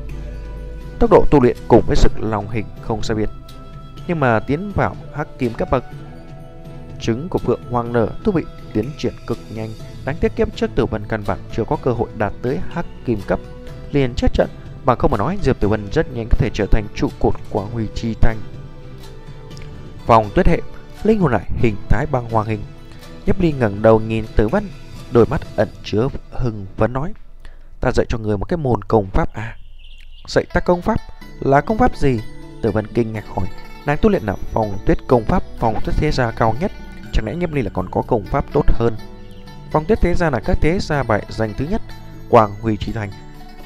Tốc 0.99 1.11
độ 1.11 1.25
tu 1.31 1.41
luyện 1.43 1.57
cùng 1.69 1.83
với 1.87 1.97
sự 1.97 2.09
lòng 2.19 2.51
hình 2.51 2.67
không 2.83 3.03
sai 3.03 3.17
biệt 3.17 3.31
Nhưng 4.07 4.21
mà 4.21 4.41
tiến 4.41 4.73
vào 4.75 4.97
hắc 5.15 5.39
kim 5.39 5.55
cấp 5.55 5.69
bậc 5.71 5.85
Trứng 7.01 7.29
của 7.29 7.39
Phượng 7.39 7.61
Hoàng 7.71 7.93
nở 7.93 8.09
thú 8.25 8.33
vị 8.33 8.45
tiến 8.73 8.91
triển 8.99 9.13
cực 9.27 9.39
nhanh 9.55 9.71
Đáng 10.05 10.17
tiếc 10.21 10.37
kiếp 10.37 10.57
trước 10.57 10.71
tử 10.75 10.87
vân 10.87 11.03
căn 11.09 11.23
bản 11.27 11.39
chưa 11.57 11.65
có 11.65 11.77
cơ 11.77 11.93
hội 11.93 12.09
đạt 12.19 12.33
tới 12.43 12.59
hắc 12.71 12.87
kim 13.07 13.21
cấp 13.27 13.41
Liền 13.93 14.15
chết 14.15 14.33
trận 14.35 14.49
Bằng 14.85 14.99
không 14.99 15.11
mà 15.11 15.17
nói 15.17 15.39
Diệp 15.43 15.61
Tử 15.61 15.69
Vân 15.69 15.89
rất 15.93 16.13
nhanh 16.13 16.27
có 16.31 16.37
thể 16.39 16.51
trở 16.55 16.67
thành 16.71 16.87
trụ 16.95 17.09
cột 17.19 17.35
của 17.51 17.67
Huy 17.73 17.87
Chi 17.95 18.15
Thanh 18.21 18.37
Vòng 20.07 20.31
tuyết 20.35 20.47
hệ 20.47 20.61
Linh 21.03 21.21
hồn 21.21 21.33
lại 21.33 21.51
hình 21.57 21.77
thái 21.89 22.07
băng 22.07 22.31
hoàng 22.31 22.47
hình 22.47 22.61
Nhấp 23.27 23.41
Ly 23.41 23.53
ngẩng 23.53 23.83
đầu 23.83 24.01
nhìn 24.01 24.25
Tử 24.37 24.49
Vân, 24.49 24.69
đôi 25.13 25.27
mắt 25.27 25.41
ẩn 25.57 25.69
chứa 25.85 26.09
hưng 26.31 26.67
phấn 26.77 26.93
nói: 26.93 27.13
"Ta 27.81 27.93
dạy 27.93 28.07
cho 28.09 28.19
người 28.19 28.37
một 28.37 28.45
cái 28.45 28.57
môn 28.57 28.83
công 28.83 29.07
pháp 29.11 29.33
à?" 29.35 29.57
"Dạy 30.29 30.45
ta 30.55 30.61
công 30.61 30.83
pháp? 30.83 31.01
Là 31.41 31.61
công 31.61 31.79
pháp 31.79 31.97
gì?" 31.97 32.21
Tử 32.63 32.71
Vân 32.71 32.87
kinh 32.87 33.13
ngạc 33.13 33.25
hỏi. 33.29 33.47
Nàng 33.87 33.99
tu 34.03 34.11
luyện 34.11 34.23
là 34.23 34.37
phòng 34.53 34.79
tuyết 34.87 34.99
công 35.07 35.25
pháp, 35.25 35.43
phòng 35.59 35.81
tuyết 35.85 35.95
thế 35.99 36.11
gia 36.13 36.31
cao 36.31 36.55
nhất, 36.61 36.73
chẳng 37.13 37.27
lẽ 37.27 37.35
Nhấp 37.35 37.53
Ly 37.53 37.63
là 37.63 37.71
còn 37.75 37.89
có 37.91 38.03
công 38.03 38.25
pháp 38.25 38.45
tốt 38.53 38.65
hơn? 38.69 38.97
Phong 39.73 39.85
tuyết 39.85 40.01
thế 40.01 40.15
gia 40.15 40.31
là 40.31 40.41
các 40.41 40.59
thế 40.61 40.79
gia 40.81 41.03
bại 41.03 41.27
danh 41.29 41.55
thứ 41.59 41.65
nhất, 41.71 41.83
Quang 42.29 42.55
Huy 42.61 42.77
Chi 42.77 42.93
Thành. 42.93 43.11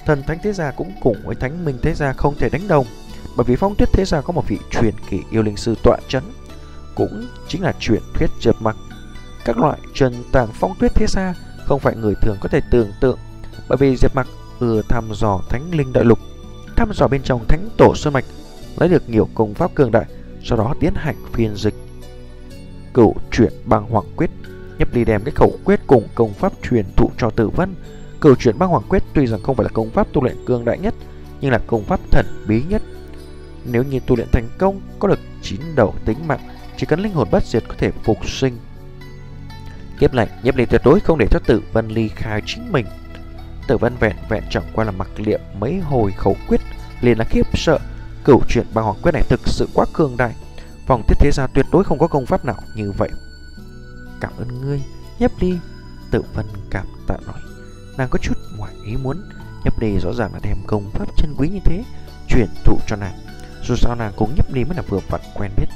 Thần 0.06 0.22
Thánh 0.22 0.38
Thế 0.42 0.52
Gia 0.52 0.70
cũng 0.70 0.92
cùng 1.00 1.16
với 1.24 1.34
Thánh 1.34 1.64
Minh 1.64 1.78
Thế 1.82 1.94
Gia 1.94 2.12
không 2.12 2.34
thể 2.38 2.48
đánh 2.48 2.68
đồng, 2.68 2.86
bởi 3.36 3.44
vì 3.44 3.56
Phong 3.56 3.74
Tuyết 3.74 3.88
Thế 3.92 4.04
Gia 4.04 4.20
có 4.20 4.32
một 4.32 4.48
vị 4.48 4.58
truyền 4.70 4.94
kỳ 5.10 5.20
yêu 5.30 5.42
linh 5.42 5.56
sư 5.56 5.74
tọa 5.82 5.96
chấn, 6.08 6.22
cũng 6.94 7.26
chính 7.48 7.62
là 7.62 7.72
truyền 7.80 8.02
thuyết 8.14 8.30
chợp 8.40 8.56
Mặc. 8.60 8.76
Các 9.44 9.58
loại 9.58 9.78
trần 9.94 10.24
tàng 10.32 10.48
Phong 10.52 10.74
Tuyết 10.80 10.94
Thế 10.94 11.06
Gia 11.08 11.34
không 11.64 11.80
phải 11.80 11.96
người 11.96 12.14
thường 12.22 12.36
có 12.40 12.48
thể 12.48 12.60
tưởng 12.70 12.92
tượng, 13.00 13.18
bởi 13.68 13.76
vì 13.76 13.96
Diệp 13.96 14.14
Mặc 14.14 14.26
vừa 14.58 14.82
thăm 14.88 15.04
dò 15.14 15.40
Thánh 15.48 15.74
Linh 15.74 15.92
Đại 15.92 16.04
Lục, 16.04 16.18
thăm 16.76 16.92
dò 16.94 17.08
bên 17.08 17.22
trong 17.22 17.44
Thánh 17.48 17.68
Tổ 17.78 17.94
Sơn 17.94 18.12
Mạch, 18.12 18.24
lấy 18.76 18.88
được 18.88 19.08
nhiều 19.08 19.28
công 19.34 19.54
pháp 19.54 19.74
cường 19.74 19.90
đại, 19.90 20.04
sau 20.44 20.58
đó 20.58 20.74
tiến 20.80 20.94
hành 20.96 21.16
phiên 21.32 21.56
dịch. 21.56 21.74
Cửu 22.94 23.14
truyện 23.30 23.52
bằng 23.64 23.86
hoàng 23.90 24.06
quyết, 24.16 24.30
Nhấp 24.78 24.94
Ly 24.94 25.04
đem 25.04 25.24
cái 25.24 25.32
khẩu 25.36 25.58
quyết 25.64 25.80
cùng 25.86 26.08
công 26.14 26.32
pháp 26.32 26.52
truyền 26.62 26.84
thụ 26.96 27.10
cho 27.18 27.30
Tử 27.30 27.48
Vân, 27.48 27.74
Cửu 28.20 28.34
chuyển 28.34 28.58
băng 28.58 28.68
hoàng 28.68 28.82
quyết 28.88 29.02
tuy 29.14 29.26
rằng 29.26 29.42
không 29.42 29.56
phải 29.56 29.64
là 29.64 29.70
công 29.74 29.90
pháp 29.90 30.06
tu 30.12 30.24
luyện 30.24 30.36
cường 30.46 30.64
đại 30.64 30.78
nhất, 30.78 30.94
nhưng 31.40 31.52
là 31.52 31.60
công 31.66 31.84
pháp 31.84 32.00
thần 32.10 32.26
bí 32.46 32.62
nhất. 32.68 32.82
Nếu 33.64 33.82
như 33.82 34.00
tu 34.00 34.16
luyện 34.16 34.28
thành 34.32 34.48
công, 34.58 34.80
có 34.98 35.08
được 35.08 35.18
chín 35.42 35.60
đầu 35.74 35.94
tính 36.04 36.18
mạng, 36.26 36.40
chỉ 36.76 36.86
cần 36.86 37.00
linh 37.00 37.12
hồn 37.12 37.28
bất 37.30 37.44
diệt 37.44 37.62
có 37.68 37.74
thể 37.78 37.90
phục 38.04 38.28
sinh. 38.28 38.58
Kiếp 40.00 40.14
lạnh, 40.14 40.28
Nhấp 40.42 40.56
Ly 40.56 40.66
tuyệt 40.66 40.80
đối 40.84 41.00
không 41.00 41.18
để 41.18 41.26
cho 41.30 41.38
Tử 41.46 41.62
Vân 41.72 41.88
ly 41.88 42.08
khai 42.08 42.42
chính 42.46 42.72
mình. 42.72 42.86
Tử 43.68 43.76
Vân 43.76 43.96
vẹn 44.00 44.16
vẹn 44.28 44.42
chẳng 44.50 44.64
qua 44.72 44.84
là 44.84 44.90
mặc 44.90 45.08
liệm 45.16 45.40
mấy 45.58 45.78
hồi 45.78 46.12
khẩu 46.12 46.36
quyết, 46.48 46.60
liền 47.00 47.18
là 47.18 47.24
khiếp 47.24 47.46
sợ. 47.54 47.78
Cửu 48.24 48.40
chuyển 48.48 48.66
băng 48.74 48.84
hoàng 48.84 48.98
quyết 49.02 49.12
này 49.12 49.22
thực 49.28 49.40
sự 49.44 49.68
quá 49.74 49.86
cường 49.92 50.16
đại, 50.16 50.34
vòng 50.86 51.02
thiết 51.08 51.16
thế 51.20 51.30
gia 51.32 51.46
tuyệt 51.46 51.66
đối 51.72 51.84
không 51.84 51.98
có 51.98 52.06
công 52.06 52.26
pháp 52.26 52.44
nào 52.44 52.56
như 52.76 52.92
vậy. 52.98 53.10
Cảm 54.20 54.32
ơn 54.38 54.60
ngươi, 54.60 54.82
Nhiếp 55.18 55.30
Ly. 55.40 55.58
Tử 56.10 56.22
Vân 56.34 56.46
cảm 56.70 56.86
tạ 57.06 57.16
nói. 57.26 57.40
Nàng 57.98 58.08
có 58.10 58.18
chút 58.22 58.34
ngoài 58.58 58.74
ý 58.86 58.96
muốn 58.96 59.22
Nhấp 59.64 59.80
Ly 59.80 59.98
rõ 59.98 60.12
ràng 60.12 60.34
là 60.34 60.40
đem 60.42 60.56
công 60.66 60.90
pháp 60.90 61.08
chân 61.16 61.34
quý 61.38 61.48
như 61.48 61.60
thế 61.64 61.84
Chuyển 62.28 62.48
thụ 62.64 62.78
cho 62.86 62.96
nàng. 62.96 63.18
Dù 63.62 63.74
sao 63.76 63.94
nàng 63.94 64.12
cũng 64.16 64.34
Nhấp 64.36 64.54
Ly 64.54 64.64
mới 64.64 64.76
là 64.76 64.82
vừa 64.88 65.00
vặn 65.08 65.20
quen 65.34 65.50
biết. 65.56 65.66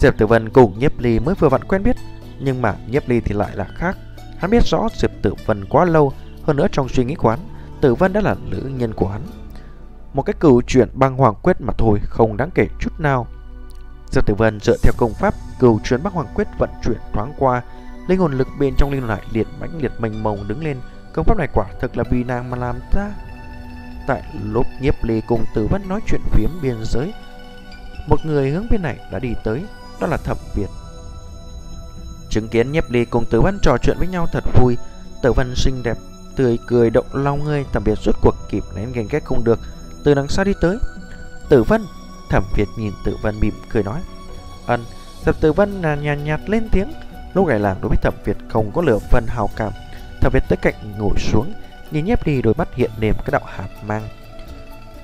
Diệp 0.00 0.18
Tử 0.18 0.26
Vân 0.26 0.50
cùng 0.50 0.78
Nhấp 0.78 0.92
Ly 0.98 1.18
mới 1.18 1.34
vừa 1.34 1.48
vặn 1.48 1.64
quen 1.64 1.82
biết 1.82 1.96
Nhưng 2.38 2.62
mà 2.62 2.74
Nhấp 2.86 3.08
Ly 3.08 3.20
thì 3.20 3.34
lại 3.34 3.50
là 3.54 3.64
khác. 3.64 3.98
Hắn 4.38 4.50
biết 4.50 4.66
rõ 4.66 4.88
Diệp 4.96 5.10
Tử 5.22 5.34
Vân 5.46 5.64
quá 5.64 5.84
lâu 5.84 6.12
Hơn 6.42 6.56
nữa 6.56 6.66
trong 6.72 6.88
suy 6.88 7.04
nghĩ 7.04 7.14
của 7.14 7.30
hắn 7.30 7.38
Tử 7.80 7.94
Vân 7.94 8.12
đã 8.12 8.20
là 8.20 8.34
nữ 8.50 8.70
nhân 8.76 8.94
của 8.94 9.08
hắn. 9.08 9.22
Một 10.14 10.22
cái 10.22 10.34
cửu 10.40 10.62
chuyện 10.66 10.88
băng 10.92 11.16
hoàng 11.16 11.34
quyết 11.42 11.60
mà 11.60 11.72
thôi 11.78 11.98
Không 12.04 12.36
đáng 12.36 12.50
kể 12.50 12.66
chút 12.80 13.00
nào. 13.00 13.26
Diệp 14.10 14.26
Tử 14.26 14.34
Vân 14.34 14.60
dựa 14.60 14.76
theo 14.82 14.92
công 14.96 15.14
pháp 15.14 15.34
Cửu 15.62 15.80
chuyến 15.84 16.02
Bắc 16.02 16.12
hoàng 16.12 16.26
quyết 16.34 16.48
vận 16.58 16.70
chuyển 16.84 16.98
thoáng 17.12 17.32
qua, 17.38 17.62
Linh 18.08 18.18
hồn 18.18 18.32
lực 18.32 18.48
bên 18.58 18.74
trong 18.78 18.90
linh 18.90 19.06
lại 19.06 19.22
liệt 19.32 19.46
mãnh 19.60 19.82
liệt 19.82 19.92
mênh 19.98 20.22
mông 20.22 20.48
đứng 20.48 20.64
lên. 20.64 20.76
Công 21.12 21.24
pháp 21.24 21.38
này 21.38 21.48
quả 21.54 21.66
thực 21.80 21.96
là 21.96 22.04
vì 22.10 22.24
nàng 22.24 22.50
mà 22.50 22.56
làm 22.56 22.80
ra. 22.92 23.10
Tại 24.06 24.22
lúc 24.44 24.66
nhiếp 24.80 25.04
ly 25.04 25.20
cùng 25.26 25.44
tử 25.54 25.66
vẫn 25.70 25.88
nói 25.88 26.00
chuyện 26.06 26.20
phiếm 26.30 26.50
biên 26.62 26.76
giới, 26.84 27.14
Một 28.08 28.16
người 28.26 28.50
hướng 28.50 28.66
bên 28.70 28.82
này 28.82 28.98
đã 29.12 29.18
đi 29.18 29.34
tới, 29.44 29.64
Đó 30.00 30.06
là 30.06 30.16
thẩm 30.16 30.36
Việt. 30.54 30.68
Chứng 32.30 32.48
kiến 32.48 32.72
nhiếp 32.72 32.90
ly 32.90 33.04
cùng 33.04 33.24
tử 33.30 33.40
văn 33.40 33.58
trò 33.62 33.76
chuyện 33.82 33.96
với 33.98 34.08
nhau 34.08 34.26
thật 34.32 34.44
vui, 34.54 34.76
Tử 35.22 35.32
vân 35.32 35.54
xinh 35.56 35.82
đẹp, 35.82 35.96
Tươi 36.36 36.58
cười 36.66 36.90
động 36.90 37.06
lòng 37.12 37.44
người. 37.44 37.64
Thẩm 37.72 37.82
Việt 37.84 37.98
rút 38.04 38.16
cuộc 38.22 38.34
kịp 38.50 38.62
nén 38.76 38.92
ghen 38.92 39.08
ghét 39.10 39.24
không 39.24 39.44
được. 39.44 39.58
Từ 40.04 40.14
đằng 40.14 40.28
xa 40.28 40.44
đi 40.44 40.52
tới, 40.60 40.78
Tử 41.48 41.62
vân, 41.62 41.84
Thẩm 42.30 42.44
Việt 42.56 42.68
nhìn 42.78 42.92
tử 43.04 43.16
vân 43.22 43.40
mỉm 43.40 43.54
cười 43.72 43.82
nói, 43.82 44.00
Ân 44.66 44.84
Tập 45.24 45.36
tử 45.40 45.52
vân 45.52 45.82
là 45.82 45.94
nhàn 45.94 46.24
nhạt 46.24 46.40
lên 46.46 46.68
tiếng, 46.72 46.92
Lúc 47.34 47.46
này 47.46 47.58
làng 47.58 47.76
đối 47.80 47.88
với 47.88 47.98
thẩm 48.02 48.14
Việt 48.24 48.36
không 48.48 48.70
có 48.74 48.82
lửa 48.82 48.98
phần 48.98 49.26
hào 49.28 49.50
cảm. 49.56 49.72
Thẩm 50.20 50.32
Việt 50.32 50.42
tới 50.48 50.56
cạnh 50.56 50.74
ngồi 50.98 51.18
xuống, 51.18 51.52
Nhìn 51.90 52.04
nhép 52.04 52.26
đi 52.26 52.42
đôi 52.42 52.54
mắt 52.54 52.74
hiện 52.74 52.90
nềm 53.00 53.14
cái 53.14 53.30
đạo 53.32 53.42
hạt 53.44 53.68
mang. 53.86 54.08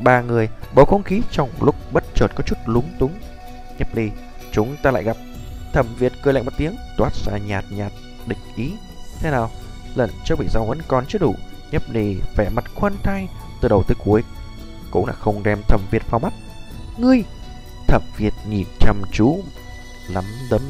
Ba 0.01 0.21
người 0.21 0.49
bầu 0.75 0.85
không 0.85 1.03
khí 1.03 1.23
trong 1.31 1.51
lúc 1.61 1.75
bất 1.93 2.05
chợt 2.15 2.29
có 2.35 2.43
chút 2.47 2.57
lúng 2.67 2.89
túng. 2.99 3.13
Nhếp 3.79 3.95
ly 3.95 4.11
Chúng 4.53 4.77
ta 4.83 4.91
lại 4.91 5.05
gặp. 5.05 5.17
Thẩm 5.73 5.87
Việt 5.99 6.13
cười 6.23 6.35
lạnh 6.35 6.45
một 6.45 6.51
tiếng, 6.57 6.77
Toát 6.97 7.15
ra 7.27 7.39
nhạt 7.39 7.65
nhạt, 7.71 7.93
địch 8.27 8.39
ý. 8.57 8.73
Thế 9.21 9.31
nào? 9.31 9.51
Lần 9.95 10.11
trước 10.25 10.39
bị 10.39 10.47
rau 10.49 10.65
vẫn 10.65 10.79
còn 10.89 11.07
chưa 11.07 11.19
đủ. 11.19 11.35
Nhếp 11.71 11.83
ly 11.91 12.17
vẻ 12.37 12.49
mặt 12.49 12.65
khoan 12.75 12.93
thai 13.03 13.29
Từ 13.63 13.69
đầu 13.69 13.83
tới 13.89 13.97
cuối. 14.05 14.23
Cũng 14.91 15.07
là 15.07 15.13
không 15.13 15.43
đem 15.43 15.59
thẩm 15.69 15.81
Việt 15.91 16.11
vào 16.11 16.19
mắt. 16.19 16.33
Ngươi! 16.99 17.25
Thẩm 17.89 18.03
Việt 18.17 18.33
nhìn 18.49 18.67
chăm 18.81 19.03
chú. 19.13 19.41
Lắm 20.09 20.25
đấm. 20.51 20.63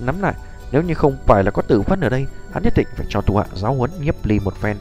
Nắm 0.00 0.22
lại, 0.22 0.34
nếu 0.72 0.82
như 0.82 0.94
không 0.94 1.16
phải 1.26 1.44
là 1.44 1.50
có 1.50 1.62
tử 1.62 1.80
vân 1.80 2.00
ở 2.00 2.08
đây, 2.08 2.26
Hắn 2.52 2.62
nhất 2.62 2.72
định 2.76 2.86
phải 2.96 3.06
cho 3.08 3.20
thủ 3.20 3.36
hạ 3.36 3.44
giáo 3.54 3.74
huấn 3.74 3.90
nhiếp 4.00 4.26
ly 4.26 4.38
một 4.40 4.54
phen. 4.60 4.76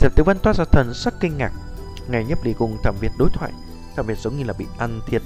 Diệp 0.00 0.14
tử 0.16 0.24
vân 0.24 0.38
toát 0.38 0.56
ra 0.56 0.64
thần 0.64 0.94
sắc 0.94 1.14
kinh 1.20 1.38
ngạc. 1.38 1.52
Ngày 2.08 2.24
nhiếp 2.24 2.44
ly 2.44 2.52
cùng 2.52 2.78
thẩm 2.82 2.94
việt 3.00 3.12
đối 3.18 3.28
thoại, 3.32 3.52
Thẩm 3.96 4.06
việt 4.06 4.18
giống 4.18 4.38
như 4.38 4.44
là 4.44 4.52
bị 4.58 4.66
ăn 4.78 5.00
thiệt 5.06 5.22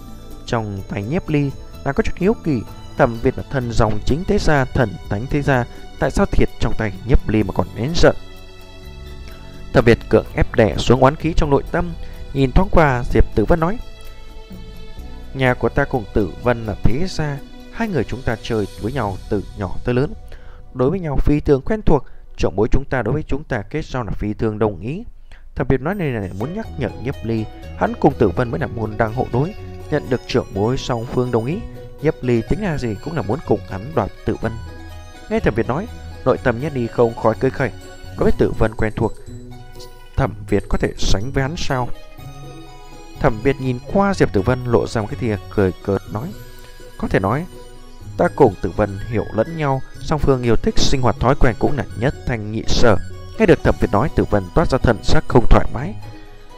Trong 0.46 0.80
tay 0.88 1.02
nhiếp 1.02 1.28
ly, 1.28 1.50
là 1.84 1.92
có 1.92 2.02
chút 2.02 2.16
hiếu 2.16 2.34
kỳ. 2.44 2.60
Thẩm 2.98 3.18
việt 3.22 3.38
là 3.38 3.44
thần 3.50 3.72
dòng 3.72 3.98
chính 4.06 4.24
thế 4.24 4.38
gia, 4.38 4.64
Thần 4.64 4.94
tánh 5.08 5.26
thế 5.30 5.42
gia, 5.42 5.64
Tại 5.98 6.10
sao 6.10 6.26
thiệt 6.26 6.48
trong 6.60 6.74
tay 6.78 6.92
nhiếp 7.08 7.28
ly 7.28 7.42
mà 7.42 7.52
còn 7.54 7.66
nén 7.76 7.92
giận? 7.94 8.16
Thẩm 9.72 9.84
việt 9.84 9.98
cưỡng 10.08 10.26
ép 10.34 10.54
đè 10.54 10.76
xuống 10.76 11.00
oán 11.00 11.16
khí 11.16 11.32
trong 11.36 11.50
nội 11.50 11.62
tâm, 11.70 11.92
Nhìn 12.32 12.52
thoáng 12.52 12.68
qua 12.70 13.02
Diệp 13.12 13.24
tử 13.34 13.44
vân 13.44 13.60
nói, 13.60 13.78
Nhà 15.34 15.54
của 15.54 15.68
ta 15.68 15.84
cùng 15.84 16.04
tử 16.14 16.30
vân 16.42 16.66
là 16.66 16.74
thế 16.82 17.06
gia 17.08 17.38
Hai 17.74 17.88
người 17.88 18.04
chúng 18.04 18.22
ta 18.22 18.36
chơi 18.42 18.66
với 18.80 18.92
nhau 18.92 19.16
từ 19.30 19.42
nhỏ 19.58 19.76
tới 19.84 19.94
lớn. 19.94 20.12
Đối 20.74 20.90
với 20.90 21.00
nhau 21.00 21.16
phi 21.16 21.40
thường 21.40 21.62
quen 21.64 21.82
thuộc 21.82 22.04
Trọng 22.36 22.56
bối 22.56 22.68
chúng 22.70 22.84
ta 22.84 23.02
đối 23.02 23.14
với 23.14 23.22
chúng 23.22 23.44
ta 23.44 23.62
kết 23.62 23.84
giao 23.84 24.04
là 24.04 24.12
phi 24.12 24.34
thường 24.34 24.58
đồng 24.58 24.80
ý. 24.80 25.04
Thập 25.54 25.68
biệt 25.68 25.80
nói 25.80 25.94
này 25.94 26.10
này, 26.10 26.30
muốn 26.38 26.54
nhắc 26.54 26.66
nhở 26.78 26.88
Nhấp 27.02 27.16
Ly, 27.24 27.44
Hắn 27.78 27.92
cùng 28.00 28.14
Tử 28.18 28.28
Vân 28.28 28.50
mới 28.50 28.60
là 28.60 28.66
môn 28.66 28.96
đang 28.96 29.14
hộ 29.14 29.26
đối, 29.32 29.54
Nhận 29.90 30.10
được 30.10 30.20
trưởng 30.26 30.46
bối 30.54 30.76
song 30.76 31.06
phương 31.12 31.30
đồng 31.30 31.46
ý. 31.46 31.58
Nhấp 32.02 32.14
Ly 32.22 32.42
tính 32.48 32.62
là 32.62 32.78
gì 32.78 32.96
cũng 33.04 33.16
là 33.16 33.22
muốn 33.22 33.38
cùng 33.46 33.60
hắn 33.70 33.92
đoạt 33.94 34.10
Tử 34.24 34.36
Vân. 34.40 34.52
Nghe 35.30 35.40
Thẩm 35.40 35.54
Việt 35.54 35.68
nói, 35.68 35.88
Nội 36.24 36.38
tâm 36.44 36.60
Nhấp 36.60 36.74
Ly 36.74 36.86
không 36.86 37.14
khỏi 37.14 37.34
cười 37.40 37.50
khẩy. 37.50 37.70
Đối 38.18 38.30
với 38.30 38.32
Tử 38.38 38.52
Vân 38.58 38.74
quen 38.74 38.92
thuộc, 38.96 39.12
Thẩm 40.16 40.34
Việt 40.48 40.64
có 40.68 40.78
thể 40.78 40.92
sánh 40.98 41.30
với 41.34 41.42
hắn 41.42 41.54
sao? 41.56 41.88
Thẩm 43.20 43.40
Việt 43.42 43.56
nhìn 43.60 43.78
qua 43.92 44.14
Diệp 44.14 44.32
Tử 44.32 44.40
Vân 44.40 44.64
lộ 44.64 44.86
ra 44.86 45.00
một 45.00 45.06
cái 45.10 45.20
thìa 45.20 45.36
cười 45.50 45.72
cợt 45.84 46.02
nói, 46.12 46.32
Có 46.98 47.08
thể 47.08 47.20
nói 47.20 47.46
Ta 48.18 48.28
cùng 48.36 48.54
Tử 48.62 48.70
Vân 48.76 48.98
hiểu 49.08 49.24
lẫn 49.32 49.56
nhau, 49.56 49.82
song 50.00 50.20
phương 50.20 50.42
yêu 50.42 50.56
thích 50.56 50.78
sinh 50.78 51.02
hoạt 51.02 51.16
thói 51.20 51.34
quen 51.40 51.54
cũng 51.58 51.76
là 51.76 51.84
nhất 51.98 52.14
thành 52.26 52.52
nhị 52.52 52.62
sở. 52.66 52.96
Nghe 53.38 53.46
được 53.46 53.62
Thẩm 53.62 53.74
Việt 53.80 53.92
nói, 53.92 54.08
Tử 54.16 54.24
Vân 54.30 54.44
toát 54.54 54.70
ra 54.70 54.78
thần 54.78 54.98
sắc 55.02 55.24
không 55.28 55.46
thoải 55.50 55.66
mái. 55.74 55.94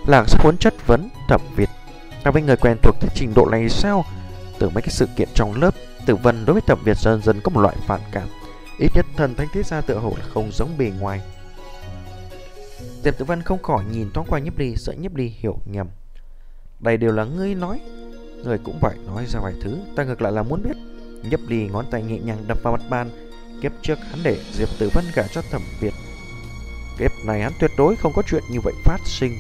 Làng 0.06 0.26
sắc 0.26 0.44
muốn 0.44 0.56
chất 0.58 0.86
vấn 0.86 1.08
Thẩm 1.28 1.40
Việt. 1.56 1.68
Ta 2.22 2.30
với 2.30 2.42
người 2.42 2.56
quen 2.56 2.76
thuộc 2.82 2.96
tới 3.00 3.10
trình 3.14 3.32
độ 3.34 3.48
này 3.50 3.68
sao? 3.68 4.04
Từ 4.58 4.68
mấy 4.68 4.82
cái 4.82 4.90
sự 4.90 5.06
kiện 5.16 5.28
trong 5.34 5.60
lớp, 5.60 5.74
Tử 6.06 6.16
Vân 6.16 6.44
đối 6.44 6.54
với 6.54 6.62
Thẩm 6.66 6.78
Việt 6.84 6.96
dần 6.98 7.22
dần 7.22 7.40
có 7.40 7.50
một 7.50 7.60
loại 7.60 7.76
phản 7.86 8.00
cảm. 8.12 8.28
Ít 8.78 8.90
nhất 8.94 9.06
thần 9.16 9.34
thanh 9.34 9.48
thiết 9.52 9.66
gia 9.66 9.80
tựa 9.80 9.98
hồ 9.98 10.12
là 10.18 10.24
không 10.34 10.52
giống 10.52 10.78
bề 10.78 10.92
ngoài. 11.00 11.20
diệp 13.04 13.18
Tử 13.18 13.24
Vân 13.24 13.42
không 13.42 13.62
khỏi 13.62 13.84
nhìn 13.92 14.10
thoáng 14.14 14.26
qua 14.30 14.38
Nhiếp 14.38 14.58
Ly, 14.58 14.76
sợ 14.76 14.92
Nhiếp 14.92 15.14
Ly 15.14 15.32
hiểu 15.38 15.58
nhầm. 15.64 15.88
Đây 16.80 16.96
đều 16.96 17.12
là 17.12 17.24
ngươi 17.24 17.54
nói, 17.54 17.80
người 18.44 18.58
cũng 18.58 18.78
phải 18.80 18.96
nói 19.06 19.26
ra 19.26 19.40
vài 19.40 19.54
thứ, 19.62 19.78
ta 19.96 20.04
ngược 20.04 20.22
lại 20.22 20.32
là 20.32 20.42
muốn 20.42 20.62
biết 20.62 20.76
Nhấp 21.22 21.40
ly 21.48 21.68
ngón 21.68 21.86
tay 21.90 22.02
nhẹ 22.02 22.18
nhàng 22.18 22.44
đập 22.48 22.58
vào 22.62 22.72
mặt 22.72 22.82
bàn. 22.90 23.10
Kiếp 23.62 23.72
trước 23.82 23.98
hắn 24.10 24.18
để 24.22 24.38
Diệp 24.52 24.68
Tử 24.78 24.90
Vân 24.94 25.04
gả 25.14 25.22
cho 25.32 25.42
thẩm 25.50 25.62
Việt. 25.80 25.94
Kiếp 26.98 27.10
này 27.26 27.42
hắn 27.42 27.52
tuyệt 27.60 27.70
đối 27.78 27.96
không 27.96 28.12
có 28.16 28.22
chuyện 28.26 28.42
như 28.50 28.60
vậy 28.60 28.74
phát 28.84 28.98
sinh. 29.04 29.38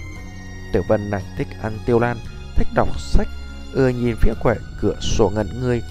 Tử 0.72 0.82
Vân 0.88 1.10
nàng 1.10 1.22
thích 1.38 1.48
ăn 1.62 1.78
tiêu 1.86 1.98
lan, 1.98 2.16
Thích 2.56 2.68
đọc 2.74 3.00
sách, 3.00 3.28
Ưa 3.72 3.88
nhìn 3.88 4.16
phía 4.20 4.32
khỏe 4.40 4.54
cửa 4.80 4.94
sổ 5.00 5.32
ngẩn 5.34 5.60
người. 5.60 5.82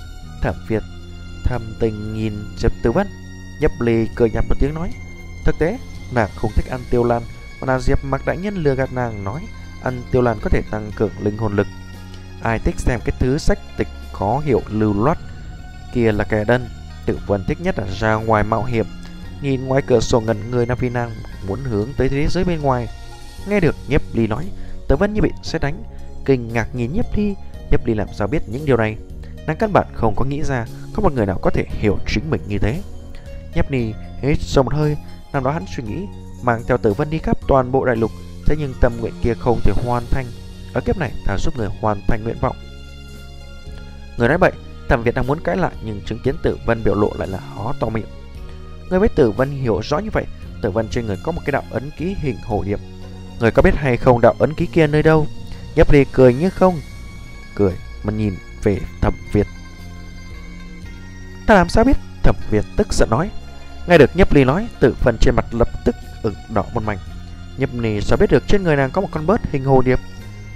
Thẩm 0.41 0.55
Việt 0.67 0.83
thầm 1.43 1.75
tình 1.79 2.13
nhìn 2.13 2.33
Diệp 2.57 2.71
Tử 2.83 2.91
Vân, 2.91 3.07
Nhấp 3.59 3.71
ly 3.79 4.07
cười 4.15 4.29
nhạt 4.29 4.45
một 4.49 4.55
tiếng 4.59 4.73
nói, 4.73 4.91
Thực 5.43 5.55
tế, 5.59 5.77
nàng 6.13 6.29
không 6.35 6.51
thích 6.55 6.65
ăn 6.69 6.81
tiêu 6.89 7.03
lan, 7.03 7.21
Mà 7.61 7.67
là 7.67 7.79
Diệp 7.79 8.03
mặc 8.03 8.21
đại 8.25 8.37
nhân 8.37 8.55
lừa 8.55 8.75
gạt 8.75 8.93
nàng 8.93 9.23
nói, 9.23 9.47
Ăn 9.83 10.01
tiêu 10.11 10.21
lan 10.21 10.37
có 10.41 10.49
thể 10.49 10.61
tăng 10.71 10.91
cường 10.95 11.11
linh 11.19 11.37
hồn 11.37 11.55
lực. 11.55 11.67
Ai 12.43 12.59
thích 12.59 12.75
xem 12.77 12.99
cái 13.05 13.15
thứ 13.19 13.37
sách 13.37 13.59
tịch 13.77 13.87
khó 14.13 14.39
hiểu 14.39 14.61
lưu 14.69 15.03
loát 15.03 15.17
kia 15.95 16.11
là 16.11 16.23
kẻ 16.23 16.43
đơn 16.43 16.67
Tự 17.05 17.19
vân 17.27 17.43
thích 17.47 17.57
nhất 17.61 17.79
là 17.79 17.85
ra 17.99 18.13
ngoài 18.15 18.43
mạo 18.43 18.63
hiểm 18.63 18.85
Nhìn 19.41 19.65
ngoài 19.65 19.81
cửa 19.87 19.99
sổ 19.99 20.21
ngẩn 20.21 20.51
người 20.51 20.65
Nam 20.65 20.77
Phi 20.77 20.89
nam 20.89 21.09
Muốn 21.47 21.59
hướng 21.63 21.89
tới 21.97 22.09
thế 22.09 22.27
giới 22.29 22.43
bên 22.43 22.61
ngoài. 22.61 22.87
Nghe 23.49 23.59
được 23.59 23.75
Nhếp 23.87 24.01
Ly 24.13 24.27
nói 24.27 24.45
Tớ 24.87 24.95
vân 24.95 25.13
như 25.13 25.21
bị 25.21 25.31
xét 25.43 25.61
đánh. 25.61 25.83
Kinh 26.25 26.53
ngạc 26.53 26.75
nhìn 26.75 26.93
Nhếp 26.93 27.17
Ly 27.17 27.35
Nhếp 27.71 27.85
Ly 27.85 27.93
làm 27.93 28.07
sao 28.13 28.27
biết 28.27 28.41
những 28.47 28.65
điều 28.65 28.77
này? 28.77 28.95
Nàng 29.47 29.57
căn 29.57 29.73
bản 29.73 29.87
không 29.93 30.15
có 30.15 30.25
nghĩ 30.25 30.43
ra 30.43 30.65
Có 30.93 31.03
một 31.03 31.13
người 31.13 31.25
nào 31.25 31.39
có 31.41 31.49
thể 31.49 31.65
hiểu 31.69 31.97
chính 32.07 32.29
mình 32.29 32.41
như 32.47 32.57
thế. 32.57 32.81
Nhiếp 33.55 33.71
ly 33.71 33.93
hít 34.21 34.37
sâu 34.41 34.63
một 34.63 34.73
hơi, 34.73 34.97
năm 35.33 35.43
đó 35.43 35.51
hắn 35.51 35.65
suy 35.75 35.83
nghĩ 35.83 36.05
mang 36.43 36.61
theo 36.67 36.77
Tử 36.77 36.93
Vân 36.93 37.09
đi 37.09 37.17
khắp 37.17 37.37
toàn 37.47 37.71
bộ 37.71 37.85
đại 37.85 37.95
lục, 37.95 38.11
thế 38.45 38.55
nhưng 38.59 38.73
tâm 38.81 38.93
nguyện 38.99 39.13
kia 39.21 39.33
không 39.33 39.59
thể 39.63 39.71
hoàn 39.85 40.03
thành. 40.11 40.25
Ở 40.73 40.81
kiếp 40.81 40.97
này, 40.97 41.11
ta 41.25 41.37
giúp 41.37 41.57
người 41.57 41.69
hoàn 41.81 42.01
thành 42.07 42.23
nguyện 42.23 42.37
vọng. 42.41 42.55
Người 44.17 44.27
nói 44.27 44.37
bậy, 44.37 44.51
Thẩm 44.89 45.03
Việt 45.03 45.15
đang 45.15 45.27
muốn 45.27 45.39
cãi 45.39 45.57
lại 45.57 45.71
nhưng 45.83 46.01
chứng 46.05 46.19
kiến 46.19 46.35
Tử 46.43 46.57
Vân 46.65 46.83
biểu 46.83 46.95
lộ 46.95 47.11
lại 47.17 47.27
là 47.27 47.39
hó 47.39 47.73
to 47.79 47.89
miệng. 47.89 48.05
Người 48.89 48.99
với 48.99 49.09
Tử 49.09 49.31
Vân 49.31 49.51
hiểu 49.51 49.79
rõ 49.79 49.99
như 49.99 50.09
vậy, 50.13 50.25
Tử 50.61 50.71
Vân 50.71 50.87
trên 50.87 51.05
người 51.05 51.17
có 51.23 51.31
một 51.31 51.41
cái 51.45 51.51
đạo 51.51 51.63
ấn 51.71 51.91
ký 51.97 52.15
hình 52.19 52.37
hồ 52.45 52.63
điệp. 52.65 52.79
Người 53.39 53.51
có 53.51 53.61
biết 53.61 53.75
hay 53.75 53.97
không 53.97 54.21
đạo 54.21 54.35
ấn 54.39 54.53
ký 54.53 54.65
kia 54.65 54.87
nơi 54.87 55.03
đâu? 55.03 55.27
Nhấp 55.75 55.91
Ly 55.91 56.05
cười 56.13 56.33
như 56.33 56.49
không, 56.49 56.75
cười 57.55 57.73
mà 58.03 58.13
nhìn 58.13 58.35
về 58.63 58.79
Thẩm 59.01 59.13
Việt. 59.31 59.47
Ta 61.47 61.55
làm 61.55 61.69
sao 61.69 61.83
biết? 61.83 61.97
Thẩm 62.23 62.35
Việt 62.51 62.65
tức 62.77 62.93
giận 62.93 63.09
nói. 63.09 63.29
Nghe 63.87 63.97
được 63.97 64.15
Nhấp 64.15 64.33
Ly 64.33 64.43
nói, 64.43 64.67
Tử 64.79 64.95
Vân 65.03 65.17
trên 65.21 65.35
mặt 65.35 65.45
lập 65.51 65.67
tức 65.85 65.95
ửng 66.23 66.35
đỏ 66.53 66.65
một 66.73 66.83
mảnh. 66.83 66.97
Nhấp 67.57 67.69
Ly 67.73 68.01
sao 68.01 68.17
biết 68.17 68.31
được 68.31 68.43
trên 68.47 68.63
người 68.63 68.75
nàng 68.75 68.91
có 68.91 69.01
một 69.01 69.07
con 69.11 69.25
bớt 69.25 69.41
hình 69.51 69.63
hồ 69.63 69.81
điệp? 69.81 69.99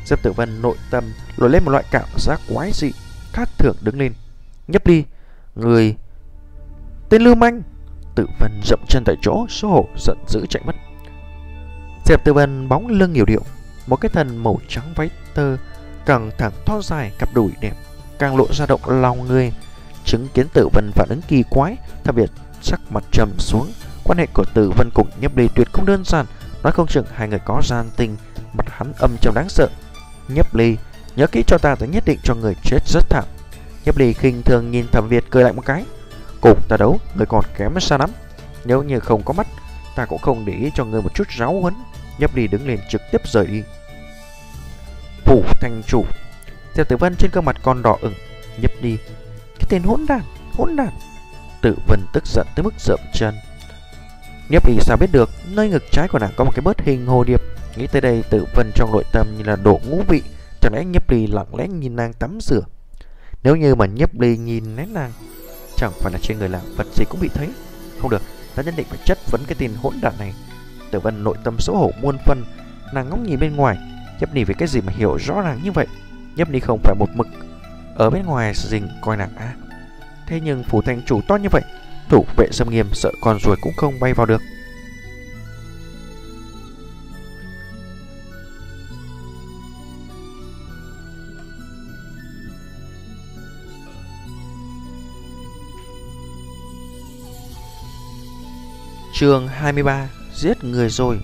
Diệp 0.05 0.23
Tử 0.23 0.31
Vân 0.31 0.61
nội 0.61 0.75
tâm 0.91 1.03
nổi 1.37 1.49
lên 1.49 1.63
một 1.65 1.71
loại 1.71 1.83
cảm 1.91 2.07
giác 2.17 2.39
quái 2.53 2.71
dị, 2.73 2.91
khác 3.33 3.49
thường 3.57 3.75
đứng 3.81 3.99
lên. 3.99 4.13
Nhấp 4.67 4.87
Ly, 4.87 5.03
người 5.55 5.95
tên 7.09 7.21
Lưu 7.21 7.35
Manh. 7.35 7.61
Tử 8.15 8.27
Vân 8.39 8.61
dậm 8.63 8.79
chân 8.87 9.03
tại 9.05 9.15
chỗ, 9.21 9.45
Số 9.49 9.67
hổ 9.67 9.85
giận 9.97 10.17
dữ 10.27 10.45
chạy 10.49 10.63
mất. 10.65 10.75
Dẹp 12.05 12.23
Tử 12.23 12.33
Vân 12.33 12.69
bóng 12.69 12.87
lưng 12.87 13.13
nhiều 13.13 13.25
điệu, 13.25 13.41
một 13.87 13.95
cái 13.95 14.09
thần 14.09 14.43
màu 14.43 14.59
trắng 14.67 14.93
váy 14.95 15.09
tơ, 15.33 15.57
càng 16.05 16.31
thẳng 16.37 16.51
thon 16.65 16.81
dài, 16.81 17.11
cặp 17.19 17.33
đùi 17.33 17.51
đẹp, 17.61 17.73
càng 18.19 18.37
lộ 18.37 18.45
ra 18.51 18.65
động 18.65 18.81
lòng 18.87 19.27
người. 19.27 19.53
Chứng 20.05 20.27
kiến 20.33 20.47
Tử 20.53 20.67
Vân 20.73 20.91
phản 20.91 21.09
ứng 21.09 21.21
kỳ 21.27 21.43
quái, 21.49 21.77
đặc 22.03 22.15
biệt 22.15 22.31
sắc 22.61 22.79
mặt 22.89 23.03
trầm 23.11 23.29
xuống. 23.39 23.71
Quan 24.03 24.17
hệ 24.17 24.25
của 24.33 24.45
Tử 24.53 24.71
Vân 24.77 24.89
cùng 24.93 25.07
Nhấp 25.21 25.37
Ly 25.37 25.47
tuyệt 25.55 25.67
không 25.73 25.85
đơn 25.85 26.03
giản, 26.05 26.25
nói 26.63 26.71
không 26.71 26.87
chừng 26.87 27.05
hai 27.13 27.27
người 27.27 27.39
có 27.45 27.61
gian 27.63 27.89
tình, 27.97 28.17
mặt 28.53 28.65
hắn 28.69 28.93
âm 28.99 29.11
trầm 29.21 29.33
đáng 29.35 29.49
sợ. 29.49 29.67
Nhấp 30.27 30.55
Ly, 30.55 30.77
nhớ 31.19 31.27
kỹ 31.27 31.43
cho 31.47 31.58
ta 31.58 31.75
ta 31.75 31.86
nhất 31.86 32.03
định 32.05 32.19
cho 32.23 32.36
người 32.36 32.55
chết 32.63 32.88
rất 32.88 33.10
thảm. 33.10 33.23
Nhấp 33.86 33.97
lì 33.97 34.13
khinh 34.13 34.43
thường 34.43 34.71
nhìn 34.71 34.88
Thẩm 34.91 35.08
Việt 35.10 35.23
cười 35.29 35.43
lại 35.43 35.53
một 35.53 35.65
cái. 35.65 35.86
Cùng 36.41 36.62
ta 36.67 36.77
đấu, 36.77 36.99
người 37.15 37.25
còn 37.25 37.45
kém 37.58 37.79
xa 37.79 37.97
lắm. 37.97 38.10
Nếu 38.65 38.84
như 38.84 38.99
không 38.99 39.23
có 39.23 39.34
mắt, 39.34 39.47
ta 39.95 40.05
cũng 40.05 40.21
không 40.21 40.45
để 40.45 40.53
ý 40.53 40.71
cho 40.75 40.86
người 40.86 41.01
một 41.01 41.15
chút 41.15 41.27
ráo 41.29 41.62
huấn. 41.62 41.73
Nhấp 42.19 42.36
lì 42.36 42.47
đứng 42.47 42.67
lên 42.67 42.79
trực 42.89 43.01
tiếp 43.12 43.21
rời 43.25 43.45
đi. 43.47 43.63
Phủ 45.25 45.43
thành 45.62 45.82
chủ. 45.88 46.05
Theo 46.75 46.86
Tử 46.86 46.97
Vân 46.97 47.15
trên 47.15 47.32
gương 47.34 47.45
mặt 47.45 47.55
còn 47.63 47.82
đỏ 47.82 47.97
ửng, 48.01 48.13
Nhấp 48.62 48.71
đi 48.82 48.97
cái 49.60 49.67
tên 49.69 49.84
hỗn 49.84 50.05
đàn, 50.08 50.21
hỗn 50.58 50.75
đàn. 50.75 50.89
Tử 51.62 51.75
Vân 51.88 51.99
tức 52.13 52.27
giận 52.27 52.47
tới 52.55 52.63
mức 52.63 52.73
rợm 52.79 52.99
chân. 53.13 53.36
Nhấp 54.49 54.67
đi 54.67 54.73
sao 54.82 54.97
biết 54.97 55.10
được 55.12 55.29
nơi 55.47 55.69
ngực 55.69 55.84
trái 55.91 56.08
của 56.08 56.19
nàng 56.19 56.32
có 56.36 56.43
một 56.43 56.51
cái 56.55 56.62
bớt 56.62 56.82
hình 56.82 57.05
hồ 57.05 57.23
điệp. 57.23 57.41
Nghĩ 57.75 57.88
tới 57.88 58.01
đây 58.01 58.23
Tử 58.29 58.45
Vân 58.55 58.71
trong 58.75 58.91
nội 58.91 59.03
tâm 59.12 59.27
như 59.38 59.43
là 59.43 59.55
đổ 59.55 59.79
ngũ 59.86 60.01
vị. 60.08 60.21
Chẳng 60.61 60.73
lẽ 60.73 60.85
Nhấp 60.85 61.09
Ly 61.09 61.27
lặng 61.27 61.55
lẽ 61.55 61.67
nhìn 61.67 61.95
nàng 61.95 62.13
tắm 62.13 62.37
rửa. 62.41 62.61
Nếu 63.43 63.55
như 63.55 63.75
mà 63.75 63.85
Nhấp 63.85 64.19
Ly 64.19 64.37
nhìn 64.37 64.75
nét 64.75 64.87
nàng, 64.93 65.11
chẳng 65.77 65.91
phải 65.99 66.11
là 66.13 66.19
trên 66.21 66.39
người 66.39 66.49
lạ 66.49 66.61
vật 66.75 66.87
gì 66.95 67.05
cũng 67.09 67.19
bị 67.21 67.29
thấy. 67.33 67.47
Không 68.01 68.09
được, 68.09 68.21
ta 68.55 68.63
nhất 68.63 68.73
định 68.77 68.87
phải 68.89 68.99
chất 69.05 69.17
vấn 69.31 69.41
cái 69.47 69.55
tin 69.55 69.71
hỗn 69.81 69.93
đàn 70.01 70.13
này. 70.19 70.33
Tử 70.91 70.99
Vân 70.99 71.23
nội 71.23 71.35
tâm 71.43 71.55
xấu 71.59 71.75
hổ 71.75 71.91
muôn 72.01 72.17
phân, 72.25 72.43
nàng 72.93 73.09
ngóng 73.09 73.23
nhìn 73.23 73.39
bên 73.39 73.55
ngoài, 73.55 73.77
Nhấp 74.19 74.33
Ly 74.33 74.43
về 74.43 74.53
cái 74.57 74.67
gì 74.67 74.81
mà 74.81 74.93
hiểu 74.95 75.17
rõ 75.17 75.41
ràng 75.41 75.59
như 75.63 75.71
vậy. 75.71 75.87
Nhấp 76.35 76.49
Ly 76.49 76.59
không 76.59 76.79
phải 76.83 76.95
một 76.95 77.09
mực 77.15 77.27
ở 77.95 78.09
bên 78.09 78.25
ngoài 78.25 78.53
rình 78.55 78.87
coi 79.01 79.17
nàng 79.17 79.35
á. 79.35 79.55
Thế 80.27 80.39
nhưng 80.43 80.63
phủ 80.63 80.81
thành 80.81 81.01
chủ 81.05 81.21
to 81.27 81.35
như 81.35 81.49
vậy, 81.51 81.61
thủ 82.09 82.25
vệ 82.37 82.47
xâm 82.51 82.69
nghiêm 82.69 82.89
sợ 82.93 83.11
con 83.21 83.39
ruồi 83.39 83.55
cũng 83.61 83.73
không 83.77 83.99
bay 83.99 84.13
vào 84.13 84.25
được. 84.25 84.41
Chương 99.19 99.47
23 99.47 100.10
Giết 100.36 100.63
người 100.63 100.89
rồi. 100.89 101.19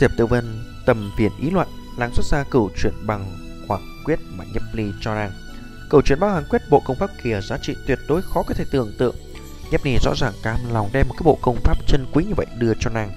Diệp 0.00 0.10
Tử 0.16 0.26
Vân 0.26 0.64
tầm 0.86 1.10
phiền 1.16 1.32
ý 1.40 1.50
loạn, 1.50 1.68
Làng 1.98 2.10
xuất 2.14 2.26
ra 2.26 2.44
cửu 2.50 2.70
chuyển 2.76 2.92
bằng 3.06 3.36
hoàng 3.68 4.02
quyết 4.04 4.18
mà 4.36 4.44
nhấp 4.54 4.62
ly 4.72 4.92
cho 5.00 5.14
nàng. 5.14 5.30
Cửu 5.90 6.02
chuyển 6.02 6.20
bằng 6.20 6.30
hoàng 6.30 6.44
quyết, 6.50 6.62
bộ 6.70 6.82
công 6.84 6.96
pháp 6.96 7.10
kia 7.22 7.40
giá 7.40 7.58
trị 7.62 7.76
tuyệt 7.86 7.98
đối 8.08 8.22
khó 8.22 8.42
có 8.42 8.54
thể 8.54 8.64
tưởng 8.70 8.92
tượng. 8.98 9.14
Nhấp 9.70 9.84
ly 9.84 9.96
rõ 10.02 10.12
ràng 10.16 10.32
cam 10.42 10.56
lòng 10.72 10.90
đem 10.92 11.08
một 11.08 11.14
cái 11.18 11.24
bộ 11.24 11.38
công 11.42 11.56
pháp 11.64 11.78
chân 11.86 12.06
quý 12.12 12.24
như 12.24 12.34
vậy 12.36 12.46
đưa 12.58 12.72
cho 12.80 12.90
nàng. 12.90 13.10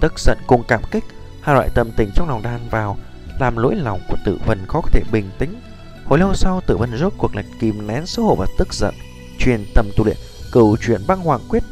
Tức 0.00 0.18
giận 0.18 0.38
cùng 0.46 0.62
cảm 0.68 0.82
kích, 0.90 1.04
Hai 1.40 1.54
loại 1.54 1.68
tâm 1.74 1.90
tình 1.96 2.10
trong 2.14 2.28
lòng 2.28 2.42
đan 2.42 2.68
vào, 2.70 2.98
Làm 3.40 3.56
lỗi 3.56 3.74
lòng 3.76 4.00
của 4.08 4.16
Tử 4.24 4.38
Vân 4.46 4.66
khó 4.68 4.80
có 4.80 4.88
thể 4.92 5.02
bình 5.12 5.30
tĩnh. 5.38 5.60
Hồi 6.04 6.18
lâu 6.18 6.34
sau, 6.34 6.60
Tử 6.66 6.76
Vân 6.76 6.98
rốt 6.98 7.12
cuộc 7.18 7.36
là 7.36 7.42
kìm 7.60 7.86
nén 7.86 8.06
xấu 8.06 8.24
hổ 8.24 8.34
và 8.34 8.46
tức 8.58 8.74
giận, 8.74 8.94
Truyền 9.38 9.64
tâm 9.74 9.90
tu 9.96 10.04
luyện. 10.04 10.16
Cửu 10.52 10.76
chuyển 10.76 11.00
băng 11.06 11.20
hoàng 11.20 11.40
quyết 11.48 11.62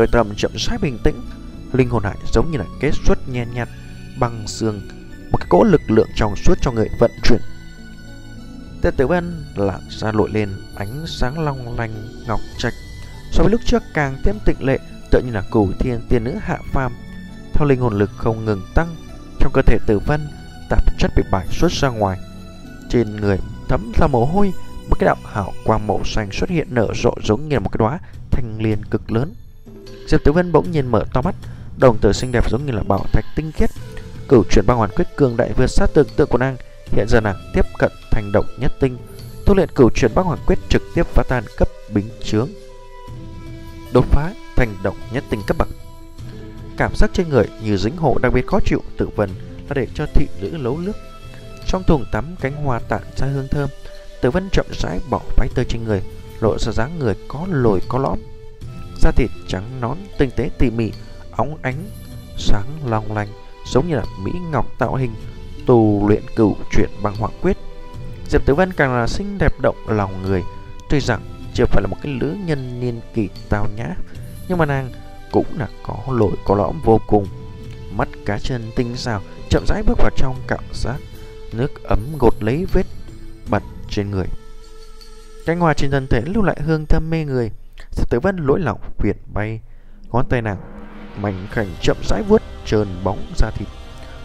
Đôi 0.00 0.06
tâm 0.06 0.34
chậm 0.36 0.50
rãi 0.58 0.78
bình 0.78 0.98
tĩnh. 1.04 1.20
Linh 1.72 1.90
hồn 1.90 2.04
hải 2.04 2.16
giống 2.32 2.50
như 2.50 2.58
là 2.58 2.64
kết 2.80 2.90
xuất 3.06 3.28
nhen 3.28 3.48
nhạt 3.54 3.68
bằng 4.18 4.48
xương, 4.48 4.80
Một 5.32 5.38
cái 5.38 5.46
cỗ 5.48 5.64
lực 5.64 5.80
lượng 5.88 6.08
trong 6.14 6.36
suốt 6.36 6.54
cho 6.60 6.70
người 6.70 6.88
vận 6.98 7.10
chuyển. 7.24 7.40
Tên 8.82 8.94
tử 8.96 9.06
văn 9.06 9.44
lặn 9.56 9.80
ra 9.90 10.12
lội 10.12 10.30
lên 10.30 10.48
Ánh 10.76 11.04
sáng 11.06 11.38
long 11.38 11.78
lanh 11.78 11.90
ngọc 12.26 12.40
trạch. 12.58 12.72
So 13.32 13.42
với 13.42 13.52
lúc 13.52 13.60
trước 13.64 13.82
càng 13.94 14.16
thêm 14.24 14.38
tịnh 14.44 14.66
lệ, 14.66 14.78
Tựa 15.10 15.20
như 15.20 15.32
là 15.32 15.42
cửu 15.50 15.72
thiên 15.78 16.00
tiên 16.08 16.24
nữ 16.24 16.34
hạ 16.40 16.58
phàm. 16.72 16.92
Theo 17.52 17.68
linh 17.68 17.80
hồn 17.80 17.98
lực 17.98 18.10
không 18.16 18.44
ngừng 18.44 18.62
tăng, 18.74 18.96
Trong 19.40 19.52
cơ 19.54 19.62
thể 19.62 19.78
tử 19.86 19.98
vân, 20.06 20.28
Tạp 20.70 20.98
chất 20.98 21.10
bị 21.16 21.22
bài 21.32 21.46
xuất 21.50 21.72
ra 21.72 21.88
ngoài. 21.88 22.18
Trên 22.90 23.16
người 23.16 23.38
thấm 23.68 23.92
ra 24.00 24.06
mồ 24.06 24.24
hôi, 24.24 24.52
Một 24.90 24.96
cái 24.98 25.06
đạo 25.06 25.16
hào 25.32 25.52
quang 25.64 25.86
màu 25.86 26.04
xanh 26.04 26.28
xuất 26.32 26.50
hiện 26.50 26.68
nở 26.70 26.88
rộ 27.02 27.14
giống 27.24 27.48
như 27.48 27.54
là 27.54 27.60
một 27.60 27.68
cái 27.72 27.78
đóa 27.78 27.98
thanh 28.30 28.58
liên 28.58 28.84
cực 28.90 29.12
lớn. 29.12 29.34
Diệp 30.10 30.24
Tử 30.24 30.32
Vân 30.32 30.52
bỗng 30.52 30.70
nhiên 30.70 30.90
mở 30.90 31.04
to 31.12 31.22
mắt, 31.22 31.34
đồng 31.78 31.98
tử 31.98 32.12
xinh 32.12 32.32
đẹp 32.32 32.50
giống 32.50 32.66
như 32.66 32.72
là 32.72 32.82
bảo 32.82 33.04
thạch 33.12 33.24
tinh 33.36 33.52
khiết. 33.52 33.70
Cửu 34.28 34.44
chuyển 34.50 34.66
băng 34.66 34.76
hoàn 34.76 34.90
quyết 34.90 35.16
cường 35.16 35.36
đại 35.36 35.52
vượt 35.56 35.66
sát 35.66 35.90
tưởng 35.94 36.06
tượng 36.16 36.28
của 36.28 36.38
nàng, 36.38 36.56
hiện 36.86 37.06
giờ 37.08 37.20
nàng 37.20 37.50
tiếp 37.54 37.66
cận 37.78 37.92
thành 38.10 38.32
động 38.32 38.46
nhất 38.58 38.72
tinh. 38.80 38.98
Tu 39.46 39.54
luyện 39.54 39.68
cửu 39.74 39.90
chuyển 39.90 40.14
băng 40.14 40.24
hoàn 40.24 40.38
quyết 40.46 40.58
trực 40.68 40.82
tiếp 40.94 41.06
phá 41.06 41.22
tan 41.28 41.44
cấp 41.56 41.68
bính 41.94 42.08
chướng. 42.24 42.48
Đột 43.92 44.04
phá 44.10 44.34
thành 44.56 44.76
động 44.82 44.96
nhất 45.12 45.24
tinh 45.30 45.40
cấp 45.46 45.56
bậc. 45.58 45.68
Cảm 46.76 46.92
giác 46.96 47.10
trên 47.12 47.28
người 47.28 47.46
như 47.64 47.76
dính 47.76 47.96
hộ 47.96 48.18
đặc 48.22 48.32
biệt 48.32 48.46
khó 48.46 48.60
chịu, 48.64 48.82
Tự 48.96 49.08
Vân 49.16 49.30
là 49.68 49.74
để 49.74 49.86
cho 49.94 50.06
thị 50.14 50.26
nữ 50.40 50.56
lấu 50.56 50.78
nước. 50.78 50.96
Trong 51.66 51.84
thùng 51.84 52.04
tắm 52.12 52.24
cánh 52.40 52.54
hoa 52.54 52.78
tản 52.78 53.02
ra 53.16 53.26
hương 53.26 53.48
thơm, 53.50 53.68
Tử 54.20 54.30
Vân 54.30 54.48
chậm 54.52 54.66
rãi 54.78 55.00
bỏ 55.10 55.20
váy 55.36 55.48
tơ 55.54 55.64
trên 55.64 55.84
người, 55.84 56.02
lộ 56.40 56.58
ra 56.58 56.72
dáng 56.72 56.98
người 56.98 57.14
có 57.28 57.46
lồi 57.50 57.80
có 57.88 57.98
lõm, 57.98 58.18
da 59.00 59.10
thịt 59.10 59.30
trắng 59.48 59.80
nón 59.80 59.96
tinh 60.18 60.30
tế 60.36 60.50
tỉ 60.58 60.70
mỉ, 60.70 60.92
óng 61.30 61.56
ánh, 61.62 61.90
sáng 62.38 62.66
long 62.86 63.12
lanh, 63.12 63.28
giống 63.66 63.88
như 63.88 63.96
là 63.96 64.04
mỹ 64.22 64.32
ngọc 64.50 64.66
tạo 64.78 64.94
hình, 64.94 65.10
tù 65.66 66.08
luyện 66.08 66.22
cửu 66.36 66.56
chuyện 66.72 66.90
bằng 67.02 67.16
hoàng 67.16 67.32
quyết. 67.42 67.56
Diệp 68.28 68.46
Tử 68.46 68.54
Vân 68.54 68.72
càng 68.72 68.94
là 68.94 69.06
xinh 69.06 69.38
đẹp 69.38 69.52
động 69.60 69.76
lòng 69.88 70.22
người, 70.22 70.42
tuy 70.90 71.00
rằng 71.00 71.20
chưa 71.54 71.64
phải 71.64 71.82
là 71.82 71.88
một 71.88 71.96
cái 72.02 72.12
lứa 72.20 72.34
nhân 72.46 72.80
niên 72.80 73.00
kỳ 73.14 73.28
tao 73.48 73.66
nhã, 73.76 73.94
nhưng 74.48 74.58
mà 74.58 74.66
nàng 74.66 74.90
cũng 75.32 75.46
là 75.58 75.68
có 75.82 75.96
lỗi 76.10 76.32
có 76.44 76.54
lõm 76.54 76.80
vô 76.84 77.00
cùng. 77.06 77.26
Mắt 77.96 78.08
cá 78.26 78.38
chân 78.38 78.70
tinh 78.76 78.96
xào, 78.96 79.20
chậm 79.50 79.64
rãi 79.66 79.82
bước 79.82 79.98
vào 79.98 80.10
trong 80.16 80.36
cảm 80.48 80.64
giác 80.72 80.96
nước 81.52 81.82
ấm 81.82 81.98
gột 82.18 82.34
lấy 82.40 82.66
vết 82.72 82.86
bẩn 83.50 83.62
trên 83.90 84.10
người. 84.10 84.26
Cánh 85.46 85.60
hoa 85.60 85.74
trên 85.74 85.90
thân 85.90 86.06
thể 86.06 86.22
lưu 86.26 86.42
lại 86.42 86.56
hương 86.64 86.86
thơm 86.86 87.10
mê 87.10 87.24
người. 87.24 87.50
Diệp 87.90 88.10
Tử 88.10 88.20
Vân 88.20 88.36
lỗi 88.36 88.60
lòng 88.60 88.80
viền 88.98 89.16
bay, 89.34 89.60
Ngón 90.12 90.26
tay 90.28 90.42
nàng 90.42 90.56
mảnh 91.16 91.46
khảnh 91.50 91.68
chậm 91.80 91.96
rãi 92.08 92.22
vuốt 92.28 92.42
trơn 92.64 92.88
bóng 93.04 93.26
da 93.36 93.50
thịt, 93.50 93.68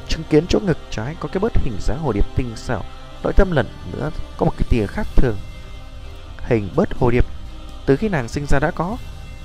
Chứng 0.07 0.23
kiến 0.29 0.45
chỗ 0.49 0.59
ngực 0.59 0.77
trái 0.89 1.15
có 1.19 1.29
cái 1.29 1.39
bớt 1.39 1.57
hình 1.57 1.77
dáng 1.79 1.99
hồ 1.99 2.11
điệp 2.11 2.25
tinh 2.35 2.55
xảo, 2.55 2.83
Nội 3.23 3.33
tâm 3.33 3.51
lần 3.51 3.67
nữa 3.93 4.11
có 4.37 4.45
một 4.45 4.53
cái 4.57 4.67
tia 4.69 4.85
khác 4.87 5.07
thường. 5.15 5.37
Hình 6.37 6.69
bớt 6.75 6.93
hồ 6.93 7.11
điệp, 7.11 7.25
Từ 7.85 7.95
khi 7.95 8.09
nàng 8.09 8.27
sinh 8.27 8.45
ra 8.45 8.59
đã 8.59 8.71
có, 8.71 8.97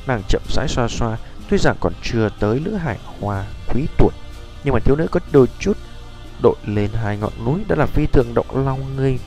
Nàng 0.07 0.23
chậm 0.29 0.43
rãi 0.49 0.69
xoa 0.69 0.89
xoa, 0.89 1.19
Tuy 1.49 1.59
rằng 1.59 1.77
còn 1.81 1.93
chưa 2.03 2.29
tới 2.41 2.61
lữ 2.61 2.75
hải 2.75 2.99
hoa 3.21 3.45
quý 3.69 3.87
tuổi, 3.99 4.11
Nhưng 4.65 4.75
mà 4.75 4.81
thiếu 4.81 4.97
nữ 4.97 5.07
có 5.11 5.21
đôi 5.33 5.47
chút 5.59 5.77
Đội 6.43 6.57
lên 6.67 6.91
hai 6.93 7.17
ngọn 7.17 7.33
núi 7.45 7.65
Đã 7.69 7.77
là 7.77 7.87
phi 7.87 8.07
thường 8.07 8.35
động 8.35 8.67
lòng 8.67 8.97
người. 8.97 9.19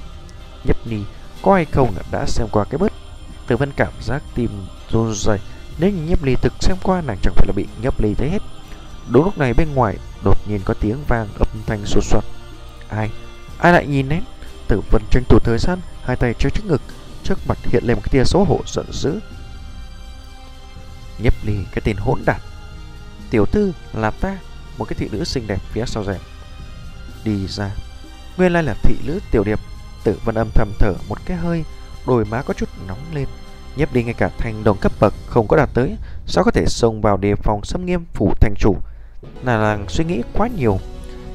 Nhất 0.64 0.78
ni 0.86 0.98
có 1.42 1.54
hay 1.54 1.66
không 1.66 1.94
đã 2.12 2.26
xem 2.26 2.48
qua 2.52 2.66
cái 2.70 2.78
bớt 2.78 2.92
Tử 3.48 3.58
Vân 3.58 3.72
cảm 3.76 3.94
giác 4.02 4.24
tim 4.36 4.50
run 4.90 5.14
rẩy. 5.14 5.40
Nếu 5.78 5.90
như 5.90 6.02
nhấp 6.02 6.24
ly 6.24 6.36
thực 6.36 6.54
xem 6.60 6.78
qua 6.84 7.02
nàng 7.02 7.18
chẳng 7.22 7.34
phải 7.38 7.48
là 7.48 7.54
bị 7.56 7.66
nhấp 7.82 8.02
ly 8.02 8.14
thế 8.14 8.30
hết. 8.30 8.42
Đúng 9.10 9.24
lúc 9.24 9.38
này 9.38 9.54
bên 9.54 9.74
ngoài 9.74 9.98
đột 10.24 10.38
nhiên 10.48 10.62
có 10.66 10.74
tiếng 10.74 10.98
vang 11.08 11.28
âm 11.40 11.48
thanh 11.66 11.86
sột 11.86 12.04
soạt. 12.04 12.24
Ai? 12.90 13.10
Ai 13.58 13.74
lại 13.74 13.88
nhìn 13.88 14.10
em? 14.10 14.24
Tử 14.68 14.82
Vân 14.92 15.02
tranh 15.12 15.24
thủ 15.30 15.40
thời 15.44 15.58
gian, 15.58 15.80
hai 16.04 16.16
tay 16.16 16.34
treo 16.34 16.50
trước 16.50 16.66
ngực, 16.66 16.82
trước 17.24 17.40
mặt 17.48 17.58
hiện 17.64 17.84
lên 17.86 17.96
một 17.96 18.02
cái 18.04 18.10
tia 18.12 18.24
xấu 18.24 18.46
hổ 18.46 18.60
giận 18.66 18.86
dữ. 18.92 19.20
Nhấp 21.20 21.34
ly 21.44 21.56
cái 21.72 21.82
tên 21.84 21.98
hỗn 21.98 22.20
đản 22.26 22.40
Tiểu 23.30 23.46
thư 23.46 23.72
là 23.94 24.12
ta 24.12 24.38
Một 24.78 24.86
cái 24.86 24.96
thị 25.00 25.10
nữ 25.12 25.24
xinh 25.24 25.48
đẹp 25.48 25.62
phía 25.72 25.86
sau 25.86 26.04
rèm 26.04 26.22
Đi 27.24 27.48
ra 27.48 27.72
Nguyên 28.38 28.54
lai 28.54 28.64
là 28.64 28.76
thị 28.84 28.96
nữ 29.06 29.20
tiểu 29.32 29.44
điệp 29.44 29.60
Tự 30.04 30.20
vân 30.26 30.36
âm 30.36 30.50
thầm 30.56 30.72
thở 30.80 30.94
một 31.10 31.18
cái 31.26 31.38
hơi 31.38 31.64
Đôi 32.08 32.26
má 32.26 32.42
có 32.42 32.54
chút 32.54 32.70
nóng 32.88 33.00
lên. 33.14 33.28
Nhếp 33.76 33.94
đi 33.94 34.04
ngay 34.04 34.14
cả 34.14 34.30
thành 34.38 34.64
đồng 34.64 34.78
cấp 34.78 34.92
bậc 35.00 35.14
không 35.28 35.48
có 35.48 35.58
đạt 35.58 35.70
tới, 35.74 35.98
Sao 36.26 36.44
có 36.44 36.52
thể 36.52 36.66
xông 36.68 37.02
vào 37.02 37.18
đề 37.18 37.36
phòng 37.36 37.64
xâm 37.64 37.86
nghiêm 37.86 38.06
phủ 38.14 38.34
thành 38.40 38.54
chủ? 38.60 38.76
Là 39.44 39.58
làng 39.58 39.86
suy 39.90 40.06
nghĩ 40.06 40.22
quá 40.34 40.48
nhiều. 40.58 40.80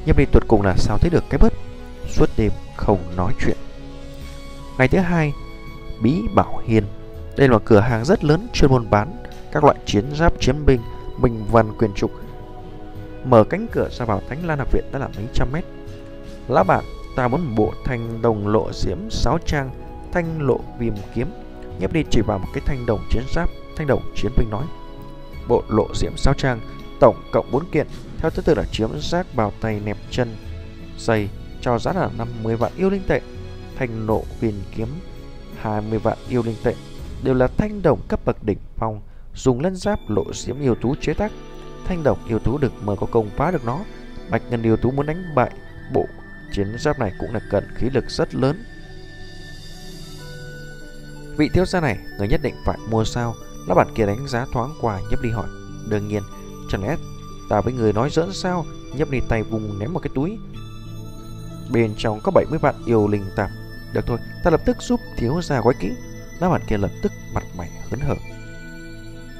Nhếp 0.06 0.16
đi 0.16 0.24
tuột 0.24 0.48
cùng 0.48 0.62
là 0.62 0.74
sao 0.76 0.98
thấy 0.98 1.10
được 1.10 1.24
cái 1.30 1.38
bớt? 1.38 1.52
Suốt 2.08 2.30
đêm 2.36 2.52
không 2.76 2.98
nói 3.16 3.32
chuyện. 3.40 3.56
Ngày 4.78 4.88
thứ 4.88 4.98
hai, 4.98 5.32
Bí 6.02 6.22
Bảo 6.34 6.62
Hiền. 6.66 6.84
Đây 7.36 7.48
là 7.48 7.58
cửa 7.64 7.80
hàng 7.80 8.04
rất 8.04 8.24
lớn, 8.24 8.48
chuyên 8.52 8.70
môn 8.70 8.90
bán 8.90 9.22
Các 9.52 9.64
loại 9.64 9.76
chiến 9.86 10.04
giáp, 10.14 10.40
chiến 10.40 10.66
binh, 10.66 10.80
bình 11.20 11.44
văn 11.50 11.72
quyền 11.78 11.94
trục. 11.94 12.10
Mở 13.24 13.44
cánh 13.44 13.66
cửa 13.72 13.88
ra 13.90 14.04
vào 14.04 14.22
Thánh 14.28 14.46
Lan 14.46 14.58
Học 14.58 14.72
Viện 14.72 14.84
đã 14.92 14.98
là 14.98 15.08
mấy 15.16 15.26
trăm 15.34 15.48
mét. 15.52 15.64
Lão 16.48 16.64
bạn, 16.64 16.84
Ta 17.18 17.28
muốn 17.28 17.40
một 17.44 17.52
bộ 17.56 17.72
thanh 17.84 18.22
đồng 18.22 18.48
lộ 18.48 18.72
diễm 18.72 18.98
sáu 19.10 19.38
trang 19.46 19.70
Thanh 20.18 20.46
lộ 20.46 20.60
viêm 20.78 20.94
kiếm. 21.14 21.26
Nhấp 21.78 21.92
đi 21.92 22.04
chỉ 22.10 22.20
vào 22.20 22.38
một 22.38 22.46
cái 22.54 22.62
thanh 22.66 22.86
đồng 22.86 23.00
chiến 23.10 23.22
giáp, 23.34 23.48
Thanh 23.76 23.86
đồng 23.86 24.12
chiến 24.14 24.32
binh 24.36 24.50
nói. 24.50 24.66
Bộ 25.48 25.62
lộ 25.68 25.86
diễm 25.94 26.16
sao 26.16 26.34
trang, 26.34 26.60
Tổng 27.00 27.16
cộng 27.32 27.50
4 27.50 27.64
kiện. 27.72 27.86
Theo 28.18 28.30
thứ 28.30 28.42
tự 28.42 28.54
là 28.54 28.64
chiếm 28.72 28.88
giác 29.00 29.26
bào 29.34 29.52
tay 29.60 29.80
nẹp 29.84 29.96
chân 30.10 30.36
Giày 30.98 31.28
cho 31.60 31.78
giá 31.78 31.92
là 31.92 32.10
50 32.18 32.56
vạn 32.56 32.72
yêu 32.76 32.90
linh 32.90 33.02
tệ. 33.06 33.20
Thanh 33.76 34.06
lộ 34.06 34.22
viêm 34.40 34.54
kiếm 34.76 34.88
20 35.60 35.98
vạn 35.98 36.18
yêu 36.28 36.42
linh 36.42 36.56
tệ. 36.62 36.74
Đều 37.22 37.34
là 37.34 37.46
thanh 37.46 37.82
đồng 37.82 38.00
cấp 38.08 38.20
bậc 38.24 38.44
đỉnh 38.44 38.58
phong, 38.76 39.00
Dùng 39.34 39.60
lân 39.60 39.76
giáp 39.76 40.10
lộ 40.10 40.24
diễm 40.32 40.60
yêu 40.60 40.74
tú 40.74 40.94
chế 41.00 41.14
tác. 41.14 41.32
Thanh 41.84 42.02
đồng 42.02 42.18
yêu 42.28 42.38
tú 42.38 42.58
được 42.58 42.72
mời 42.84 42.96
có 42.96 43.06
công 43.10 43.30
phá 43.36 43.50
được 43.50 43.64
nó. 43.64 43.80
Bạch 44.30 44.42
ngân 44.50 44.62
yêu 44.62 44.76
tú 44.76 44.90
muốn 44.90 45.06
đánh 45.06 45.24
bại 45.34 45.50
Bộ 45.92 46.06
chiến 46.52 46.76
giáp 46.78 46.98
này 46.98 47.12
cũng 47.18 47.34
là 47.34 47.40
cần 47.50 47.64
khí 47.74 47.90
lực 47.90 48.10
rất 48.10 48.34
lớn. 48.34 48.64
Vị 51.38 51.48
thiếu 51.48 51.66
gia 51.66 51.80
này 51.80 51.98
Người 52.18 52.28
nhất 52.28 52.40
định 52.42 52.54
phải 52.64 52.78
mua 52.90 53.04
sao? 53.04 53.34
Lão 53.66 53.74
bản 53.74 53.88
kia 53.94 54.06
đánh 54.06 54.28
giá 54.28 54.46
thoáng 54.52 54.74
qua 54.80 55.00
nhấp 55.10 55.22
đi 55.22 55.30
hỏi. 55.30 55.48
Đương 55.88 56.08
nhiên 56.08 56.22
Chẳng 56.68 56.82
lẽ 56.82 56.96
ta 57.48 57.60
với 57.60 57.72
người 57.72 57.92
nói 57.92 58.10
giỡn 58.10 58.32
sao? 58.32 58.66
Nhấp 58.96 59.10
đi 59.10 59.20
tay 59.28 59.42
vùng 59.42 59.78
ném 59.78 59.92
một 59.92 60.00
cái 60.02 60.10
túi. 60.14 60.38
Bên 61.72 61.94
trong 61.98 62.20
có 62.22 62.32
70 62.34 62.58
vạn 62.58 62.74
yêu 62.86 63.08
linh 63.08 63.24
tạp. 63.36 63.50
Được 63.92 64.06
thôi 64.06 64.18
Ta 64.44 64.50
lập 64.50 64.60
tức 64.64 64.76
giúp 64.80 65.00
thiếu 65.16 65.42
gia 65.42 65.60
gói 65.60 65.74
kỹ. 65.80 65.90
Lão 66.40 66.50
bản 66.50 66.60
kia 66.66 66.76
lập 66.76 66.90
tức 67.02 67.12
mặt 67.34 67.44
mày 67.58 67.70
hớn 67.90 68.00
hở. 68.00 68.14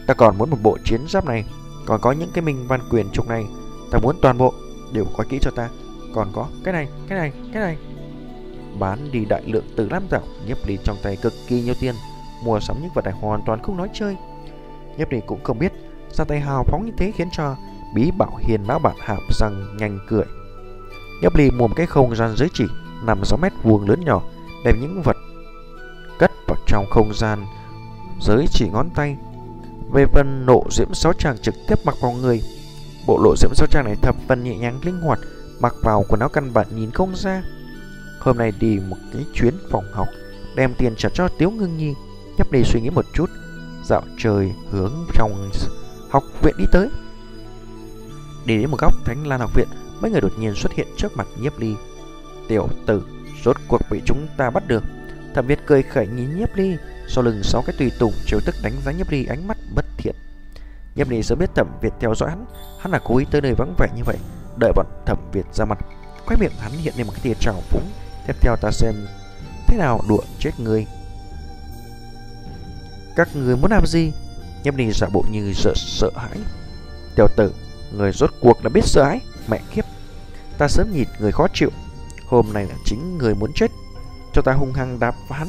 Ta 0.07 0.15
còn 0.15 0.39
muốn 0.39 0.51
một 0.51 0.59
bộ 0.63 0.79
chiến 0.85 1.01
giáp 1.09 1.25
này. 1.25 1.45
Còn 1.87 2.01
có 2.01 2.13
những 2.13 2.31
cái 2.35 2.43
minh 2.43 2.67
văn 2.69 2.81
quyền 2.91 3.11
trục 3.11 3.29
này. 3.29 3.47
Ta 3.91 3.99
muốn 3.99 4.17
toàn 4.23 4.39
bộ 4.39 4.55
Đều 4.93 5.07
gói 5.17 5.27
kỹ 5.31 5.39
cho 5.43 5.51
ta. 5.51 5.69
Còn 6.15 6.33
có 6.33 6.49
cái 6.65 6.73
này, 6.73 6.89
cái 7.09 7.19
này, 7.19 7.33
cái 7.53 7.63
này. 7.63 7.77
Bán 8.79 8.99
đi 9.13 9.25
đại 9.25 9.43
lượng 9.47 9.65
từ 9.77 9.89
lam 9.89 10.03
dạo 10.11 10.23
Nhấp 10.47 10.59
đi 10.67 10.79
trong 10.85 10.97
tay 11.03 11.17
cực 11.17 11.33
kỳ 11.49 11.63
nhiều 11.63 11.75
tiền, 11.81 11.95
Mua 12.45 12.61
sắm 12.61 12.77
những 12.83 12.91
vật 12.95 13.05
này 13.05 13.15
hoàn 13.21 13.43
toàn 13.47 13.63
không 13.63 13.77
nói 13.77 13.89
chơi. 13.93 14.17
Nhấp 14.97 15.11
đi 15.11 15.21
cũng 15.27 15.45
không 15.45 15.59
biết 15.59 15.73
ra 16.11 16.25
tay 16.25 16.41
hào 16.41 16.65
phóng 16.65 16.87
như 16.87 16.93
thế 16.97 17.13
khiến 17.17 17.29
cho 17.33 17.57
Bí 17.95 18.11
bảo 18.19 18.37
hiền 18.41 18.65
lão 18.69 18.79
bạn 18.79 18.97
hàm 19.01 19.19
răng 19.31 19.77
nhanh 19.77 19.99
cười. 20.09 20.25
Nhấp 21.23 21.37
ly 21.37 21.51
mua 21.51 21.69
một 21.69 21.75
cái 21.77 21.87
không 21.87 22.17
gian 22.17 22.35
giới 22.37 22.49
chỉ 22.55 22.65
Nằm 23.05 23.25
6 23.25 23.39
mét 23.43 23.53
vuông 23.63 23.89
lớn 23.89 24.01
nhỏ, 24.05 24.23
Đem 24.65 24.81
những 24.81 25.03
vật 25.03 25.17
cất 26.19 26.31
vào 26.49 26.59
trong 26.67 26.87
không 26.91 27.15
gian 27.15 27.47
Giới 28.21 28.47
chỉ 28.51 28.69
ngón 28.73 28.91
tay. 28.95 29.17
Về 29.93 30.07
phần 30.07 30.47
nộ 30.47 30.65
diễm 30.71 30.95
sáu 30.95 31.13
tràng 31.13 31.39
trực 31.39 31.55
tiếp 31.69 31.79
mặc 31.85 31.95
vào 32.01 32.13
người, 32.13 32.43
Bộ 33.07 33.21
lộ 33.25 33.35
diễm 33.37 33.55
sáu 33.55 33.67
tràng 33.67 33.85
này 33.85 33.97
thập 34.03 34.17
phần 34.29 34.45
nhẹ 34.45 34.57
nhàng 34.57 34.81
linh 34.83 35.01
hoạt, 35.01 35.19
Mặc 35.61 35.75
vào 35.83 36.05
quần 36.09 36.21
áo 36.21 36.29
căn 36.29 36.53
bản 36.55 36.67
nhìn 36.75 36.91
không 36.91 37.17
ra. 37.17 37.43
Hôm 38.21 38.39
nay 38.39 38.53
đi 38.61 38.81
một 38.89 38.97
cái 39.13 39.25
chuyến 39.35 39.55
phòng 39.71 39.85
học, 39.93 40.09
Đem 40.57 40.75
tiền 40.79 40.95
trả 40.97 41.09
cho 41.15 41.29
Tiếu 41.39 41.51
Ngưng 41.51 41.77
Nhi, 41.77 41.95
Nhấp 42.39 42.53
đi 42.53 42.63
suy 42.65 42.81
nghĩ 42.81 42.91
một 42.91 43.05
chút. 43.13 43.31
Dạo 43.85 44.03
trời 44.19 44.53
hướng 44.71 44.93
trong 45.15 45.51
học 46.11 46.25
viện 46.43 46.55
đi 46.59 46.65
tới. 46.73 46.89
Đi 48.47 48.57
đến 48.57 48.71
một 48.71 48.77
góc 48.81 48.95
Thánh 49.05 49.27
Lan 49.27 49.41
học 49.41 49.51
viện, 49.55 49.69
Mấy 50.01 50.11
người 50.11 50.21
đột 50.21 50.33
nhiên 50.39 50.55
xuất 50.55 50.73
hiện 50.73 50.87
trước 50.97 51.17
mặt 51.17 51.27
Nhiếp 51.41 51.59
Ly. 51.59 51.75
Tiểu 52.49 52.69
tử, 52.87 53.03
Rốt 53.45 53.57
cuộc 53.69 53.81
bị 53.91 54.03
chúng 54.07 54.29
ta 54.37 54.51
bắt 54.51 54.69
được. 54.69 54.85
Thẩm 55.35 55.47
Việt 55.47 55.59
cười 55.67 55.83
khẩy 55.83 56.07
nhìn 56.07 56.39
Nhiếp 56.39 56.57
Ly, 56.57 56.77
Sau 57.09 57.25
lưng 57.25 57.43
sáu 57.43 57.63
cái 57.67 57.77
tùy 57.79 57.91
tùng 57.99 58.13
chiếu 58.27 58.41
tức 58.47 58.55
đánh 58.63 58.73
giá 58.85 58.93
Nhiếp 58.93 59.11
Ly 59.11 59.27
ánh 59.27 59.49
mắt 59.49 59.59
bất 59.75 59.85
thiện. 59.99 60.15
Nhiếp 60.95 61.11
Ly 61.11 61.23
sớm 61.23 61.39
biết 61.39 61.55
Thẩm 61.55 61.67
Việt 61.83 61.93
theo 62.01 62.15
dõi 62.15 62.31
hắn 62.31 62.47
Hắn 62.81 62.93
là 62.93 63.01
cố 63.05 63.17
ý 63.17 63.25
tới 63.31 63.41
nơi 63.41 63.55
vắng 63.55 63.75
vẻ 63.79 63.89
như 63.97 64.03
vậy, 64.05 64.17
Đợi 64.57 64.73
bọn 64.77 64.87
Thẩm 65.07 65.19
Việt 65.33 65.47
ra 65.53 65.65
mặt. 65.65 65.79
Quay 66.27 66.37
miệng 66.41 66.53
hắn 66.61 66.73
hiện 66.73 66.95
lên 66.97 67.07
một 67.07 67.13
cái 67.13 67.23
tia 67.23 67.41
trào 67.41 67.63
phúng. 67.71 67.91
Tiếp 68.29 68.37
theo 68.41 68.57
ta 68.57 68.71
xem 68.71 68.95
Thế 69.67 69.77
nào 69.77 70.01
đụa 70.09 70.21
chết 70.39 70.51
ngươi 70.59 70.87
Các 73.17 73.37
người 73.37 73.57
muốn 73.57 73.71
làm 73.71 73.87
gì? 73.87 74.13
Nhâm 74.65 74.77
Ly 74.77 74.93
giả 74.93 75.07
bộ 75.13 75.25
như 75.31 75.53
sợ 75.53 75.73
sợ 75.77 76.11
hãi. 76.17 76.39
Tiểu 77.17 77.27
tử, 77.37 77.53
Người 77.93 78.13
rốt 78.13 78.31
cuộc 78.41 78.63
đã 78.63 78.69
biết 78.69 78.85
sợ 78.85 79.05
hãi. 79.05 79.21
Mẹ 79.49 79.61
kiếp, 79.75 79.85
Ta 80.59 80.69
sớm 80.69 80.93
nhìn 80.93 81.09
người 81.21 81.33
khó 81.33 81.47
chịu. 81.55 81.71
Hôm 82.27 82.53
nay 82.53 82.67
là 82.67 82.75
chính 82.85 83.19
người 83.19 83.35
muốn 83.35 83.53
chết. 83.53 83.71
Cho 84.33 84.43
ta 84.43 84.53
hung 84.53 84.73
hăng 84.73 85.01
đạp 85.01 85.15
hắn. 85.31 85.49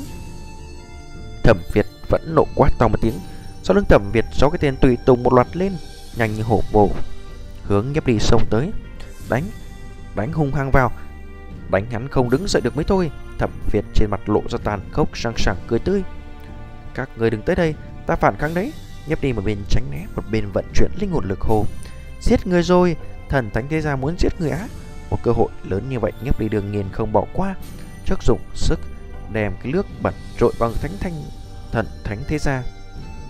Thẩm 1.44 1.58
Việt 1.74 1.86
vẫn 2.10 2.36
nộ 2.36 2.46
quát 2.56 2.70
to 2.80 2.88
một 2.88 3.02
tiếng. 3.02 3.20
Sau 3.64 3.76
lưng 3.76 3.86
Thẩm 3.90 4.12
Việt 4.14 4.26
sáu 4.32 4.50
cái 4.50 4.60
tên 4.62 4.76
tùy 4.76 4.98
tùng 5.06 5.24
một 5.24 5.34
loạt 5.34 5.58
lên, 5.58 5.74
Nhanh 6.16 6.36
như 6.36 6.44
hổ 6.44 6.62
bồ. 6.72 6.90
Hướng 7.64 7.94
nhấp 7.94 8.06
đi 8.06 8.20
sông 8.20 8.46
tới, 8.50 8.72
Đánh 9.30 9.44
Đánh 10.16 10.34
hung 10.34 10.54
hăng 10.54 10.72
vào. 10.72 10.92
Đánh 11.72 11.92
hắn 11.92 12.08
không 12.08 12.30
đứng 12.30 12.48
dậy 12.48 12.62
được 12.62 12.76
mới 12.76 12.86
thôi, 12.86 13.12
Thẩm 13.40 13.50
Việt 13.72 13.86
trên 13.94 14.10
mặt 14.10 14.30
lộ 14.30 14.42
ra 14.50 14.58
tàn 14.64 14.80
khốc, 14.92 15.18
sang 15.18 15.34
sảng 15.38 15.58
cười 15.68 15.80
tươi. 15.80 16.04
Các 16.94 17.10
người 17.18 17.30
đừng 17.30 17.42
tới 17.42 17.56
đây, 17.56 17.76
Ta 18.10 18.16
phản 18.16 18.36
kháng 18.38 18.54
đấy. 18.54 18.74
Nhấp 19.08 19.22
đi 19.22 19.34
một 19.34 19.42
bên 19.46 19.58
tránh 19.70 19.84
né, 19.92 20.06
Một 20.16 20.24
bên 20.32 20.52
vận 20.54 20.66
chuyển 20.76 20.92
linh 21.00 21.12
hồn 21.12 21.26
lực 21.28 21.42
hồ. 21.42 21.66
Giết 22.22 22.48
người 22.48 22.64
rồi, 22.64 22.96
Thần 23.30 23.50
thánh 23.50 23.68
thế 23.70 23.82
gia 23.82 23.96
muốn 23.96 24.16
giết 24.20 24.34
người 24.40 24.50
á. 24.50 24.68
Một 25.10 25.18
cơ 25.24 25.32
hội 25.32 25.48
lớn 25.64 25.90
như 25.90 26.00
vậy, 26.00 26.12
nhấp 26.24 26.40
đi 26.40 26.50
đường 26.50 26.72
nghiền 26.72 26.90
không 26.92 27.12
bỏ 27.12 27.26
qua. 27.34 27.56
Trước 28.06 28.24
dụng 28.24 28.40
sức, 28.54 28.80
Đem 29.34 29.54
cái 29.64 29.72
nước 29.72 29.86
bẩn 30.02 30.14
trội 30.40 30.54
bằng 30.60 30.74
thánh 30.82 30.92
thanh, 31.00 31.14
Thần 31.72 31.86
thánh 32.04 32.18
thế 32.28 32.38
gia 32.38 32.64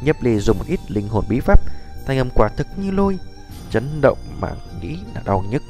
Nhấp 0.02 0.16
đi 0.22 0.40
dùng 0.40 0.58
một 0.58 0.66
ít 0.68 0.80
linh 0.88 1.08
hồn 1.08 1.26
bí 1.30 1.40
pháp, 1.40 1.60
Thanh 2.08 2.18
âm 2.18 2.30
quả 2.36 2.50
thực 2.58 2.68
như 2.78 2.92
lôi, 2.92 3.18
Chấn 3.70 4.02
động 4.02 4.18
mà 4.42 4.52
nghĩ 4.82 4.98
là 5.16 5.22
đau 5.26 5.44
nhức. 5.50 5.64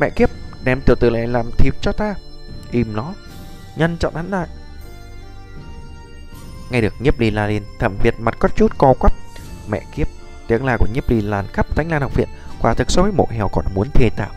Mẹ 0.00 0.10
kiếp 0.10 0.30
Đem 0.64 0.80
tiểu 0.80 0.96
tử 0.96 1.10
này 1.10 1.26
làm 1.26 1.50
thịt 1.58 1.74
cho 1.80 1.92
ta. 1.92 2.14
Im 2.70 2.96
nó, 2.96 3.14
Nhân 3.76 3.96
chọn 4.00 4.14
hắn 4.14 4.30
lại. 4.30 4.48
Nghe 6.70 6.80
được 6.80 6.94
nhiếp 7.00 7.20
ly 7.20 7.30
la 7.30 7.46
lên, 7.46 7.62
Thẩm 7.78 7.96
Việt 8.02 8.20
mặt 8.20 8.36
có 8.38 8.48
chút 8.56 8.78
co 8.78 8.94
quắp. 8.98 9.12
Mẹ 9.68 9.82
kiếp, 9.94 10.08
Tiếng 10.46 10.64
la 10.64 10.76
của 10.76 10.86
nhiếp 10.94 11.10
ly 11.10 11.20
lan 11.20 11.46
khắp 11.52 11.76
thánh 11.76 11.90
lan 11.90 12.02
học 12.02 12.14
viện, 12.14 12.28
Quả 12.60 12.74
thực 12.74 12.90
so 12.90 13.02
với 13.02 13.12
mộ 13.12 13.26
heo 13.30 13.48
còn 13.48 13.64
muốn 13.74 13.88
thê 13.94 14.10
tạo 14.16 14.30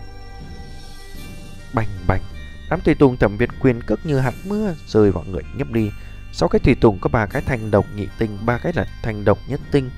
Bành 1.74 1.88
bành, 2.08 2.22
Đám 2.70 2.82
tùy 2.82 2.96
tùng 2.96 3.18
thẩm 3.18 3.38
Việt 3.38 3.50
quyền 3.60 3.82
cước 3.82 4.06
như 4.06 4.20
hạt 4.20 4.34
mưa 4.46 4.74
Rơi 4.88 5.12
vào 5.12 5.24
người 5.24 5.44
nhiếp 5.58 5.74
ly. 5.74 5.92
Sau 6.34 6.50
cái 6.50 6.60
tùy 6.60 6.76
tùng 6.76 7.00
có 7.00 7.10
ba 7.10 7.26
cái 7.26 7.42
thành 7.42 7.72
độc 7.72 7.86
nhị 7.96 8.08
tinh, 8.18 8.38
ba 8.46 8.58
cái 8.58 8.74
là 8.76 8.86
thành 9.04 9.26
độc 9.26 9.38
nhất 9.48 9.60
tinh. 9.72 9.90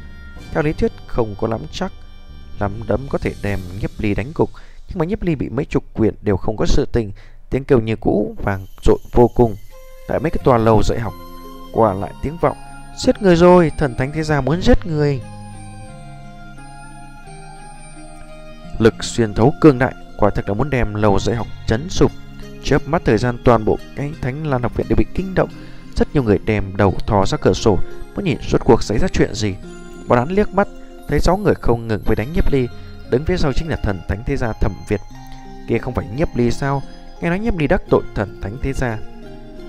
Theo 0.54 0.64
lý 0.64 0.74
thuyết 0.74 0.92
không 1.08 1.36
có 1.40 1.48
lắm 1.48 1.62
chắc, 1.72 1.92
Lắm 2.60 2.72
đấm 2.88 3.08
có 3.10 3.18
thể 3.18 3.34
đem 3.44 3.60
nhiếp 3.82 3.90
ly 4.00 4.16
đánh 4.16 4.34
cục 4.34 4.50
nhưng 4.90 5.00
mà 5.00 5.06
nhiếp 5.06 5.22
ly 5.22 5.36
bị 5.36 5.50
mấy 5.50 5.66
chục 5.66 5.84
quyển 5.94 6.14
đều 6.22 6.38
không 6.38 6.58
có 6.58 6.66
sự 6.66 6.86
tình. 6.92 7.12
Tiếng 7.50 7.64
kêu 7.64 7.80
như 7.80 7.96
cũ 7.96 8.36
vàng 8.44 8.66
rộn 8.84 8.98
vô 9.12 9.28
cùng. 9.36 9.56
Tại 10.08 10.20
mấy 10.20 10.32
cái 10.32 10.44
tòa 10.44 10.58
lầu 10.58 10.84
dạy 10.84 11.00
học 11.00 11.14
quả 11.74 11.94
lại 11.94 12.12
tiếng 12.24 12.38
vọng. 12.42 12.58
Giết 12.98 13.22
người 13.22 13.36
rồi, 13.36 13.72
thần 13.78 13.96
thánh 13.98 14.12
thế 14.14 14.24
gia 14.24 14.42
muốn 14.42 14.62
giết 14.62 14.86
người. 14.86 15.22
Lực 18.80 19.04
xuyên 19.04 19.34
thấu 19.34 19.54
cương 19.62 19.80
đại 19.80 19.94
Quả 20.18 20.30
thực 20.30 20.48
là 20.48 20.54
muốn 20.54 20.70
đem 20.70 20.94
lầu 20.94 21.20
dạy 21.20 21.36
học 21.36 21.48
chấn 21.68 21.90
sụp. 21.90 22.12
Chớp 22.64 22.88
mắt 22.88 23.02
thời 23.06 23.18
gian 23.18 23.38
toàn 23.44 23.66
bộ 23.66 23.78
cái 23.96 24.12
thánh 24.22 24.48
lan 24.48 24.64
học 24.64 24.76
viện 24.76 24.88
đều 24.90 24.96
bị 24.96 25.06
kinh 25.14 25.34
động. 25.36 25.50
Rất 25.96 26.08
nhiều 26.14 26.24
người 26.24 26.40
đem 26.46 26.78
đầu 26.78 26.96
thò 27.08 27.26
ra 27.26 27.38
cửa 27.42 27.54
sổ 27.54 27.80
Muốn 28.16 28.26
nhìn 28.26 28.38
suốt 28.42 28.62
cuộc 28.66 28.84
xảy 28.84 28.98
ra 29.00 29.08
chuyện 29.08 29.34
gì. 29.34 29.56
Bọn 30.08 30.20
hắn 30.20 30.30
liếc 30.30 30.50
mắt 30.50 30.68
Thấy 31.08 31.20
sáu 31.20 31.38
người 31.38 31.54
không 31.56 31.88
ngừng 31.88 32.02
với 32.06 32.16
đánh 32.16 32.34
nhiếp 32.34 32.52
ly. 32.54 32.68
Đứng 33.12 33.26
phía 33.26 33.38
sau 33.38 33.54
chính 33.54 33.70
là 33.70 33.76
thần 33.76 34.02
thánh 34.08 34.24
thế 34.26 34.38
gia 34.38 34.54
thẩm 34.54 34.72
Việt. 34.88 35.02
Kia 35.68 35.78
không 35.78 35.94
phải 35.94 36.06
nhiếp 36.16 36.36
ly 36.36 36.52
sao? 36.52 36.82
Nghe 37.22 37.30
nói 37.30 37.40
nhiếp 37.40 37.58
ly 37.58 37.68
đắc 37.68 37.82
tội 37.90 38.04
thần 38.16 38.42
thánh 38.42 38.58
thế 38.62 38.74
gia. 38.74 38.98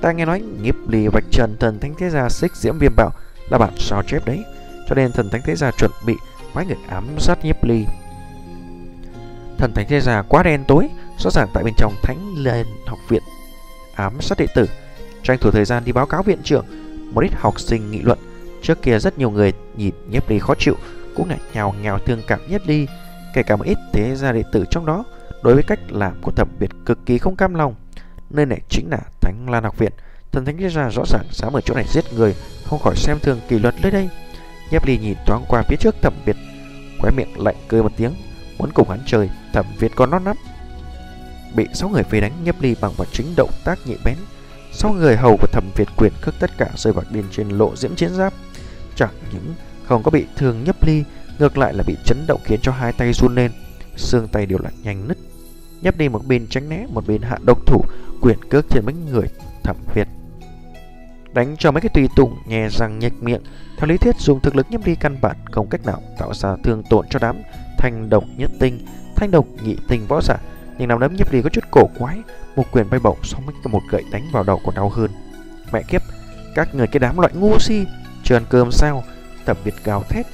Ta 0.02 0.12
nghe 0.12 0.24
nói 0.24 0.42
nhiếp 0.60 0.74
ly 0.88 1.08
vạch 1.08 1.24
trần 1.30 1.56
thần 1.60 1.78
thánh 1.80 1.94
thế 1.98 2.10
gia 2.10 2.28
xích 2.28 2.56
diễm 2.56 2.78
viêm 2.78 2.96
bảo 2.96 3.10
Là 3.50 3.58
bản 3.58 3.74
sao 3.76 4.02
chép 4.02 4.26
đấy, 4.26 4.44
Cho 4.88 4.94
nên 4.94 5.12
thần 5.12 5.30
thánh 5.30 5.40
thế 5.44 5.56
gia 5.56 5.70
chuẩn 5.70 5.90
bị 6.06 6.14
phái 6.52 6.66
người 6.66 6.76
ám 6.88 7.18
sát 7.18 7.44
nhiếp 7.44 7.64
ly. 7.64 7.84
Thần 9.58 9.72
thánh 9.74 9.86
thế 9.88 10.00
gia 10.00 10.22
quá 10.22 10.42
đen 10.42 10.64
tối, 10.68 10.88
Rõ 11.18 11.30
ràng 11.30 11.48
tại 11.54 11.64
bên 11.64 11.74
trong 11.76 11.94
thánh 12.02 12.34
lên 12.36 12.66
học 12.86 12.98
viện. 13.08 13.22
Ám 13.94 14.20
sát 14.20 14.38
đệ 14.38 14.46
tử, 14.54 14.66
Tranh 15.22 15.38
thủ 15.38 15.50
thời 15.50 15.64
gian 15.64 15.84
đi 15.84 15.92
báo 15.92 16.06
cáo 16.06 16.22
viện 16.22 16.38
trưởng, 16.44 16.66
Một 17.14 17.20
ít 17.20 17.32
học 17.34 17.60
sinh 17.60 17.90
nghị 17.90 18.02
luận. 18.02 18.18
Trước 18.62 18.82
kia 18.82 18.98
rất 18.98 19.18
nhiều 19.18 19.30
người 19.30 19.52
nhìn 19.76 19.94
nhiếp 20.10 20.30
ly 20.30 20.38
khó 20.38 20.54
chịu, 20.58 20.74
cũng 21.16 21.28
là 21.30 21.36
nhào 21.54 21.74
nhào 21.82 21.98
thương 21.98 22.22
cảm 22.26 22.40
nhiếp 22.48 22.66
ly 22.66 22.86
kể 23.34 23.42
cả 23.42 23.56
một 23.56 23.64
ít 23.64 23.78
thế 23.92 24.16
gia 24.16 24.32
đệ 24.32 24.42
tử 24.52 24.64
trong 24.70 24.86
đó 24.86 25.04
đối 25.42 25.54
với 25.54 25.62
cách 25.62 25.80
làm 25.88 26.20
của 26.22 26.32
thẩm 26.32 26.48
Việt 26.58 26.70
cực 26.86 26.98
kỳ 27.06 27.18
không 27.18 27.36
cam 27.36 27.54
lòng. 27.54 27.74
Nơi 28.30 28.46
này 28.46 28.60
chính 28.68 28.90
là 28.90 28.98
Thánh 29.20 29.50
Lan 29.50 29.64
học 29.64 29.78
viện, 29.78 29.92
thần 30.32 30.44
thánh 30.44 30.58
thế 30.58 30.68
gia 30.68 30.90
rõ 30.90 31.02
ràng 31.06 31.24
dám 31.32 31.52
ở 31.52 31.60
chỗ 31.60 31.74
này 31.74 31.84
giết 31.88 32.04
người, 32.12 32.34
không 32.66 32.78
khỏi 32.78 32.96
xem 32.96 33.18
thường 33.22 33.40
kỷ 33.48 33.58
luật 33.58 33.74
nơi 33.82 33.90
đây. 33.90 34.08
nhấp 34.70 34.86
Ly 34.86 34.98
nhìn 34.98 35.16
thoáng 35.26 35.44
qua 35.48 35.62
phía 35.62 35.76
trước 35.76 35.94
thẩm 36.02 36.14
Việt, 36.24 36.36
khóe 36.98 37.10
miệng 37.10 37.40
lạnh 37.40 37.56
cười 37.68 37.82
một 37.82 37.92
tiếng, 37.96 38.12
muốn 38.58 38.70
cùng 38.74 38.88
hắn 38.88 39.00
chơi, 39.06 39.30
thẩm 39.52 39.66
Việt 39.78 39.92
còn 39.96 40.10
non 40.10 40.24
nắp. 40.24 40.36
Bị 41.54 41.66
sáu 41.74 41.88
người 41.88 42.02
vây 42.02 42.20
đánh 42.20 42.32
nhấp 42.44 42.60
Ly 42.60 42.74
bằng 42.80 42.92
một 42.98 43.06
chính 43.12 43.26
động 43.36 43.50
tác 43.64 43.78
nhị 43.86 43.96
bén, 44.04 44.16
sáu 44.72 44.92
người 44.92 45.16
hầu 45.16 45.36
của 45.36 45.46
thẩm 45.52 45.64
Việt 45.76 45.88
quyền 45.96 46.12
cước 46.20 46.34
tất 46.40 46.50
cả 46.58 46.68
rơi 46.76 46.92
vào 46.92 47.04
bên 47.12 47.24
trên 47.30 47.48
lộ 47.48 47.76
diễm 47.76 47.94
chiến 47.94 48.14
giáp, 48.14 48.32
chẳng 48.94 49.14
những 49.32 49.54
không 49.86 50.02
có 50.02 50.10
bị 50.10 50.26
thương 50.36 50.64
Nhấp 50.64 50.84
Ly, 50.84 51.04
ngược 51.38 51.58
lại 51.58 51.74
là 51.74 51.84
bị 51.86 51.96
chấn 52.04 52.26
động 52.26 52.40
khiến 52.44 52.60
cho 52.62 52.72
hai 52.72 52.92
tay 52.92 53.12
run 53.12 53.34
lên, 53.34 53.50
xương 53.96 54.28
tay 54.28 54.46
đều 54.46 54.58
là 54.58 54.70
nhanh 54.82 55.08
nứt. 55.08 55.18
Nhấp 55.82 55.96
đi 55.96 56.08
một 56.08 56.26
bên 56.26 56.46
tránh 56.50 56.68
né, 56.68 56.86
một 56.88 57.06
bên 57.06 57.22
hạ 57.22 57.38
độc 57.46 57.66
thủ, 57.66 57.84
quyển 58.20 58.38
cước 58.50 58.66
trên 58.70 58.84
mấy 58.86 58.94
người 58.94 59.26
thẩm 59.64 59.76
Việt 59.94 60.08
đánh 61.38 61.56
cho 61.58 61.70
mấy 61.70 61.80
cái 61.80 61.90
tùy 61.94 62.08
tùng 62.16 62.36
nhè 62.46 62.68
răng 62.68 62.98
nhếch 62.98 63.22
miệng. 63.22 63.42
Theo 63.76 63.88
lý 63.88 63.96
thuyết 63.96 64.16
dùng 64.18 64.40
thực 64.40 64.56
lực 64.56 64.66
nhấp 64.70 64.84
đi 64.84 64.94
căn 64.94 65.16
bản 65.22 65.36
không 65.50 65.68
cách 65.68 65.86
nào 65.86 66.02
tạo 66.18 66.34
ra 66.34 66.56
thương 66.64 66.82
tổn 66.82 67.06
cho 67.10 67.18
đám 67.18 67.36
thanh 67.78 68.10
độc 68.10 68.24
nhất 68.36 68.50
tinh, 68.60 68.86
thanh 69.16 69.30
độc 69.30 69.46
nhị 69.62 69.76
tinh 69.88 70.06
võ 70.08 70.20
giả. 70.22 70.36
Nhưng 70.78 70.88
nằm 70.88 71.00
đấm 71.00 71.16
nhấp 71.16 71.32
đi 71.32 71.42
có 71.42 71.48
chút 71.48 71.64
cổ 71.70 71.88
quái, 71.98 72.18
một 72.56 72.64
quyền 72.72 72.90
bay 72.90 73.00
bổng 73.00 73.18
xong 73.22 73.46
mấy 73.46 73.54
một 73.64 73.82
gậy 73.90 74.04
đánh 74.12 74.28
vào 74.32 74.42
đầu 74.42 74.60
còn 74.64 74.74
đau 74.74 74.88
hơn. 74.88 75.10
Mẹ 75.72 75.82
kiếp, 75.82 76.02
các 76.54 76.74
người 76.74 76.86
cái 76.86 77.00
đám 77.00 77.18
loại 77.18 77.32
ngu 77.34 77.58
si, 77.58 77.86
chưa 78.24 78.36
ăn 78.36 78.44
cơm 78.50 78.72
sao? 78.72 79.04
Thẩm 79.46 79.56
Việt 79.64 79.74
gào 79.84 80.02
thét, 80.08 80.26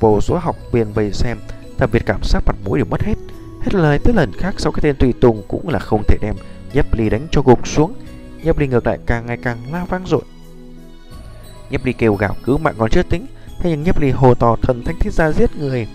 vô 0.00 0.20
số 0.20 0.38
học 0.38 0.56
viên 0.72 0.92
vây 0.92 1.12
xem, 1.12 1.38
Thẩm 1.78 1.90
Việt 1.90 2.06
cảm 2.06 2.20
giác 2.22 2.42
mặt 2.46 2.56
mũi 2.64 2.78
đều 2.78 2.86
mất 2.90 3.02
hết. 3.02 3.14
Hết 3.62 3.74
lời 3.74 3.98
tới 3.98 4.14
lần 4.14 4.32
khác 4.32 4.54
sau 4.58 4.72
cái 4.72 4.80
tên 4.82 4.96
tùy 4.96 5.12
tùng 5.20 5.42
cũng 5.48 5.68
là 5.68 5.78
không 5.78 6.02
thể 6.08 6.18
đem 6.20 6.34
nhấp 6.72 6.94
ly 6.94 7.10
đánh 7.10 7.26
cho 7.30 7.42
gục 7.42 7.66
xuống. 7.66 7.94
Nhấp 8.42 8.58
ly 8.58 8.66
ngược 8.66 8.86
lại 8.86 8.98
càng 9.06 9.26
ngày 9.26 9.38
càng 9.42 9.58
la 9.72 9.84
vang 9.84 10.06
dội. 10.06 10.22
Nhấp 11.70 11.84
ly 11.84 11.92
kêu 11.92 12.14
gào 12.14 12.36
cứu 12.44 12.58
mạng 12.58 12.74
còn 12.78 12.90
chưa 12.90 13.02
tính 13.02 13.26
Thế 13.60 13.70
nhưng 13.70 13.82
nhấp 13.82 14.00
ly 14.00 14.10
hồ 14.10 14.34
to 14.34 14.56
thần 14.62 14.82
thánh 14.84 14.96
thế 15.00 15.10
gia 15.10 15.32
giết 15.32 15.56
người 15.56 15.88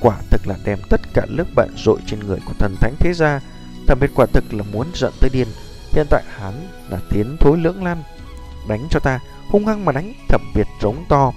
Quả 0.00 0.16
thực 0.30 0.46
là 0.46 0.56
đem 0.64 0.78
tất 0.90 1.00
cả 1.14 1.26
lớp 1.28 1.44
bận 1.54 1.68
rội 1.76 1.98
trên 2.06 2.20
người 2.20 2.38
của 2.46 2.52
thần 2.58 2.76
thánh 2.80 2.94
thế 2.98 3.12
gia 3.12 3.40
Thẩm 3.86 3.98
biệt 4.00 4.10
quả 4.14 4.26
thực 4.26 4.54
là 4.54 4.64
muốn 4.72 4.86
giận 4.94 5.12
tới 5.20 5.30
điên 5.32 5.48
Hiện 5.92 6.06
tại 6.10 6.22
hắn 6.38 6.54
là 6.90 6.98
tiến 7.10 7.36
thối 7.40 7.58
lưỡng 7.58 7.84
lan 7.84 8.02
Đánh 8.68 8.86
cho 8.90 9.00
ta 9.00 9.20
Hung 9.48 9.66
hăng 9.66 9.84
mà 9.84 9.92
đánh 9.92 10.12
thẩm 10.28 10.40
biệt 10.54 10.66
trống 10.80 11.04
to 11.08 11.32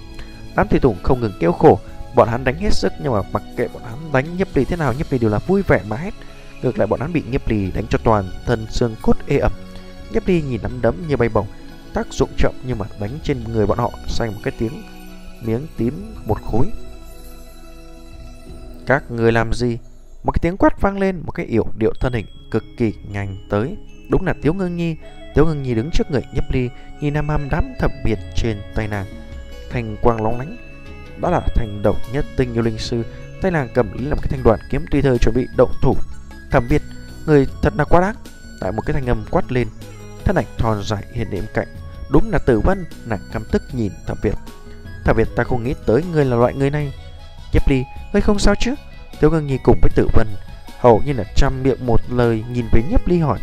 Đám 0.56 0.68
thủy 0.68 0.80
tùng 0.80 0.96
không 1.02 1.20
ngừng 1.20 1.36
kêu 1.40 1.52
khổ 1.52 1.78
Bọn 2.16 2.28
hắn 2.28 2.44
đánh 2.44 2.56
hết 2.56 2.72
sức 2.72 2.92
nhưng 3.02 3.12
mà 3.12 3.22
mặc 3.32 3.42
kệ 3.56 3.68
bọn 3.68 3.82
hắn 3.82 4.12
đánh 4.12 4.36
nhấp 4.36 4.48
ly 4.54 4.64
thế 4.64 4.76
nào 4.76 4.92
Nhấp 4.92 5.06
ly 5.12 5.18
đều 5.18 5.30
là 5.30 5.38
vui 5.38 5.62
vẻ 5.62 5.80
mà 5.88 5.96
hết 5.96 6.14
Ngược 6.62 6.78
lại 6.78 6.86
bọn 6.86 7.00
hắn 7.00 7.12
bị 7.12 7.22
nhấp 7.26 7.48
ly 7.48 7.70
đánh 7.70 7.84
cho 7.90 7.98
toàn 8.04 8.30
thân 8.46 8.66
xương 8.70 8.94
cốt 9.02 9.16
ê 9.26 9.38
ẩm 9.38 9.52
Nhấp 10.10 10.26
ly 10.26 10.42
nhìn 10.42 10.62
nắm 10.62 10.82
đấm 10.82 10.94
như 11.08 11.16
bay 11.16 11.28
bổng 11.28 11.46
tác 11.94 12.12
dụng 12.12 12.30
chậm 12.36 12.52
nhưng 12.66 12.78
mà 12.78 12.86
đánh 13.00 13.18
trên 13.22 13.44
người 13.52 13.66
bọn 13.66 13.78
họ 13.78 13.90
xanh 14.08 14.32
một 14.32 14.40
cái 14.44 14.52
tiếng 14.58 14.82
miếng 15.46 15.66
tím 15.76 16.14
một 16.26 16.42
khối. 16.42 16.66
Các 18.86 19.10
người 19.10 19.32
làm 19.32 19.52
gì? 19.52 19.78
Một 20.24 20.32
cái 20.32 20.38
tiếng 20.42 20.56
quát 20.56 20.80
vang 20.80 20.98
lên, 20.98 21.22
một 21.26 21.32
cái 21.32 21.46
yểu 21.46 21.66
điệu 21.78 21.92
thân 22.00 22.12
hình 22.12 22.26
cực 22.50 22.64
kỳ 22.76 22.94
nhanh 23.08 23.46
tới. 23.50 23.76
Đúng 24.08 24.26
là 24.26 24.34
Tiếu 24.42 24.54
Ngưng 24.54 24.76
Nhi. 24.76 24.96
Tiếu 25.34 25.46
Ngưng 25.46 25.62
Nhi 25.62 25.74
đứng 25.74 25.90
trước 25.90 26.10
người 26.10 26.22
nhấp 26.34 26.44
ly, 26.52 26.68
nhìn 27.00 27.14
nam 27.14 27.28
ham 27.28 27.48
đám 27.50 27.72
thập 27.78 27.90
biệt 28.04 28.18
trên 28.36 28.56
tay 28.74 28.88
nàng. 28.88 29.06
Thành 29.70 29.96
quang 30.02 30.22
lóng 30.22 30.38
lánh. 30.38 30.56
Đó 31.22 31.30
là 31.30 31.40
thành 31.54 31.82
độc 31.82 31.96
nhất 32.12 32.24
tinh 32.36 32.54
yêu 32.54 32.62
linh 32.62 32.78
sư. 32.78 33.02
Tay 33.42 33.50
nàng 33.50 33.68
cầm 33.74 33.92
lấy 33.92 34.06
làm 34.06 34.18
cái 34.18 34.28
thanh 34.30 34.42
đoạn 34.42 34.60
kiếm 34.70 34.84
tùy 34.90 35.02
thời 35.02 35.18
chuẩn 35.18 35.34
bị 35.34 35.46
động 35.56 35.72
thủ. 35.82 35.96
Thẩm 36.50 36.66
biệt, 36.70 36.82
người 37.26 37.46
thật 37.62 37.72
là 37.76 37.84
quá 37.84 38.00
đáng. 38.00 38.14
Tại 38.60 38.72
một 38.72 38.82
cái 38.86 38.94
thanh 38.94 39.06
âm 39.06 39.24
quát 39.30 39.52
lên, 39.52 39.68
thân 40.24 40.36
ảnh 40.36 40.46
thon 40.58 40.82
dài 40.82 41.04
hiện 41.12 41.30
đến 41.30 41.44
cạnh. 41.54 41.68
Đúng 42.10 42.30
là 42.30 42.38
tử 42.38 42.60
vân. 42.60 42.84
Nàng 43.06 43.20
căm 43.32 43.44
tức 43.52 43.62
nhìn 43.72 43.92
thẩm 44.06 44.18
Việt. 44.22 44.34
Thẩm 45.04 45.16
Việt 45.16 45.28
ta 45.36 45.44
không 45.44 45.64
nghĩ 45.64 45.74
tới 45.86 46.02
người 46.12 46.24
là 46.24 46.36
loại 46.36 46.54
người 46.54 46.70
này. 46.70 46.92
Nhếp 47.52 47.68
đi 47.68 47.84
Ngươi 48.12 48.22
không 48.22 48.38
sao 48.38 48.54
chứ? 48.60 48.74
Tiêu 49.20 49.30
ngưng 49.30 49.46
nhi 49.46 49.58
cùng 49.64 49.78
với 49.82 49.90
tử 49.94 50.08
vân 50.12 50.26
Hầu 50.78 51.02
như 51.06 51.12
là 51.12 51.24
trăm 51.36 51.62
miệng 51.62 51.86
một 51.86 52.00
lời 52.08 52.44
nhìn 52.50 52.66
về 52.72 52.82
nhấp 52.90 53.08
ly 53.08 53.18
hỏi. 53.18 53.38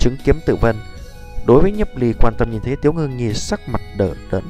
Chứng 0.00 0.16
kiếm 0.24 0.40
tử 0.46 0.56
vân. 0.56 0.76
Đối 1.46 1.62
với 1.62 1.72
nhấp 1.72 1.88
ly 1.96 2.12
quan 2.20 2.34
tâm 2.38 2.50
nhìn 2.50 2.60
thấy 2.60 2.76
Tiếu 2.76 2.92
ngưng 2.92 3.16
nhi 3.16 3.32
sắc 3.32 3.68
mặt 3.68 3.80
đỡ 3.96 4.14
đẫn. 4.30 4.44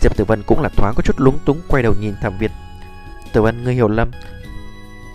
Diệp 0.00 0.16
tử 0.16 0.24
vân 0.24 0.42
cũng 0.46 0.60
là 0.60 0.68
thoáng 0.76 0.94
có 0.96 1.02
chút 1.02 1.20
lúng 1.20 1.38
túng 1.44 1.60
Quay 1.68 1.82
đầu 1.82 1.94
nhìn 2.00 2.14
thẩm 2.20 2.38
Việt. 2.38 2.50
Tử 3.32 3.42
vân, 3.42 3.64
ngươi 3.64 3.74
hiểu 3.74 3.88
lầm. 3.88 4.10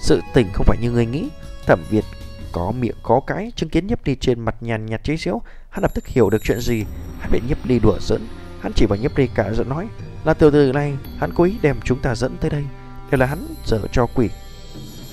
Sự 0.01 0.21
tình 0.33 0.47
không 0.53 0.65
phải 0.65 0.77
như 0.81 0.91
ngươi 0.91 1.05
nghĩ. 1.05 1.29
Thẩm 1.65 1.83
Việt 1.89 2.05
có 2.51 2.71
miệng, 2.71 2.95
có 3.03 3.21
cái, 3.27 3.51
chứng 3.55 3.69
kiến 3.69 3.87
nhấp 3.87 3.99
ly 4.05 4.15
trên 4.15 4.39
mặt 4.39 4.55
nhàn 4.61 4.85
nhạt 4.85 5.03
chế 5.03 5.15
giễu, 5.17 5.41
hắn 5.69 5.81
lập 5.81 5.91
tức 5.95 6.07
hiểu 6.07 6.29
được 6.29 6.43
chuyện 6.43 6.59
gì. 6.59 6.85
Hắn 7.19 7.31
bị 7.31 7.41
nhấp 7.49 7.57
ly 7.65 7.79
đùa 7.79 7.97
giỡn. 7.99 8.21
Hắn 8.61 8.73
chỉ 8.73 8.85
vào 8.85 8.99
nhấp 8.99 9.17
ly 9.17 9.27
cả 9.35 9.53
giận 9.53 9.69
nói, 9.69 9.87
là 10.23 10.33
từ 10.33 10.51
từ 10.51 10.71
này, 10.71 10.93
hắn 11.17 11.33
cố 11.35 11.43
ý 11.43 11.55
đem 11.61 11.75
chúng 11.83 11.99
ta 11.99 12.15
dẫn 12.15 12.37
tới 12.41 12.49
đây. 12.49 12.63
Đều 13.11 13.19
là 13.19 13.25
hắn 13.25 13.47
dở 13.65 13.79
cho 13.91 14.07
quỷ. 14.15 14.29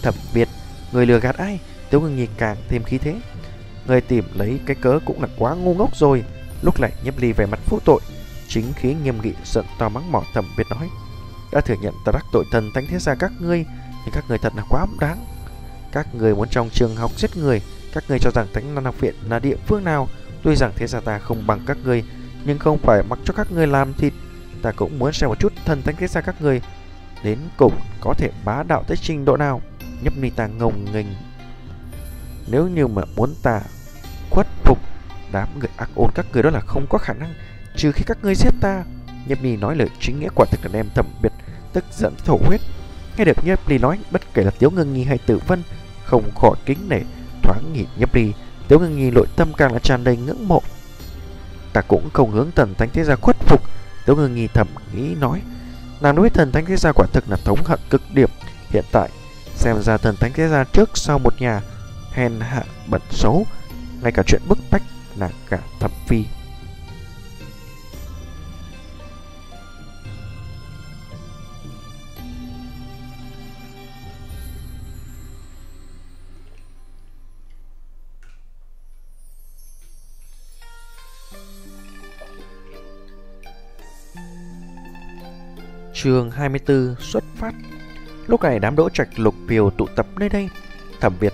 Thẩm 0.03 0.15
việt, 0.33 0.49
người 0.93 1.07
lừa 1.07 1.21
gạt 1.21 1.37
ai? 1.37 1.61
Tiêu 1.91 2.01
ngưng 2.01 2.17
nhìn 2.17 2.31
càng 2.39 2.57
thêm 2.69 2.83
khí 2.83 2.99
thế. 2.99 3.17
Người 3.87 4.01
tìm 4.01 4.25
lấy 4.35 4.61
cái 4.67 4.77
cớ 4.77 4.99
cũng 5.05 5.23
là 5.23 5.29
quá 5.39 5.55
ngu 5.55 5.75
ngốc 5.75 5.97
rồi. 5.97 6.25
Lúc 6.63 6.81
này 6.81 6.93
nhấp 7.05 7.19
ly 7.19 7.33
về 7.33 7.47
mặt 7.47 7.61
phụ 7.67 7.81
tội 7.85 8.01
chính 8.53 8.73
khí 8.77 8.95
nghiêm 8.95 9.21
nghị, 9.23 9.33
giận 9.45 9.65
to 9.79 9.89
mắng 9.89 10.13
mỏ 10.13 10.23
thầm 10.35 10.45
biệt 10.57 10.67
nói 10.71 10.89
đã 11.53 11.61
thừa 11.61 11.75
nhận 11.81 11.95
ta 12.05 12.13
đắc 12.13 12.27
tội 12.33 12.45
thần 12.51 12.71
thánh 12.75 12.87
thế 12.91 12.99
gia 12.99 13.15
các 13.15 13.33
ngươi 13.41 13.65
nhưng 14.05 14.15
các 14.15 14.25
người 14.29 14.39
thật 14.39 14.53
là 14.57 14.63
quá 14.69 14.87
đáng. 15.01 15.25
Các 15.93 16.15
người 16.15 16.35
muốn 16.35 16.49
trong 16.49 16.71
trường 16.71 16.97
học 16.97 17.11
giết 17.17 17.37
người, 17.37 17.63
Các 17.95 18.05
người 18.09 18.19
cho 18.19 18.31
rằng 18.31 18.47
Thánh 18.53 18.75
Lan 18.75 18.85
Học 18.85 19.01
Viện 19.01 19.15
là 19.29 19.39
địa 19.39 19.57
phương 19.67 19.85
nào? 19.85 20.09
Tuy 20.43 20.57
rằng 20.57 20.73
thế 20.77 20.87
gia 20.87 21.01
ta 21.01 21.19
không 21.19 21.47
bằng 21.47 21.61
các 21.67 21.77
người 21.85 22.05
Nhưng 22.45 22.59
không 22.59 22.79
phải 22.79 23.03
mặc 23.03 23.19
cho 23.25 23.35
các 23.35 23.53
người 23.53 23.67
làm 23.67 23.95
thịt. 23.95 24.13
Ta 24.63 24.73
cũng 24.73 24.99
muốn 24.99 25.13
xem 25.13 25.29
một 25.29 25.41
chút 25.41 25.53
thần 25.65 25.83
thánh 25.83 25.95
thế 25.99 26.07
gia 26.07 26.21
các 26.21 26.43
người 26.43 26.63
Đến 27.23 27.39
cùng 27.57 27.73
có 28.01 28.15
thể 28.19 28.31
bá 28.45 28.63
đạo 28.63 28.85
tới 28.87 28.97
trình 28.97 29.25
độ 29.25 29.37
nào. 29.37 29.61
Nhấp 30.03 30.17
ni 30.17 30.31
ta 30.31 30.47
ngồng 30.47 30.85
nghênh. 30.93 31.07
Nếu 32.47 32.69
như 32.69 32.87
mà 32.87 33.03
muốn 33.17 33.35
ta 33.43 33.61
khuất 34.31 34.47
phục 34.65 34.79
Đám 35.33 35.49
người 35.59 35.69
ác 35.77 35.91
ôn 35.95 36.11
các 36.15 36.27
người 36.33 36.43
đó 36.43 36.51
là 36.51 36.61
không 36.61 36.87
có 36.91 36.99
khả 36.99 37.13
năng. 37.13 37.35
Trừ 37.77 37.93
khi 37.93 38.05
các 38.07 38.19
người 38.23 38.35
giết 38.35 38.55
ta, 38.61 38.85
Nhấp 39.27 39.43
ni 39.43 39.57
nói 39.57 39.77
lời 39.77 39.89
chính 40.01 40.21
nghĩa 40.21 40.29
quả 40.35 40.47
thực 40.51 40.65
là 40.65 40.71
đem 40.73 40.87
thẩm 40.95 41.07
biệt, 41.23 41.33
Tức 41.73 41.85
giận 41.93 42.15
thổ 42.25 42.39
huyết. 42.47 42.61
Nghe 43.17 43.25
được 43.25 43.45
Nhấp 43.45 43.69
ni 43.69 43.79
nói, 43.79 43.99
bất 44.11 44.23
kể 44.35 44.43
là 44.43 44.51
Tiếu 44.59 44.71
Ngân 44.71 44.95
Nhi 44.95 45.05
hay 45.05 45.19
Tử 45.19 45.41
Vân, 45.47 45.63
không 46.05 46.31
khỏi 46.35 46.57
kính 46.67 46.89
nể, 46.89 47.01
thoáng 47.43 47.73
nhìn 47.73 47.87
nhấp 47.97 48.15
đi 48.15 48.33
Tiếu 48.69 48.81
ngưng 48.81 48.97
nhi 48.97 49.11
nội 49.11 49.27
tâm 49.37 49.53
càng 49.57 49.73
là 49.73 49.79
tràn 49.79 50.05
đầy 50.05 50.17
ngưỡng 50.17 50.49
mộ. 50.49 50.63
Ta 51.73 51.81
cũng 51.81 52.11
không 52.13 52.31
hướng 52.31 52.51
thần 52.51 52.75
thánh 52.75 52.89
thế 52.93 53.05
gia 53.05 53.17
khuất 53.17 53.37
phục, 53.41 53.63
Tiếu 54.07 54.17
ngưng 54.17 54.35
nhi 54.35 54.49
thầm 54.55 54.67
nghĩ 54.95 55.15
nói. 55.15 55.43
Nàng 56.01 56.17
đối 56.17 56.31
thần 56.31 56.53
thánh 56.53 56.65
thế 56.65 56.77
gia 56.77 56.93
quả 56.93 57.07
thực 57.13 57.31
là 57.31 57.37
thống 57.45 57.65
hận 57.65 57.79
cực 57.91 58.03
điểm. 58.15 58.29
Hiện 58.71 58.85
tại, 58.93 59.11
Xem 59.55 59.83
ra 59.83 59.97
thần 59.97 60.17
thánh 60.17 60.33
thế 60.35 60.49
gia 60.49 60.65
trước 60.65 60.91
sau 60.95 61.19
một 61.19 61.41
nhà, 61.41 61.61
Hèn 62.13 62.41
hạ 62.41 62.63
bẩn 62.87 63.01
xấu, 63.11 63.47
Ngay 64.03 64.13
cả 64.13 64.23
chuyện 64.27 64.43
bức 64.49 64.59
bách 64.71 64.83
là 65.17 65.31
cả 65.51 65.59
thẩm 65.81 65.91
phi. 66.07 66.25
Trường 86.03 86.31
24 86.31 86.95
xuất 87.01 87.25
phát. 87.37 87.55
Lúc 88.27 88.43
này 88.43 88.59
đám 88.59 88.77
đỗ 88.77 88.89
trạch 88.89 89.09
lục 89.19 89.35
phiều 89.49 89.71
tụ 89.71 89.87
tập 89.97 90.07
nơi 90.17 90.29
đây, 90.29 90.51
Thẩm 91.01 91.13
Việt 91.21 91.33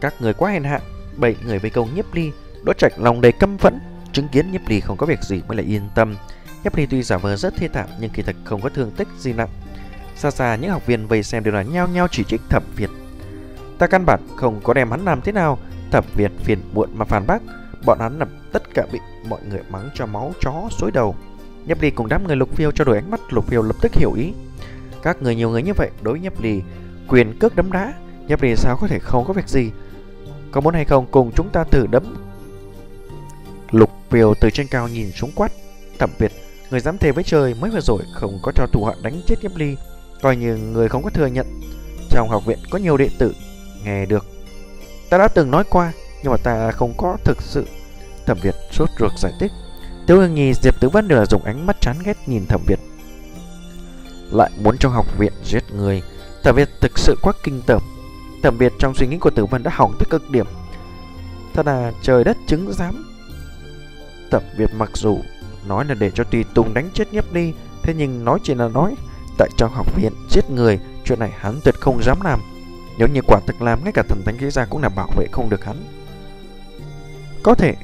Các 0.00 0.14
người 0.20 0.34
quá 0.34 0.50
hèn 0.50 0.64
hạ 0.64 0.80
Bảy 1.16 1.36
người 1.46 1.58
vây 1.58 1.70
công 1.70 1.94
nhiếp 1.94 2.14
ly. 2.14 2.32
Đỗ 2.64 2.72
trạch 2.72 2.92
lòng 2.98 3.20
đầy 3.20 3.32
căm 3.32 3.58
phẫn, 3.58 3.78
Chứng 4.12 4.28
kiến 4.28 4.52
nhiếp 4.52 4.60
ly 4.68 4.80
không 4.80 4.96
có 4.96 5.06
việc 5.06 5.22
gì 5.22 5.42
mới 5.48 5.56
lại 5.56 5.66
yên 5.66 5.82
tâm. 5.94 6.16
Nhiếp 6.64 6.76
ly 6.76 6.86
tuy 6.86 7.02
giả 7.02 7.16
vờ 7.16 7.36
rất 7.36 7.56
thê 7.56 7.68
thảm, 7.68 7.88
Nhưng 8.00 8.10
kỳ 8.10 8.22
thật 8.22 8.36
không 8.44 8.60
có 8.60 8.68
thương 8.68 8.90
tích 8.90 9.08
gì 9.18 9.32
nặng. 9.32 9.48
Xa 10.16 10.30
xa 10.30 10.56
những 10.56 10.70
học 10.70 10.86
viên 10.86 11.06
vây 11.06 11.22
xem 11.22 11.44
đều 11.44 11.54
là 11.54 11.62
nhao 11.62 11.88
nhao 11.88 12.08
chỉ 12.08 12.24
trích 12.24 12.40
Thẩm 12.48 12.62
Việt. 12.76 12.90
Ta 13.78 13.86
căn 13.86 14.04
bản 14.06 14.20
không 14.36 14.60
có 14.64 14.74
đem 14.74 14.90
hắn 14.90 15.04
làm 15.04 15.20
thế 15.20 15.32
nào. 15.32 15.58
Thẩm 15.90 16.04
Việt 16.16 16.32
phiền 16.44 16.58
muộn 16.72 16.90
mà 16.94 17.04
phản 17.04 17.26
bác, 17.26 17.42
Bọn 17.86 17.98
hắn 18.00 18.18
làm 18.18 18.28
tất 18.52 18.74
cả 18.74 18.86
bị 18.92 18.98
mọi 19.28 19.40
người 19.50 19.60
mắng 19.70 19.90
cho 19.94 20.06
máu 20.06 20.32
chó 20.40 20.68
xối 20.70 20.90
đầu. 20.90 21.16
Nhấp 21.66 21.82
Ly 21.82 21.90
cùng 21.90 22.08
đám 22.08 22.26
người 22.26 22.36
Lục 22.36 22.56
Phiêu 22.56 22.70
cho 22.70 22.84
đổi 22.84 22.96
ánh 22.96 23.10
mắt, 23.10 23.20
Lục 23.32 23.46
Phiêu 23.46 23.62
lập 23.62 23.76
tức 23.80 23.94
hiểu 23.94 24.12
ý. 24.12 24.32
Các 25.02 25.22
người 25.22 25.36
nhiều 25.36 25.50
người 25.50 25.62
như 25.62 25.72
vậy 25.74 25.90
đối 26.02 26.12
với 26.12 26.20
Nhấp 26.20 26.40
Ly, 26.40 26.62
Quyền 27.08 27.38
cước 27.38 27.56
đấm 27.56 27.72
đá, 27.72 27.94
Nhấp 28.26 28.42
Ly 28.42 28.56
sao 28.56 28.76
có 28.80 28.86
thể 28.86 28.98
không 28.98 29.24
có 29.26 29.32
việc 29.32 29.48
gì? 29.48 29.70
Có 30.50 30.60
muốn 30.60 30.74
hay 30.74 30.84
không, 30.84 31.06
cùng 31.10 31.32
chúng 31.36 31.48
ta 31.48 31.64
thử 31.64 31.86
đấm. 31.86 32.16
Lục 33.70 33.90
Phiêu 34.10 34.34
từ 34.40 34.50
trên 34.50 34.66
cao 34.66 34.88
nhìn 34.88 35.12
xuống 35.12 35.30
quát, 35.34 35.52
Thẩm 35.98 36.10
việt, 36.18 36.32
Người 36.70 36.80
dám 36.80 36.98
thề 36.98 37.12
với 37.12 37.24
trời 37.24 37.54
mới 37.54 37.70
vừa 37.70 37.80
rồi 37.80 38.02
không 38.14 38.38
có 38.42 38.52
cho 38.52 38.66
thủ 38.72 38.84
hạ 38.84 38.92
đánh 39.02 39.22
chết 39.26 39.36
Nhấp 39.42 39.52
Ly, 39.56 39.76
Coi 40.22 40.36
như 40.36 40.56
người 40.56 40.88
không 40.88 41.02
có 41.02 41.10
thừa 41.10 41.26
nhận. 41.26 41.60
Trong 42.10 42.28
học 42.28 42.46
viện 42.46 42.58
có 42.70 42.78
nhiều 42.78 42.96
đệ 42.96 43.08
tử, 43.18 43.34
Nghe 43.84 44.06
được. 44.06 44.26
Ta 45.10 45.18
đã 45.18 45.28
từng 45.28 45.50
nói 45.50 45.64
qua, 45.70 45.92
Nhưng 46.22 46.32
mà 46.32 46.36
ta 46.36 46.70
không 46.70 46.94
có 46.96 47.16
thực 47.24 47.42
sự. 47.42 47.66
Thẩm 48.26 48.38
Việt 48.42 48.54
sốt 48.70 48.88
ruột 48.98 49.12
giải 49.18 49.32
thích. 49.40 49.52
Tiêu 50.12 50.20
Hương 50.20 50.34
Nhi, 50.34 50.54
Diệp 50.54 50.80
Tử 50.80 50.88
Văn 50.88 51.08
đều 51.08 51.18
là 51.18 51.26
dùng 51.26 51.44
ánh 51.44 51.66
mắt 51.66 51.80
chán 51.80 51.96
ghét 52.04 52.16
nhìn 52.26 52.46
Thẩm 52.46 52.60
Việt. 52.66 52.78
Lại 54.30 54.50
muốn 54.62 54.78
trong 54.78 54.92
học 54.92 55.18
viện 55.18 55.32
giết 55.44 55.64
người, 55.74 56.02
Thẩm 56.42 56.56
Việt 56.56 56.68
thực 56.80 56.98
sự 56.98 57.16
quá 57.22 57.32
kinh 57.42 57.62
tởm. 57.66 57.82
Thẩm 58.42 58.58
Việt 58.58 58.72
trong 58.78 58.94
suy 58.94 59.06
nghĩ 59.06 59.18
của 59.18 59.30
Tử 59.30 59.46
Văn 59.46 59.62
đã 59.62 59.70
hỏng 59.74 59.96
tới 59.98 60.06
cực 60.10 60.30
điểm. 60.30 60.46
Thật 61.54 61.66
là 61.66 61.92
trời 62.02 62.24
đất 62.24 62.36
chứng 62.46 62.72
giám. 62.72 63.04
Thẩm 64.30 64.42
Việt 64.56 64.70
mặc 64.74 64.90
dù 64.94 65.18
nói 65.66 65.84
là 65.84 65.94
để 65.94 66.10
cho 66.10 66.24
Tùy 66.24 66.44
Tùng 66.54 66.74
đánh 66.74 66.90
chết 66.94 67.12
nhấp 67.12 67.32
đi 67.32 67.52
Thế 67.82 67.94
nhưng 67.94 68.24
nói 68.24 68.38
chỉ 68.42 68.54
là 68.54 68.68
nói, 68.68 68.94
Tại 69.38 69.48
trong 69.56 69.72
học 69.74 69.96
viện 69.96 70.12
giết 70.30 70.50
người, 70.50 70.78
Chuyện 71.04 71.18
này 71.18 71.30
hắn 71.38 71.60
tuyệt 71.64 71.74
không 71.80 72.02
dám 72.02 72.20
làm. 72.24 72.40
Nếu 72.98 73.08
như 73.08 73.20
quả 73.26 73.40
thực 73.46 73.62
làm, 73.62 73.84
Ngay 73.84 73.92
cả 73.92 74.02
thần 74.08 74.22
thánh 74.24 74.38
khí 74.38 74.50
ra 74.50 74.64
cũng 74.64 74.82
là 74.82 74.88
bảo 74.88 75.10
vệ 75.16 75.26
không 75.32 75.50
được 75.50 75.64
hắn. 75.64 75.76
Có 77.42 77.54
thể, 77.54 77.74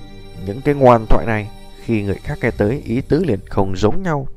Những 0.47 0.61
cái 0.61 0.75
ngoan 0.75 1.07
thoại 1.07 1.27
này 1.27 1.49
khi 1.89 2.03
người 2.03 2.19
khác 2.25 2.39
nghe 2.43 2.51
tới, 2.51 2.83
ý 2.85 3.01
tứ 3.01 3.25
liền 3.25 3.41
không 3.51 3.77
giống 3.77 4.03
nhau. 4.03 4.29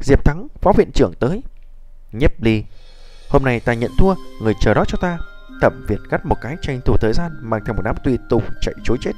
Diệp 0.00 0.24
Thắng, 0.24 0.48
Phó 0.60 0.72
viện 0.72 0.90
trưởng 0.94 1.14
tới. 1.20 1.42
Nhếp 2.12 2.42
ly, 2.42 2.64
Hôm 3.28 3.44
nay 3.44 3.60
ta 3.60 3.74
nhận 3.74 3.90
thua, 3.98 4.14
Người 4.42 4.54
chờ 4.60 4.74
đó 4.74 4.84
cho 4.88 4.98
ta. 5.00 5.18
Thẩm 5.60 5.84
Việt 5.88 5.98
gắt 6.10 6.26
một 6.26 6.36
cái 6.40 6.56
tranh 6.62 6.80
thủ 6.84 6.96
thời 7.00 7.12
gian 7.12 7.32
Mang 7.40 7.60
theo 7.66 7.74
một 7.74 7.82
đám 7.84 7.96
tùy 8.04 8.18
tùng 8.30 8.42
chạy 8.60 8.74
chối 8.84 8.96
chết. 9.00 9.12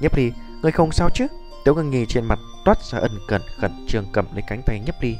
Nhếp 0.00 0.16
ly, 0.16 0.32
Người 0.62 0.72
không 0.72 0.92
sao 0.92 1.08
chứ? 1.14 1.26
Tiếu 1.64 1.74
ngưng 1.74 1.90
nghi 1.90 2.06
trên 2.08 2.24
mặt 2.24 2.38
toát 2.64 2.78
ra 2.82 2.98
ân 2.98 3.10
cần, 3.28 3.42
khẩn 3.60 3.72
trương 3.88 4.06
cầm 4.12 4.26
lấy 4.34 4.42
cánh 4.48 4.62
tay 4.66 4.80
nhấp 4.86 5.00
đi 5.00 5.18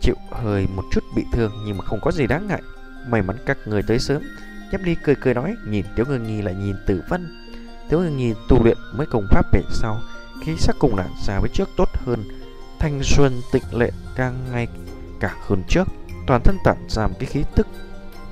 Chịu 0.00 0.14
hơi 0.30 0.66
một 0.74 0.84
chút 0.92 1.04
bị 1.16 1.24
thương 1.32 1.52
nhưng 1.66 1.76
mà 1.78 1.84
không 1.84 2.00
có 2.02 2.12
gì 2.12 2.26
đáng 2.26 2.46
ngại. 2.46 2.62
May 3.08 3.22
mắn 3.22 3.36
các 3.46 3.58
người 3.66 3.82
tới 3.82 3.98
sớm. 3.98 4.22
Nhấp 4.72 4.80
đi 4.84 4.96
cười 5.04 5.14
cười 5.14 5.34
nói, 5.34 5.54
Nhìn 5.66 5.84
Tiếu 5.96 6.06
ngưng 6.08 6.26
nghi 6.26 6.42
lại 6.42 6.54
nhìn 6.54 6.76
tử 6.86 7.02
vân. 7.08 7.28
Tiếu 7.88 8.00
ngưng 8.00 8.16
nghi 8.16 8.34
tu 8.48 8.64
luyện 8.64 8.78
mới 8.92 9.06
công 9.06 9.26
pháp 9.30 9.46
về 9.52 9.62
sau 9.70 10.00
khi 10.44 10.56
sắc 10.56 10.76
cùng 10.78 10.96
là 10.96 11.08
xa 11.22 11.40
với 11.40 11.50
trước 11.52 11.68
tốt 11.76 11.88
hơn. 11.94 12.24
Thanh 12.78 13.00
xuân 13.02 13.40
tịnh 13.52 13.62
lệ 13.72 13.90
càng 14.16 14.44
ngày 14.52 14.66
cả 15.20 15.36
hơn 15.46 15.62
trước. 15.68 15.88
Toàn 16.26 16.42
thân 16.44 16.56
tản 16.64 16.76
ra 16.88 17.06
một 17.06 17.14
cái 17.18 17.26
khí 17.26 17.42
tức 17.54 17.66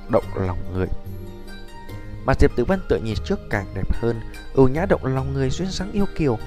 Động 0.09 0.23
lòng 0.35 0.57
người. 0.73 0.87
Mà 2.25 2.33
Diệp 2.39 2.55
Tử 2.55 2.65
Văn 2.65 2.79
tự 2.89 2.99
nhìn 2.99 3.15
trước 3.25 3.39
càng 3.49 3.65
đẹp 3.75 3.93
hơn. 3.93 4.21
Ưu 4.53 4.67
nhã 4.67 4.85
động 4.85 5.05
lòng 5.05 5.33
người 5.33 5.49
duyên 5.49 5.71
dáng 5.71 5.91
yêu 5.91 6.05
kiều. 6.15 6.37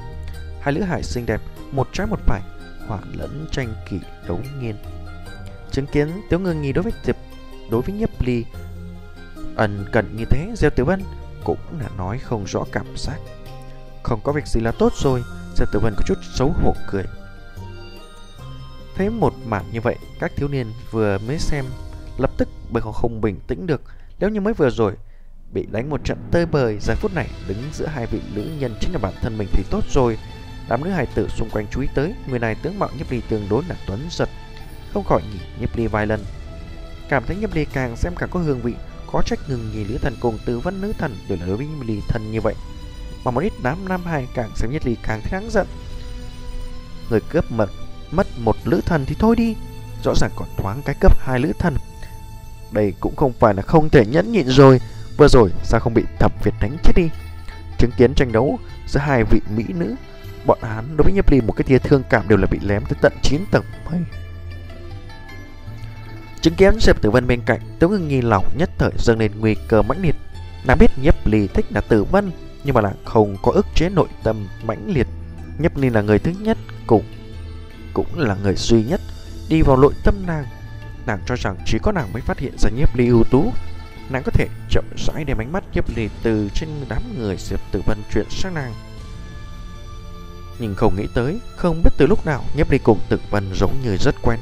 Hai 0.60 0.72
lữ 0.72 0.82
hải 0.82 1.02
xinh 1.02 1.26
đẹp, 1.26 1.40
một 1.72 1.88
trái 1.92 2.06
một 2.06 2.20
phải, 2.26 2.40
hỏa 2.86 2.98
lẫn 3.12 3.46
tranh 3.52 3.74
kỷ 3.90 4.00
đấu 4.28 4.40
nghiên. 4.60 4.76
Chứng 5.70 5.86
kiến 5.86 6.08
Tiếu 6.30 6.40
Ngưng 6.40 6.62
nghi 6.62 6.72
đối 6.72 6.82
với 6.82 6.92
Diệp, 7.04 7.16
đối 7.70 7.82
với 7.82 7.94
Nhiếp 7.94 8.22
Ly 8.22 8.44
ẩn 9.56 9.84
cận 9.92 10.16
như 10.16 10.24
thế, 10.30 10.52
Diệp 10.56 10.76
Tử 10.76 10.84
văn 10.84 11.02
cũng 11.44 11.58
là 11.80 11.88
nói 11.96 12.18
không 12.18 12.44
rõ 12.44 12.64
cảm 12.72 12.86
giác. 12.96 13.18
Không 14.02 14.20
có 14.24 14.32
việc 14.32 14.46
gì 14.46 14.60
là 14.60 14.72
tốt 14.78 14.92
rồi, 14.96 15.22
Giật 15.60 15.68
Tử 15.72 15.78
Vân 15.78 15.94
có 15.96 16.02
chút 16.06 16.18
xấu 16.34 16.52
hổ 16.62 16.74
cười. 16.90 17.04
Thấy 18.96 19.10
một 19.10 19.34
màn 19.46 19.64
như 19.72 19.80
vậy, 19.80 19.96
các 20.20 20.32
thiếu 20.36 20.48
niên 20.48 20.66
vừa 20.90 21.18
mới 21.18 21.38
xem 21.38 21.64
lập 22.18 22.30
tức 22.36 22.48
bởi 22.70 22.82
họ 22.82 22.92
không 22.92 23.20
bình 23.20 23.40
tĩnh 23.46 23.66
được. 23.66 23.82
Nếu 24.18 24.30
như 24.30 24.40
mới 24.40 24.54
vừa 24.54 24.70
rồi 24.70 24.92
bị 25.52 25.66
đánh 25.70 25.90
một 25.90 26.04
trận 26.04 26.18
tơi 26.30 26.46
bời, 26.46 26.78
giờ 26.80 26.94
phút 26.94 27.14
này 27.14 27.30
đứng 27.48 27.62
giữa 27.72 27.86
hai 27.86 28.06
vị 28.06 28.20
nữ 28.34 28.46
nhân 28.58 28.74
chính 28.80 28.92
là 28.92 28.98
bản 28.98 29.12
thân 29.22 29.38
mình 29.38 29.48
thì 29.52 29.62
tốt 29.70 29.84
rồi. 29.90 30.18
Đám 30.70 30.84
nữ 30.84 30.90
hài 30.90 31.06
tử 31.06 31.28
xung 31.28 31.50
quanh 31.50 31.66
chú 31.70 31.80
ý 31.80 31.88
tới 31.94 32.14
Người 32.26 32.38
này 32.38 32.54
tướng 32.54 32.78
mạo 32.78 32.88
Nhiếp 32.98 33.10
Ly 33.10 33.20
tương 33.28 33.48
đối 33.48 33.64
là 33.68 33.76
tuấn 33.86 34.06
giật 34.10 34.28
Không 34.94 35.04
khỏi 35.04 35.22
nhỉ 35.32 35.38
Nhiếp 35.60 35.76
Ly 35.76 35.86
vài 35.86 36.06
lần 36.06 36.20
Cảm 37.08 37.24
thấy 37.26 37.36
Nhiếp 37.36 37.54
Ly 37.54 37.64
càng 37.64 37.96
xem 37.96 38.12
càng 38.18 38.28
có 38.32 38.40
hương 38.40 38.60
vị 38.60 38.74
Có 39.12 39.22
trách 39.26 39.38
ngừng 39.48 39.70
nhìn 39.74 39.86
nữ 39.88 39.98
thần 40.02 40.14
cùng 40.20 40.38
tư 40.44 40.58
vấn 40.58 40.80
nữ 40.80 40.92
thần 40.98 41.16
Đều 41.28 41.38
là 41.38 41.46
đối 41.46 41.56
với 41.56 41.66
Nhiếp 41.66 41.86
Ly 41.86 42.00
thân 42.08 42.32
như 42.32 42.40
vậy 42.40 42.54
mà 43.24 43.30
một 43.30 43.40
ít 43.40 43.52
đám 43.62 43.88
nam 43.88 44.04
hài 44.04 44.28
càng 44.34 44.50
xem 44.56 44.70
nhất 44.72 44.86
Ly 44.86 44.96
càng 45.02 45.20
thấy 45.22 45.40
đáng 45.40 45.50
giận. 45.50 45.66
Người 47.10 47.20
cướp 47.20 47.52
mật 47.52 47.70
mất 48.10 48.26
một 48.38 48.56
lữ 48.64 48.80
thần 48.86 49.04
thì 49.06 49.14
thôi 49.18 49.36
đi. 49.36 49.56
Rõ 50.04 50.14
ràng 50.14 50.30
còn 50.36 50.48
thoáng 50.56 50.82
cái 50.84 50.94
cấp 51.00 51.18
hai 51.20 51.40
lữ 51.40 51.52
thần. 51.58 51.76
Đây 52.70 52.94
cũng 53.00 53.16
không 53.16 53.32
phải 53.32 53.54
là 53.54 53.62
không 53.62 53.88
thể 53.88 54.06
nhẫn 54.06 54.32
nhịn 54.32 54.46
rồi. 54.46 54.80
Vừa 55.16 55.28
rồi 55.28 55.50
sao 55.64 55.80
không 55.80 55.94
bị 55.94 56.02
thập 56.18 56.44
Việt 56.44 56.54
đánh 56.60 56.76
chết 56.84 56.92
đi? 56.96 57.08
Chứng 57.78 57.90
kiến 57.96 58.14
tranh 58.14 58.32
đấu 58.32 58.58
giữa 58.86 59.00
hai 59.00 59.24
vị 59.24 59.40
mỹ 59.56 59.64
nữ 59.68 59.96
Bọn 60.46 60.58
hắn 60.62 60.96
đối 60.96 61.04
với 61.04 61.12
Nhiếp 61.12 61.30
Ly 61.30 61.40
một 61.40 61.52
cái 61.52 61.64
tia 61.64 61.78
thương 61.78 62.02
cảm 62.10 62.28
đều 62.28 62.38
là 62.38 62.46
bị 62.46 62.58
lém 62.62 62.84
tới 62.84 62.98
tận 63.00 63.12
9 63.22 63.40
tầng. 63.50 63.64
Mây. 63.90 64.00
Chứng 66.40 66.54
kiến 66.54 66.74
Diệp 66.80 67.02
Tử 67.02 67.10
Vân 67.10 67.26
bên 67.26 67.40
cạnh, 67.46 67.60
tướng 67.78 67.90
Ngưng 67.90 68.08
nghi 68.08 68.20
lòng 68.20 68.44
nhất 68.56 68.70
thời 68.78 68.90
dâng 68.98 69.18
lên 69.18 69.32
nguy 69.40 69.56
cơ 69.68 69.82
mãnh 69.82 70.02
liệt. 70.02 70.16
Nàng 70.66 70.78
biết 70.78 70.90
Nhiếp 71.02 71.26
Ly 71.26 71.46
thích 71.46 71.66
là 71.70 71.80
Tử 71.80 72.04
Vân, 72.04 72.30
nhưng 72.64 72.74
mà 72.74 72.80
nàng 72.80 72.96
không 73.04 73.36
có 73.42 73.52
ức 73.52 73.66
chế 73.74 73.88
nội 73.88 74.08
tâm 74.22 74.48
mãnh 74.64 74.90
liệt. 74.94 75.06
Nhiếp 75.58 75.76
Ly 75.76 75.90
là 75.90 76.00
người 76.00 76.18
thứ 76.18 76.32
nhất, 76.40 76.58
cùng 76.86 77.04
cũng 77.94 78.18
là 78.18 78.36
người 78.42 78.54
duy 78.56 78.84
nhất 78.84 79.00
đi 79.48 79.62
vào 79.62 79.76
nội 79.76 79.92
tâm 80.04 80.14
nàng. 80.26 80.44
Nàng 81.06 81.20
cho 81.26 81.34
rằng 81.36 81.56
chỉ 81.66 81.78
có 81.82 81.92
nàng 81.92 82.12
mới 82.12 82.22
phát 82.22 82.38
hiện 82.38 82.52
ra 82.58 82.70
Nhiếp 82.70 82.96
Ly 82.96 83.08
ưu 83.08 83.24
tú. 83.30 83.52
Nàng 84.10 84.22
có 84.22 84.30
thể 84.30 84.48
chậm 84.70 84.84
rãi 85.06 85.24
đem 85.24 85.38
ánh 85.38 85.52
mắt 85.52 85.64
Nhiếp 85.74 85.96
Ly 85.96 86.08
từ 86.22 86.48
trên 86.54 86.68
đám 86.88 87.02
người 87.18 87.36
Diệp 87.38 87.60
Tử 87.72 87.82
Vân 87.86 87.98
chuyển 88.12 88.26
sang 88.30 88.54
nàng. 88.54 88.72
Nhưng 90.60 90.74
không 90.74 90.96
nghĩ 90.96 91.06
tới 91.14 91.40
Không 91.56 91.82
biết 91.82 91.90
từ 91.96 92.06
lúc 92.06 92.26
nào 92.26 92.44
Nhấp 92.56 92.70
Ly 92.70 92.78
cùng 92.78 92.98
Tử 93.08 93.20
Vân 93.30 93.54
giống 93.54 93.74
như 93.82 93.96
rất 93.96 94.14
quen 94.22 94.38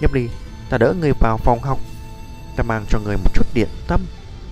Nhấp 0.00 0.14
Ly 0.14 0.28
Ta 0.70 0.78
đỡ 0.78 0.94
người 1.00 1.12
vào 1.20 1.36
phòng 1.36 1.62
học 1.62 1.78
Ta 2.56 2.62
mang 2.62 2.84
cho 2.88 2.98
người 2.98 3.16
một 3.16 3.34
chút 3.34 3.46
điện 3.54 3.68
tâm 3.88 4.00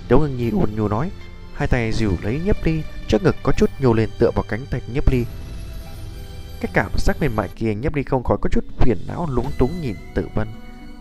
Đỗ 0.08 0.18
ngưng 0.18 0.36
nhi 0.36 0.50
ôn 0.50 0.70
nhu 0.76 0.88
nói 0.88 1.10
Hai 1.54 1.68
tay 1.68 1.92
dìu 1.92 2.12
lấy 2.22 2.40
Nhấp 2.44 2.56
Ly 2.64 2.82
Trước 3.08 3.22
ngực 3.22 3.36
có 3.42 3.52
chút 3.52 3.70
nhô 3.80 3.92
lên 3.92 4.10
tựa 4.18 4.30
vào 4.34 4.44
cánh 4.48 4.66
tay 4.70 4.80
Nhấp 4.92 5.12
Ly. 5.12 5.24
Cái 6.60 6.70
cảm 6.74 6.90
giác 6.98 7.16
mềm 7.20 7.36
mại 7.36 7.48
kia 7.56 7.74
Nhấp 7.74 7.94
Ly 7.94 8.02
không 8.02 8.24
khỏi 8.24 8.38
có 8.40 8.48
chút 8.52 8.64
phiền 8.78 8.98
não, 9.06 9.26
lúng 9.30 9.50
túng 9.58 9.80
nhìn 9.80 9.96
Tử 10.14 10.28
Vân. 10.34 10.48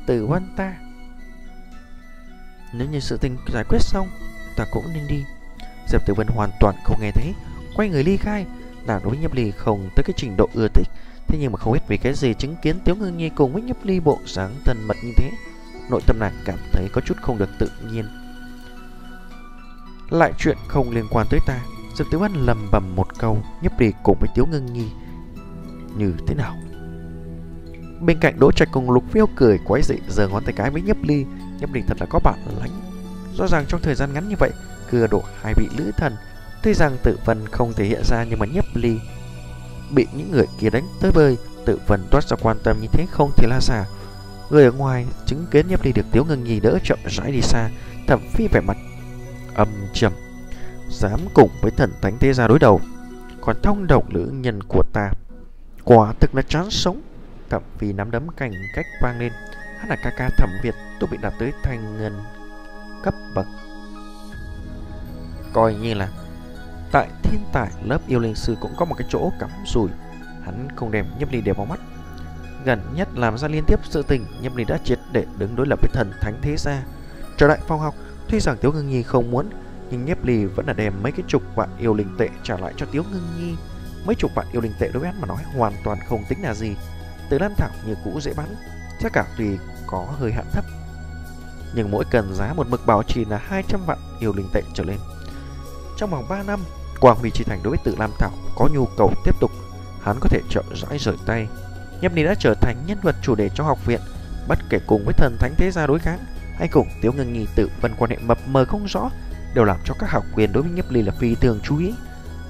Tử 0.06 0.26
Vân 0.26 0.48
ta! 0.58 0.74
Nếu 2.74 2.88
như 2.90 3.00
sự 3.00 3.18
tình 3.18 3.38
giải 3.54 3.64
quyết 3.70 3.82
xong, 3.82 4.08
Ta 4.58 4.66
cũng 4.72 4.94
nên 4.94 5.08
đi. 5.08 5.26
Diệp 5.88 6.06
Tử 6.06 6.14
Vân 6.14 6.28
hoàn 6.28 6.50
toàn 6.60 6.76
không 6.84 7.02
nghe 7.02 7.12
thấy. 7.12 7.34
Quay 7.76 7.90
người 7.90 8.04
ly 8.04 8.18
khai. 8.18 8.46
Nàng 8.86 9.00
đối 9.04 9.10
với 9.10 9.20
Nhấp 9.20 9.34
Ly 9.34 9.52
không 9.52 9.90
tới 9.96 10.04
cái 10.04 10.14
trình 10.18 10.38
độ 10.38 10.50
ưa 10.54 10.68
thích. 10.68 10.88
Thế 11.28 11.38
nhưng 11.42 11.52
mà 11.52 11.58
không 11.58 11.74
biết 11.74 11.88
vì 11.88 11.98
cái 11.98 12.14
gì 12.14 12.34
chứng 12.34 12.56
kiến 12.62 12.80
Tiếu 12.86 12.96
Ngưng 12.96 13.18
Nhi 13.18 13.30
cùng 13.30 13.54
với 13.54 13.62
Nhấp 13.62 13.78
Ly 13.84 14.00
bộ 14.00 14.20
dáng 14.26 14.56
thân 14.66 14.88
mật 14.88 14.98
như 15.04 15.12
thế. 15.16 15.32
Nội 15.90 16.02
tâm 16.06 16.20
nàng 16.20 16.34
cảm 16.46 16.60
thấy 16.72 16.88
có 16.94 17.02
chút 17.02 17.18
không 17.22 17.38
được 17.38 17.50
tự 17.60 17.72
nhiên. 17.92 18.06
Lại 20.10 20.34
chuyện 20.38 20.58
không 20.68 20.92
liên 20.92 21.06
quan 21.12 21.28
tới 21.30 21.40
ta. 21.48 21.60
Diệp 21.98 22.08
Tiểu 22.12 22.20
Văn 22.20 22.34
lầm 22.34 22.68
bầm 22.72 22.96
một 22.96 23.20
câu, 23.20 23.44
Nhấp 23.62 23.80
Ly 23.80 23.92
cùng 24.04 24.18
với 24.20 24.30
Tiếu 24.36 24.46
Ngưng 24.46 24.74
Nhi. 24.74 24.88
Như 25.98 26.14
thế 26.28 26.36
nào? 26.36 26.56
Bên 28.02 28.20
cạnh 28.20 28.40
Đỗ 28.40 28.52
Trạch 28.52 28.68
cùng 28.72 28.92
Lục 28.92 29.04
Phiêu 29.12 29.26
cười 29.36 29.60
quái 29.66 29.82
dị 29.84 29.96
giờ 30.10 30.28
ngón 30.28 30.44
tay 30.44 30.54
cái 30.58 30.70
với 30.70 30.82
Nhấp 30.82 30.98
Ly. 31.04 31.26
Nhấp 31.60 31.74
Ly 31.74 31.82
thật 31.88 31.98
là 32.00 32.06
có 32.10 32.20
bản 32.24 32.40
lãnh. 32.60 32.70
Rõ 33.38 33.48
ràng 33.48 33.66
trong 33.68 33.82
thời 33.82 33.96
gian 33.96 34.14
ngắn 34.14 34.30
như 34.30 34.36
vậy, 34.40 34.52
Cưa 34.92 35.08
đổ 35.08 35.24
hai 35.42 35.54
vị 35.58 35.68
lữ 35.78 35.92
thần, 35.98 36.16
Tuy 36.64 36.74
rằng 36.74 36.98
tự 37.04 37.20
vân 37.26 37.48
không 37.48 37.74
thể 37.74 37.86
hiện 37.86 38.02
ra 38.06 38.26
nhưng 38.30 38.40
mà 38.40 38.46
nhấp 38.46 38.66
ly. 38.74 39.00
Bị 39.92 40.08
những 40.14 40.32
người 40.32 40.46
kia 40.60 40.70
đánh 40.70 40.88
tới 41.02 41.12
bơi, 41.12 41.38
Tự 41.66 41.80
vân 41.88 42.08
toát 42.12 42.24
ra 42.24 42.38
quan 42.42 42.58
tâm 42.64 42.78
như 42.82 42.88
thế 42.92 43.06
không 43.12 43.32
thì 43.38 43.48
la 43.48 43.60
giả 43.62 43.86
Người 44.50 44.64
ở 44.64 44.72
ngoài 44.72 45.06
chứng 45.26 45.46
kiến 45.52 45.68
nhấp 45.68 45.84
ly 45.84 45.92
được 45.92 46.06
tiếu 46.12 46.26
ngưng 46.26 46.44
nhì 46.44 46.60
đỡ 46.60 46.78
chậm 46.84 47.00
rãi 47.06 47.32
đi 47.32 47.42
xa, 47.42 47.70
thậm 48.08 48.20
phi 48.34 48.48
vẻ 48.48 48.62
mặt 48.62 48.78
âm 49.56 49.68
trầm. 49.94 50.14
Dám 50.90 51.20
cùng 51.34 51.50
với 51.62 51.72
thần 51.72 51.92
thánh 52.02 52.18
thế 52.20 52.34
gia 52.34 52.48
đối 52.48 52.60
đầu, 52.60 52.82
Còn 53.42 53.56
thông 53.64 53.88
đồng 53.88 54.14
nữ 54.14 54.32
nhân 54.34 54.64
của 54.64 54.84
ta. 54.94 55.12
Quả 55.84 56.14
thực 56.20 56.36
là 56.36 56.42
chán 56.42 56.70
sống. 56.70 57.02
Thậm 57.50 57.64
phi 57.78 57.94
nắm 57.94 58.12
đấm 58.12 58.28
cành 58.38 58.52
cách 58.76 58.86
vang 59.02 59.20
lên, 59.20 59.34
Hắn 59.78 59.90
là 59.90 59.96
ca 60.04 60.12
ca 60.18 60.30
thẩm 60.38 60.50
Việt, 60.64 60.76
tôi 61.00 61.10
bị 61.12 61.18
đạt 61.22 61.34
tới 61.40 61.54
thành 61.64 61.98
ngân 61.98 62.20
cấp 63.04 63.14
bậc. 63.36 63.46
Coi 65.54 65.76
như 65.76 65.94
là 65.94 66.10
Tại 66.92 67.10
thiên 67.24 67.42
tài 67.54 67.72
lớp 67.84 68.02
yêu 68.08 68.20
linh 68.20 68.36
sư 68.36 68.56
cũng 68.62 68.72
có 68.78 68.86
một 68.86 68.96
cái 68.98 69.08
chỗ 69.12 69.32
cắm 69.40 69.50
rủi. 69.66 69.90
Hắn 70.44 70.68
không 70.76 70.92
đem 70.92 71.06
nhấp 71.20 71.32
ly 71.32 71.42
để 71.42 71.54
vào 71.54 71.66
mắt. 71.66 71.80
Gần 72.66 72.82
nhất 72.96 73.08
làm 73.16 73.38
ra 73.38 73.48
liên 73.48 73.64
tiếp 73.68 73.80
sự 73.84 74.04
tình 74.04 74.26
Nhâm 74.42 74.56
ly 74.56 74.64
đã 74.64 74.78
triệt 74.84 75.00
để 75.12 75.26
đứng 75.38 75.56
đối 75.56 75.68
lập 75.68 75.80
với 75.82 75.90
thần 75.94 76.12
thánh 76.22 76.40
thế 76.42 76.58
gia. 76.58 76.84
Trở 77.38 77.48
lại 77.48 77.60
phòng 77.68 77.80
học, 77.80 77.96
Tuy 78.30 78.40
rằng 78.40 78.58
Tiếu 78.62 78.72
Ngưng 78.72 78.90
Nhi 78.90 79.04
không 79.04 79.32
muốn 79.32 79.50
nhưng 79.92 80.06
Nhiếp 80.06 80.26
Ly 80.26 80.46
vẫn 80.46 80.66
là 80.66 80.74
đem 80.74 80.94
mấy 81.04 81.12
cái 81.12 81.26
chục 81.28 81.42
vạn 81.56 81.70
yêu 81.78 81.94
linh 81.94 82.16
tệ 82.18 82.30
trả 82.44 82.58
lại 82.58 82.74
cho 82.78 82.86
Tiếu 82.92 83.04
Ngưng 83.12 83.28
Nhi. 83.38 83.56
Mấy 84.06 84.16
chục 84.16 84.32
vạn 84.36 84.48
yêu 84.52 84.62
linh 84.62 84.74
tệ 84.80 84.90
đối 84.94 85.02
với 85.02 85.12
hắn 85.12 85.22
mà 85.22 85.28
nói 85.28 85.38
hoàn 85.58 85.74
toàn 85.84 86.00
không 86.10 86.24
tính 86.30 86.42
là 86.44 86.54
gì. 86.54 86.76
Từ 87.30 87.40
Lam 87.40 87.54
Thảo 87.58 87.70
như 87.86 87.96
cũ 88.04 88.20
dễ 88.22 88.34
bán 88.34 88.56
Giá 89.02 89.10
cả 89.10 89.26
tùy 89.38 89.58
có 89.88 90.08
hơi 90.20 90.32
hạn 90.32 90.46
thấp. 90.52 90.66
Nhưng 91.76 91.92
mỗi 91.92 92.06
cần 92.12 92.34
giá 92.34 92.54
một 92.54 92.68
mực 92.70 92.86
bảo 92.86 93.04
trì 93.04 93.26
là 93.26 93.38
200 93.38 93.82
vạn 93.86 93.98
yêu 94.20 94.34
linh 94.34 94.50
tệ 94.54 94.62
trở 94.74 94.84
lên. 94.84 94.98
Trong 95.98 96.10
vòng 96.10 96.26
3 96.30 96.44
năm 96.44 96.60
Quang 97.00 97.18
Huy 97.18 97.30
Chi 97.30 97.44
Thành 97.44 97.60
đối 97.64 97.72
với 97.72 97.80
Tự 97.84 97.96
Lam 98.00 98.12
Thảo 98.20 98.32
có 98.56 98.68
nhu 98.74 98.86
cầu 98.98 99.14
tiếp 99.26 99.36
tục, 99.40 99.52
hắn 100.02 100.18
có 100.20 100.30
thể 100.30 100.42
chậm 100.50 100.66
rãi 100.76 100.98
rời 100.98 101.16
tay. 101.26 101.48
Nhâm 102.02 102.16
Ni 102.16 102.24
đã 102.24 102.36
trở 102.40 102.54
thành 102.54 102.78
nhân 102.88 102.98
vật 103.04 103.16
chủ 103.22 103.36
đề 103.36 103.50
trong 103.50 103.68
học 103.68 103.86
viện, 103.86 104.00
Bất 104.48 104.60
kể 104.70 104.80
cùng 104.88 105.06
với 105.06 105.14
thần 105.14 105.38
thánh 105.40 105.54
thế 105.58 105.72
gia 105.72 105.88
đối 105.88 106.00
kháng 106.00 106.20
hay 106.58 106.68
cùng 106.68 106.88
Tiếu 107.02 107.14
Ngân 107.14 107.34
Nhi 107.34 107.46
tự 107.56 107.70
vân 107.82 107.92
quan 107.98 108.12
hệ 108.12 108.18
mập 108.18 108.38
mờ 108.48 108.66
không 108.66 108.86
rõ 108.86 109.10
đều 109.54 109.66
làm 109.66 109.78
cho 109.86 109.94
các 110.00 110.12
học 110.12 110.24
viên 110.36 110.54
đối 110.54 110.64
với 110.64 110.72
Nhiếp 110.72 110.92
Ly 110.92 111.02
là 111.02 111.12
phi 111.20 111.36
thường 111.36 111.60
chú 111.64 111.80
ý. 111.80 111.94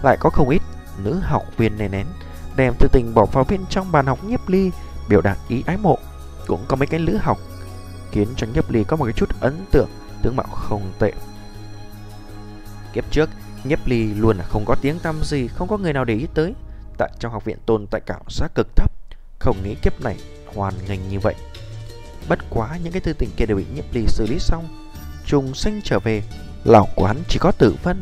Lại 0.03 0.17
có 0.19 0.29
không 0.29 0.49
ít 0.49 0.61
nữ 1.03 1.19
học 1.23 1.43
viên 1.57 1.77
nề 1.77 1.87
nén 1.87 2.07
đem 2.55 2.73
tư 2.79 2.87
tình 2.91 3.13
bỏ 3.13 3.25
vào 3.25 3.45
bên 3.49 3.61
trong 3.69 3.91
bàn 3.91 4.05
học 4.05 4.23
Nhiếp 4.23 4.49
Ly 4.49 4.71
biểu 5.09 5.21
đạt 5.21 5.37
ý 5.47 5.63
ái 5.67 5.77
mộ. 5.77 5.97
Cũng 6.47 6.65
có 6.67 6.75
mấy 6.75 6.87
cái 6.87 6.99
lữ 6.99 7.17
học 7.17 7.37
khiến 8.11 8.27
cho 8.35 8.47
Nhiếp 8.53 8.71
Ly 8.71 8.83
có 8.83 8.95
một 8.95 9.05
cái 9.05 9.13
chút 9.13 9.29
ấn 9.39 9.65
tượng 9.71 9.89
tướng 10.23 10.35
mạo 10.35 10.47
không 10.47 10.91
tệ. 10.99 11.13
Kiếp 12.93 13.11
trước, 13.11 13.29
Nhiếp 13.63 13.87
Ly 13.87 14.13
luôn 14.13 14.37
là 14.37 14.43
không 14.43 14.65
có 14.65 14.75
tiếng 14.81 14.99
tăm 14.99 15.15
gì, 15.23 15.47
không 15.47 15.67
có 15.67 15.77
người 15.77 15.93
nào 15.93 16.05
để 16.05 16.13
ý 16.13 16.27
tới. 16.33 16.53
Tại 16.97 17.09
trong 17.19 17.31
học 17.31 17.45
viện 17.45 17.57
tồn 17.65 17.87
tại 17.87 18.01
cảm 18.05 18.21
giác 18.29 18.51
cực 18.55 18.67
thấp, 18.75 18.91
không 19.39 19.63
nghĩ 19.63 19.75
kiếp 19.75 20.01
này 20.01 20.17
hoàn 20.55 20.73
ngành 20.87 21.09
như 21.09 21.19
vậy. 21.19 21.35
Bất 22.29 22.39
quá 22.49 22.77
những 22.83 22.93
cái 22.93 23.01
tư 23.01 23.13
tình 23.13 23.29
kia 23.37 23.45
đều 23.45 23.57
bị 23.57 23.65
Nhiếp 23.75 23.93
Ly 23.93 24.05
xử 24.07 24.25
lý 24.29 24.39
xong, 24.39 24.87
trùng 25.25 25.53
sinh 25.53 25.81
trở 25.83 25.99
về, 25.99 26.23
lòng 26.63 26.89
hắn 27.07 27.17
chỉ 27.27 27.39
có 27.39 27.51
Tử 27.51 27.75
Vân. 27.83 28.01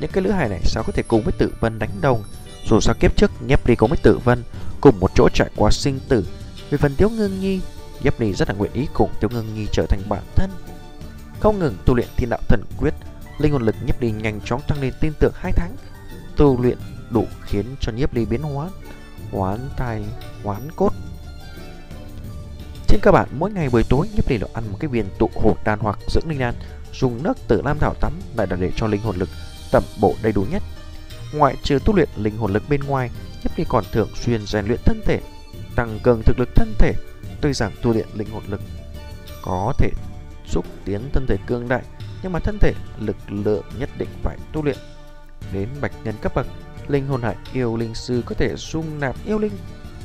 Những 0.00 0.10
cái 0.10 0.24
lữ 0.24 0.30
hài 0.30 0.48
này 0.48 0.60
sao 0.64 0.82
có 0.86 0.92
thể 0.92 1.02
cùng 1.02 1.22
với 1.22 1.32
Tử 1.38 1.52
Vân 1.60 1.78
đánh 1.78 1.90
đồng? 2.00 2.22
Dù 2.70 2.80
sao 2.80 2.94
kiếp 3.00 3.16
trước 3.16 3.30
Nhiếp 3.46 3.66
Ly 3.66 3.74
cùng 3.74 3.90
với 3.90 3.98
Tử 4.02 4.18
Vân 4.18 4.42
cùng 4.80 5.00
một 5.00 5.10
chỗ 5.14 5.28
trải 5.34 5.50
qua 5.56 5.70
sinh 5.70 6.00
tử. 6.08 6.26
Về 6.70 6.78
phần 6.78 6.94
Tiếu 6.96 7.10
Ngưng 7.10 7.40
Nhi, 7.40 7.60
Nhiếp 8.02 8.20
Ly 8.20 8.32
rất 8.32 8.48
là 8.48 8.54
nguyện 8.54 8.72
ý 8.72 8.86
cùng 8.92 9.10
Tiếu 9.20 9.30
Ngưng 9.30 9.54
Nhi 9.54 9.66
trở 9.72 9.86
thành 9.86 10.00
bản 10.08 10.22
thân. 10.34 10.50
Không 11.40 11.58
ngừng 11.58 11.76
tu 11.84 11.94
luyện 11.94 12.08
thiên 12.16 12.28
đạo 12.30 12.40
thần 12.48 12.62
quyết, 12.78 12.94
linh 13.38 13.52
hồn 13.52 13.62
lực 13.62 13.74
Nhiếp 13.86 14.00
Ly 14.00 14.10
nhanh 14.10 14.40
chóng 14.44 14.60
tăng 14.68 14.80
lên 14.80 14.94
tin 15.00 15.12
tưởng 15.20 15.32
hai 15.34 15.52
tháng. 15.52 15.76
Tu 16.36 16.62
luyện 16.62 16.78
đủ 17.10 17.26
khiến 17.42 17.66
cho 17.80 17.92
Nhiếp 17.92 18.14
Ly 18.14 18.24
biến 18.24 18.42
hóa, 18.42 18.68
hoán 19.32 19.68
tai 19.76 20.04
hoán 20.44 20.70
cốt. 20.76 20.92
Trên 22.88 23.00
cơ 23.02 23.12
bản 23.12 23.28
mỗi 23.38 23.50
ngày 23.50 23.68
buổi 23.68 23.82
tối 23.88 24.08
Nhiếp 24.14 24.28
Ly 24.28 24.38
đều 24.38 24.48
ăn 24.54 24.64
một 24.70 24.76
cái 24.80 24.88
viên 24.88 25.06
tụ 25.18 25.30
hồn 25.34 25.56
đan 25.64 25.78
hoặc 25.78 25.98
dưỡng 26.08 26.28
linh 26.28 26.38
đan, 26.38 26.54
dùng 26.92 27.22
nước 27.22 27.38
tử 27.48 27.62
lam 27.64 27.78
thảo 27.78 27.94
tắm 28.00 28.12
lại 28.36 28.46
là 28.50 28.56
để 28.56 28.72
cho 28.76 28.86
linh 28.86 29.00
hồn 29.00 29.16
lực 29.16 29.28
tẩm 29.72 29.82
bổ 30.00 30.14
đầy 30.22 30.32
đủ 30.32 30.46
nhất. 30.50 30.62
Ngoại 31.34 31.56
trừ 31.62 31.78
tu 31.84 31.96
luyện 31.96 32.08
linh 32.16 32.36
hồn 32.36 32.52
lực 32.52 32.62
bên 32.68 32.80
ngoài, 32.80 33.10
Nhấp 33.44 33.58
Ly 33.58 33.64
còn 33.68 33.84
thường 33.92 34.08
xuyên 34.14 34.46
rèn 34.46 34.66
luyện 34.66 34.80
thân 34.84 35.00
thể, 35.04 35.20
tăng 35.76 35.98
cường 36.02 36.22
thực 36.22 36.38
lực 36.38 36.48
thân 36.54 36.74
thể. 36.78 36.92
Tuy 37.40 37.52
rằng 37.52 37.72
tu 37.82 37.92
luyện 37.92 38.06
linh 38.14 38.30
hồn 38.30 38.42
lực 38.48 38.60
có 39.42 39.72
thể 39.78 39.90
xúc 40.46 40.66
tiến 40.84 41.00
thân 41.12 41.26
thể 41.26 41.36
cương 41.46 41.68
đại, 41.68 41.82
nhưng 42.22 42.32
mà 42.32 42.38
thân 42.38 42.58
thể 42.60 42.72
lực 43.00 43.16
lượng 43.28 43.64
nhất 43.78 43.90
định 43.98 44.08
phải 44.22 44.36
tu 44.52 44.62
luyện. 44.62 44.76
Đến 45.52 45.68
bạch 45.80 45.92
nhân 46.04 46.14
cấp 46.22 46.32
bậc, 46.34 46.46
linh 46.88 47.06
hồn 47.06 47.22
hải 47.22 47.36
yêu 47.52 47.76
linh 47.76 47.94
sư 47.94 48.22
có 48.26 48.34
thể 48.34 48.54
dung 48.56 49.00
nạp 49.00 49.16
yêu 49.24 49.38
linh, 49.38 49.52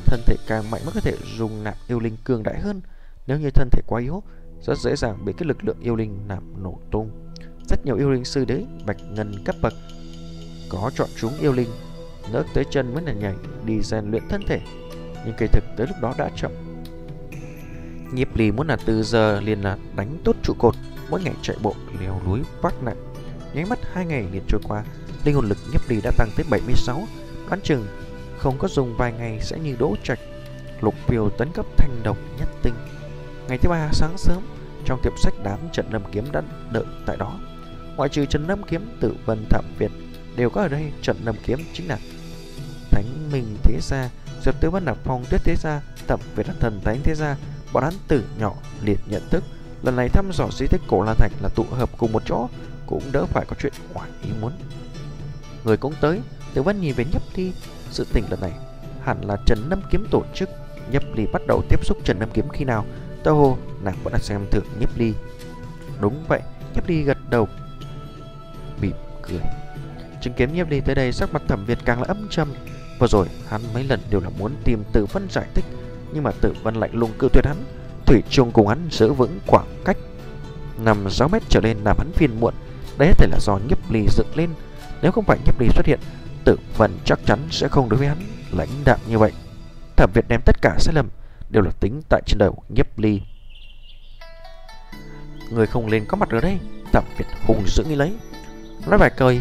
thân 0.06 0.22
thể 0.26 0.36
càng 0.48 0.72
mạnh 0.72 0.82
mới 0.86 0.94
có 0.96 1.02
thể 1.02 1.16
dung 1.38 1.64
nạp 1.64 1.76
yêu 1.88 2.00
linh 2.00 2.18
cường 2.24 2.44
đại 2.44 2.60
hơn. 2.60 2.82
Nếu 3.28 3.40
như 3.40 3.50
thân 3.50 3.70
thể 3.72 3.82
quá 3.88 4.02
yếu, 4.02 4.24
rất 4.64 4.78
dễ 4.78 4.96
dàng 4.96 5.26
bị 5.26 5.34
cái 5.38 5.48
lực 5.48 5.64
lượng 5.64 5.78
yêu 5.82 5.96
linh 5.96 6.20
làm 6.28 6.64
nổ 6.64 6.80
tung. 6.92 7.12
Rất 7.70 7.86
nhiều 7.86 7.96
yêu 7.96 8.12
linh 8.12 8.26
sư 8.26 8.46
đấy, 8.46 8.66
bạch 8.86 8.98
ngân 9.12 9.34
cấp 9.46 9.56
bậc 9.62 9.74
có 10.70 10.92
chọn 10.96 11.10
chúng 11.16 11.32
yêu 11.40 11.54
linh, 11.54 11.70
nớt 12.32 12.46
tới 12.54 12.66
chân 12.70 12.94
mới 12.94 13.04
là 13.04 13.14
nhảy 13.14 13.36
đi 13.66 13.82
rèn 13.82 14.12
luyện 14.12 14.24
thân 14.30 14.42
thể. 14.48 14.62
Nhưng 15.26 15.36
kỳ 15.38 15.48
thực 15.48 15.64
tới 15.78 15.88
lúc 15.88 15.96
đó 16.02 16.14
đã 16.18 16.30
chậm. 16.36 16.52
Nhiếp 18.14 18.36
lì 18.38 18.52
muốn 18.52 18.68
là 18.68 18.78
từ 18.86 19.04
giờ 19.04 19.42
liền 19.42 19.62
là 19.62 19.78
đánh 19.96 20.18
tốt 20.24 20.36
trụ 20.44 20.54
cột, 20.60 20.76
mỗi 21.10 21.24
ngày 21.24 21.34
chạy 21.42 21.58
bộ 21.62 21.76
leo 22.02 22.22
núi 22.26 22.40
vác 22.62 22.84
nặng. 22.84 23.14
Nháy 23.54 23.66
mắt 23.66 23.80
hai 23.94 24.06
ngày 24.06 24.28
liền 24.32 24.44
trôi 24.48 24.62
qua, 24.68 24.84
linh 25.26 25.36
hồn 25.36 25.50
lực 25.50 25.58
Nhiếp 25.72 25.90
lì 25.90 26.02
đã 26.04 26.12
tăng 26.18 26.30
tới 26.36 26.46
76, 26.50 27.04
đoán 27.50 27.62
chừng 27.62 27.86
không 28.38 28.58
có 28.58 28.68
dùng 28.68 28.98
vài 28.98 29.14
ngày 29.14 29.40
sẽ 29.42 29.60
như 29.60 29.76
đỗ 29.80 29.96
trạch. 30.04 30.20
Lục 30.82 30.96
phiêu 31.08 31.30
tấn 31.30 31.52
cấp 31.54 31.66
thanh 31.78 32.00
độc 32.04 32.18
nhất 32.40 32.48
tinh. 32.62 32.74
Ngày 33.48 33.58
thứ 33.58 33.70
ba 33.70 33.90
sáng 33.92 34.18
sớm, 34.18 34.44
trong 34.86 35.00
tiệm 35.04 35.14
sách 35.18 35.34
đám 35.44 35.60
trận 35.72 35.86
lâm 35.92 36.02
kiếm 36.12 36.26
đã 36.32 36.42
đợi 36.72 36.84
tại 37.06 37.18
đó. 37.18 37.40
Ngoại 37.96 38.10
trừ 38.10 38.26
trận 38.26 38.48
lâm 38.48 38.64
kiếm 38.64 38.98
tự 39.00 39.16
vân 39.26 39.46
thẩm 39.50 39.66
Việt 39.78 39.92
đều 40.36 40.50
có 40.50 40.62
ở 40.62 40.68
đây, 40.68 40.92
trận 41.02 41.18
lâm 41.24 41.36
kiếm 41.44 41.60
chính 41.74 41.88
là 41.88 41.98
Thánh 42.92 43.32
Minh 43.32 43.58
Thế 43.64 43.80
Gia, 43.82 44.10
Diệp 44.46 44.62
Tứ 44.62 44.70
Văn 44.70 44.86
Nạp 44.86 44.98
Phong 45.04 45.26
Tuyết 45.30 45.42
Thế 45.44 45.56
Gia, 45.56 45.82
Thẩm 46.08 46.20
Việt 46.36 46.48
là 46.48 46.54
thần 46.60 46.82
Thánh 46.84 47.00
Thế 47.04 47.16
Gia, 47.16 47.38
bọn 47.74 47.84
hắn 47.84 47.94
tử 48.08 48.24
nhỏ 48.40 48.54
liệt 48.84 49.00
nhận 49.06 49.22
thức. 49.30 49.44
Lần 49.84 49.96
này 49.96 50.10
thăm 50.10 50.32
dò 50.34 50.48
di 50.52 50.68
tích 50.68 50.82
cổ 50.88 51.04
Lan 51.04 51.16
Thạch 51.18 51.32
là 51.42 51.50
tụ 51.50 51.66
hợp 51.72 51.90
cùng 51.98 52.12
một 52.12 52.24
chỗ, 52.26 52.48
cũng 52.86 53.04
đỡ 53.12 53.26
phải 53.26 53.46
có 53.48 53.56
chuyện 53.60 53.74
ngoài 53.94 54.10
ý 54.24 54.30
muốn. 54.42 54.52
Người 55.64 55.78
cũng 55.78 55.94
tới, 56.02 56.22
Tử 56.54 56.62
văn 56.62 56.82
nhìn 56.82 56.96
về 56.96 57.06
Nhấp 57.14 57.22
đi 57.36 57.54
sự 57.92 58.08
tình 58.14 58.24
lần 58.30 58.42
này 58.42 58.52
hẳn 59.04 59.22
là 59.22 59.38
Trần 59.46 59.60
Lâm 59.70 59.82
Kiếm 59.90 60.06
tổ 60.12 60.24
chức. 60.34 60.50
Nhấp 60.92 61.04
Ly 61.16 61.26
bắt 61.34 61.42
đầu 61.48 61.62
tiếp 61.70 61.86
xúc 61.86 61.98
Trần 62.04 62.20
Lâm 62.20 62.30
Kiếm 62.34 62.50
khi 62.50 62.66
nào? 62.66 62.86
Tao 63.24 63.36
hồ 63.36 63.58
nàng 63.84 63.96
vẫn 64.04 64.14
đang 64.14 64.22
xem 64.22 64.46
thượng 64.52 64.66
nhiếp 64.80 64.98
Ly. 64.98 65.14
Đúng 66.00 66.24
vậy, 66.28 66.42
nhiếp 66.76 66.88
Ly 66.88 67.04
gật 67.04 67.18
đầu, 67.30 67.48
mỉm 68.82 68.96
cười. 69.22 69.40
Chứng 70.22 70.34
kiến 70.34 70.54
nhiếp 70.54 70.70
Ly 70.70 70.82
tới 70.82 70.96
đây, 70.96 71.12
sắc 71.12 71.34
mặt 71.34 71.42
Thẩm 71.48 71.66
Việt 71.66 71.78
càng 71.86 72.02
là 72.02 72.06
âm 72.08 72.28
trầm. 72.30 72.54
Vừa 73.00 73.08
rồi 73.08 73.28
hắn 73.50 73.62
mấy 73.74 73.84
lần 73.84 74.00
đều 74.10 74.22
là 74.22 74.30
muốn 74.40 74.52
tìm 74.64 74.84
Tử 74.94 75.06
Vân 75.06 75.28
giải 75.30 75.46
thích, 75.54 75.66
nhưng 76.14 76.24
mà 76.24 76.32
Tử 76.42 76.54
Vân 76.64 76.76
lạnh 76.76 76.92
lùng 76.94 77.12
cự 77.20 77.30
tuyệt 77.34 77.46
hắn. 77.46 77.58
Thủy 78.06 78.24
chung 78.30 78.52
cùng 78.52 78.68
hắn 78.68 78.88
giữ 78.92 79.14
vững 79.14 79.40
khoảng 79.48 79.68
cách 79.86 79.98
nằm 80.78 81.10
6 81.10 81.28
mét 81.28 81.44
trở 81.50 81.60
lên 81.64 81.78
làm 81.84 81.98
hắn 81.98 82.12
phiền 82.12 82.40
muộn. 82.40 82.54
Đấy 82.98 83.10
có 83.10 83.16
thể 83.18 83.28
là 83.32 83.40
do 83.42 83.60
nhiếp 83.70 83.92
Ly 83.92 84.06
dựng 84.10 84.28
lên. 84.36 84.50
Nếu 85.02 85.12
không 85.12 85.26
phải 85.26 85.38
nhiếp 85.46 85.60
Ly 85.60 85.68
xuất 85.70 85.86
hiện, 85.86 86.00
Tử 86.46 86.58
Vân 86.78 86.92
chắc 87.06 87.20
chắn 87.26 87.40
sẽ 87.52 87.68
không 87.68 87.90
đối 87.90 87.98
với 87.98 88.08
hắn 88.08 88.18
lãnh 88.52 88.70
đạm 88.86 89.00
như 89.08 89.18
vậy. 89.18 89.32
Thẩm 89.98 90.12
Việt 90.14 90.26
đem 90.28 90.42
tất 90.46 90.62
cả 90.62 90.76
sai 90.80 90.96
lầm 90.96 91.10
đều 91.54 91.64
là 91.64 91.72
tính 91.80 92.02
tại 92.10 92.22
trên 92.26 92.38
đầu 92.38 92.64
Nhấp 92.70 93.00
Ly. 93.00 93.22
Người 95.50 95.68
không 95.68 95.88
lên 95.88 96.06
có 96.08 96.18
mặt 96.18 96.30
ở 96.30 96.42
đây, 96.42 96.58
Thẩm 96.94 97.04
Việt 97.18 97.26
hùng 97.46 97.64
dữ 97.68 97.84
nghĩ 97.84 97.96
lấy. 97.96 98.14
Nói 98.88 98.98
vài 98.98 99.10
câu 99.10 99.34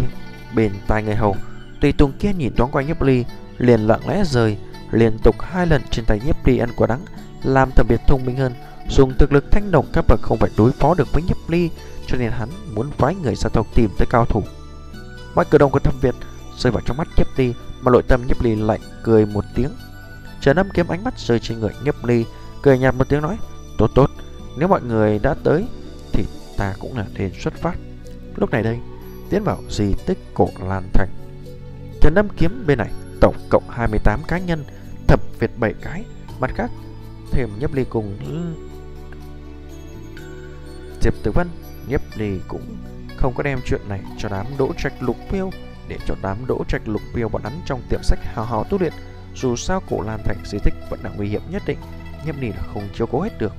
bên 0.55 0.73
tai 0.87 1.03
người 1.03 1.15
hầu, 1.15 1.37
tùy 1.81 1.93
tùng 1.93 2.13
kia 2.13 2.33
nhìn 2.33 2.55
thoáng 2.57 2.71
qua 2.71 2.83
Nhấp 2.83 3.03
Ly, 3.03 3.25
liền 3.59 3.81
lặng 3.81 4.09
lẽ 4.09 4.23
rời, 4.25 4.57
liên 4.91 5.19
tục 5.23 5.41
hai 5.41 5.67
lần 5.67 5.83
trên 5.91 6.05
tay 6.05 6.21
Nhấp 6.27 6.47
Ly 6.47 6.59
ăn 6.59 6.71
quả 6.77 6.87
đắng, 6.87 7.05
làm 7.43 7.71
Thẩm 7.71 7.87
Việt 7.89 8.01
thông 8.07 8.27
minh 8.27 8.37
hơn, 8.37 8.55
dùng 8.89 9.15
thực 9.19 9.33
lực 9.33 9.51
thanh 9.51 9.71
đồng 9.71 9.87
các 9.93 10.05
bậc 10.09 10.23
không 10.23 10.39
phải 10.39 10.51
đối 10.57 10.73
phó 10.73 10.95
được 10.95 11.13
với 11.13 11.23
Nhấp 11.23 11.39
Ly, 11.49 11.71
cho 12.07 12.17
nên 12.19 12.31
hắn 12.31 12.49
muốn 12.75 12.91
phái 12.91 13.15
người 13.15 13.35
ra 13.35 13.49
tộc 13.53 13.67
tìm 13.75 13.91
tới 13.99 14.07
cao 14.11 14.27
thủ. 14.27 14.43
Mọi 15.35 15.45
cử 15.45 15.59
động 15.59 15.71
của 15.71 15.79
Thẩm 15.79 15.95
Việt 16.01 16.15
rơi 16.59 16.71
vào 16.71 16.83
trong 16.87 16.97
mắt 16.97 17.09
nhiếp 17.17 17.39
Ly, 17.39 17.55
mà 17.81 17.91
nội 17.91 18.03
tâm 18.03 18.27
Nhấp 18.27 18.43
Ly 18.43 18.57
lạnh 18.57 18.81
cười 19.03 19.27
một 19.27 19.45
tiếng. 19.55 19.71
Trần 20.43 20.57
Âm 20.57 20.71
kiếm 20.71 20.89
ánh 20.89 21.05
mắt 21.05 21.19
rơi 21.19 21.39
trên 21.39 21.61
người 21.61 21.73
Nhấp 21.85 22.05
Ly, 22.05 22.25
cười 22.63 22.79
nhạt 22.79 22.95
một 22.95 23.09
tiếng 23.09 23.23
nói: 23.23 23.37
"Tốt 23.79 23.91
tốt, 23.95 24.11
nếu 24.59 24.69
mọi 24.69 24.83
người 24.83 25.19
đã 25.19 25.35
tới 25.45 25.67
thì 26.13 26.25
ta 26.57 26.75
cũng 26.81 26.99
là 26.99 27.07
nên 27.15 27.33
xuất 27.41 27.55
phát." 27.55 27.75
Lúc 28.37 28.51
này 28.51 28.63
đây, 28.63 28.79
tiến 29.31 29.45
vào 29.45 29.59
di 29.71 29.93
tích 30.07 30.19
cổ 30.35 30.49
Lan 30.69 30.89
Thành. 30.93 31.09
Trần 32.01 32.15
Âm 32.15 32.29
kiếm 32.37 32.65
bên 32.67 32.79
này 32.79 32.91
tổng 33.21 33.37
cộng 33.51 33.69
28 33.71 34.21
cá 34.29 34.39
nhân, 34.39 34.65
thập 35.09 35.21
Việt 35.39 35.51
7 35.59 35.75
cái, 35.83 36.05
mặt 36.41 36.51
khác 36.55 36.71
thêm 37.31 37.49
Nhấp 37.59 37.75
Ly 37.75 37.85
cùng 37.85 38.19
Diệp 41.01 41.15
Tử 41.23 41.31
Vân, 41.35 41.49
Nhấp 41.87 42.03
Ly 42.17 42.39
cũng 42.49 42.77
không 43.17 43.35
có 43.37 43.43
đem 43.43 43.61
chuyện 43.67 43.81
này 43.89 44.01
cho 44.19 44.29
đám 44.29 44.47
đỗ 44.59 44.73
trạch 44.79 45.03
lục 45.03 45.17
phiêu 45.31 45.51
để 45.89 45.99
cho 46.07 46.15
đám 46.23 46.47
đỗ 46.47 46.65
trạch 46.69 46.89
lục 46.89 47.03
phiêu 47.15 47.29
bọn 47.29 47.43
hắn 47.43 47.61
trong 47.67 47.83
tiệm 47.89 48.03
sách 48.03 48.19
hào 48.23 48.45
hào 48.45 48.65
tu 48.65 48.79
luyện. 48.79 48.93
Dù 49.35 49.57
sao 49.57 49.83
cổ 49.91 50.03
Lan 50.03 50.21
Thành 50.25 50.37
di 50.45 50.59
tích 50.65 50.75
vẫn 50.91 51.01
là 51.03 51.11
nguy 51.17 51.29
hiểm 51.29 51.43
nhất 51.51 51.63
định, 51.67 51.79
nhâm 52.27 52.41
Ly 52.41 52.49
là 52.49 52.63
không 52.75 52.89
chiếu 52.95 53.07
cố 53.07 53.21
hết 53.21 53.39
được. 53.39 53.53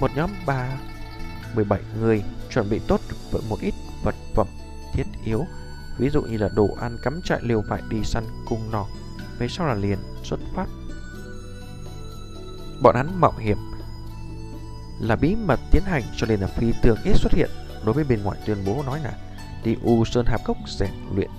Một 0.00 0.10
nhóm 0.16 0.30
3 0.46 0.68
17 1.54 1.80
người 2.00 2.22
chuẩn 2.50 2.70
bị 2.70 2.80
tốt 2.88 3.00
với 3.30 3.42
một 3.48 3.60
ít 3.60 3.74
vật 4.02 4.14
phẩm 4.34 4.46
thiết 4.92 5.06
yếu, 5.24 5.44
ví 5.98 6.10
dụ 6.10 6.22
như 6.22 6.36
là 6.36 6.48
đồ 6.54 6.68
ăn 6.80 6.98
cắm 7.02 7.20
trại 7.24 7.38
liều 7.42 7.62
vải 7.68 7.82
đi 7.88 8.04
săn 8.04 8.24
cung 8.46 8.70
nỏ. 8.70 8.86
Về 9.38 9.48
sau 9.48 9.66
là 9.66 9.74
liền 9.74 9.98
xuất 10.22 10.40
phát. 10.54 10.66
Bọn 12.82 12.96
hắn 12.96 13.20
mạo 13.20 13.32
hiểm 13.38 13.58
là 15.00 15.16
bí 15.16 15.34
mật 15.34 15.60
tiến 15.70 15.82
hành 15.84 16.02
cho 16.16 16.26
nên 16.26 16.40
là 16.40 16.46
phi 16.46 16.72
tường 16.82 16.96
ít 17.04 17.16
xuất 17.16 17.32
hiện 17.32 17.50
đối 17.84 17.94
với 17.94 18.04
bên 18.04 18.22
ngoài 18.22 18.38
tuyên 18.46 18.56
bố 18.66 18.82
nói 18.86 19.00
là 19.00 19.12
đi 19.64 19.76
U 19.82 20.04
Sơn 20.04 20.26
Hạp 20.26 20.44
Cốc 20.44 20.56
rèn 20.66 20.90
luyện 21.14 21.30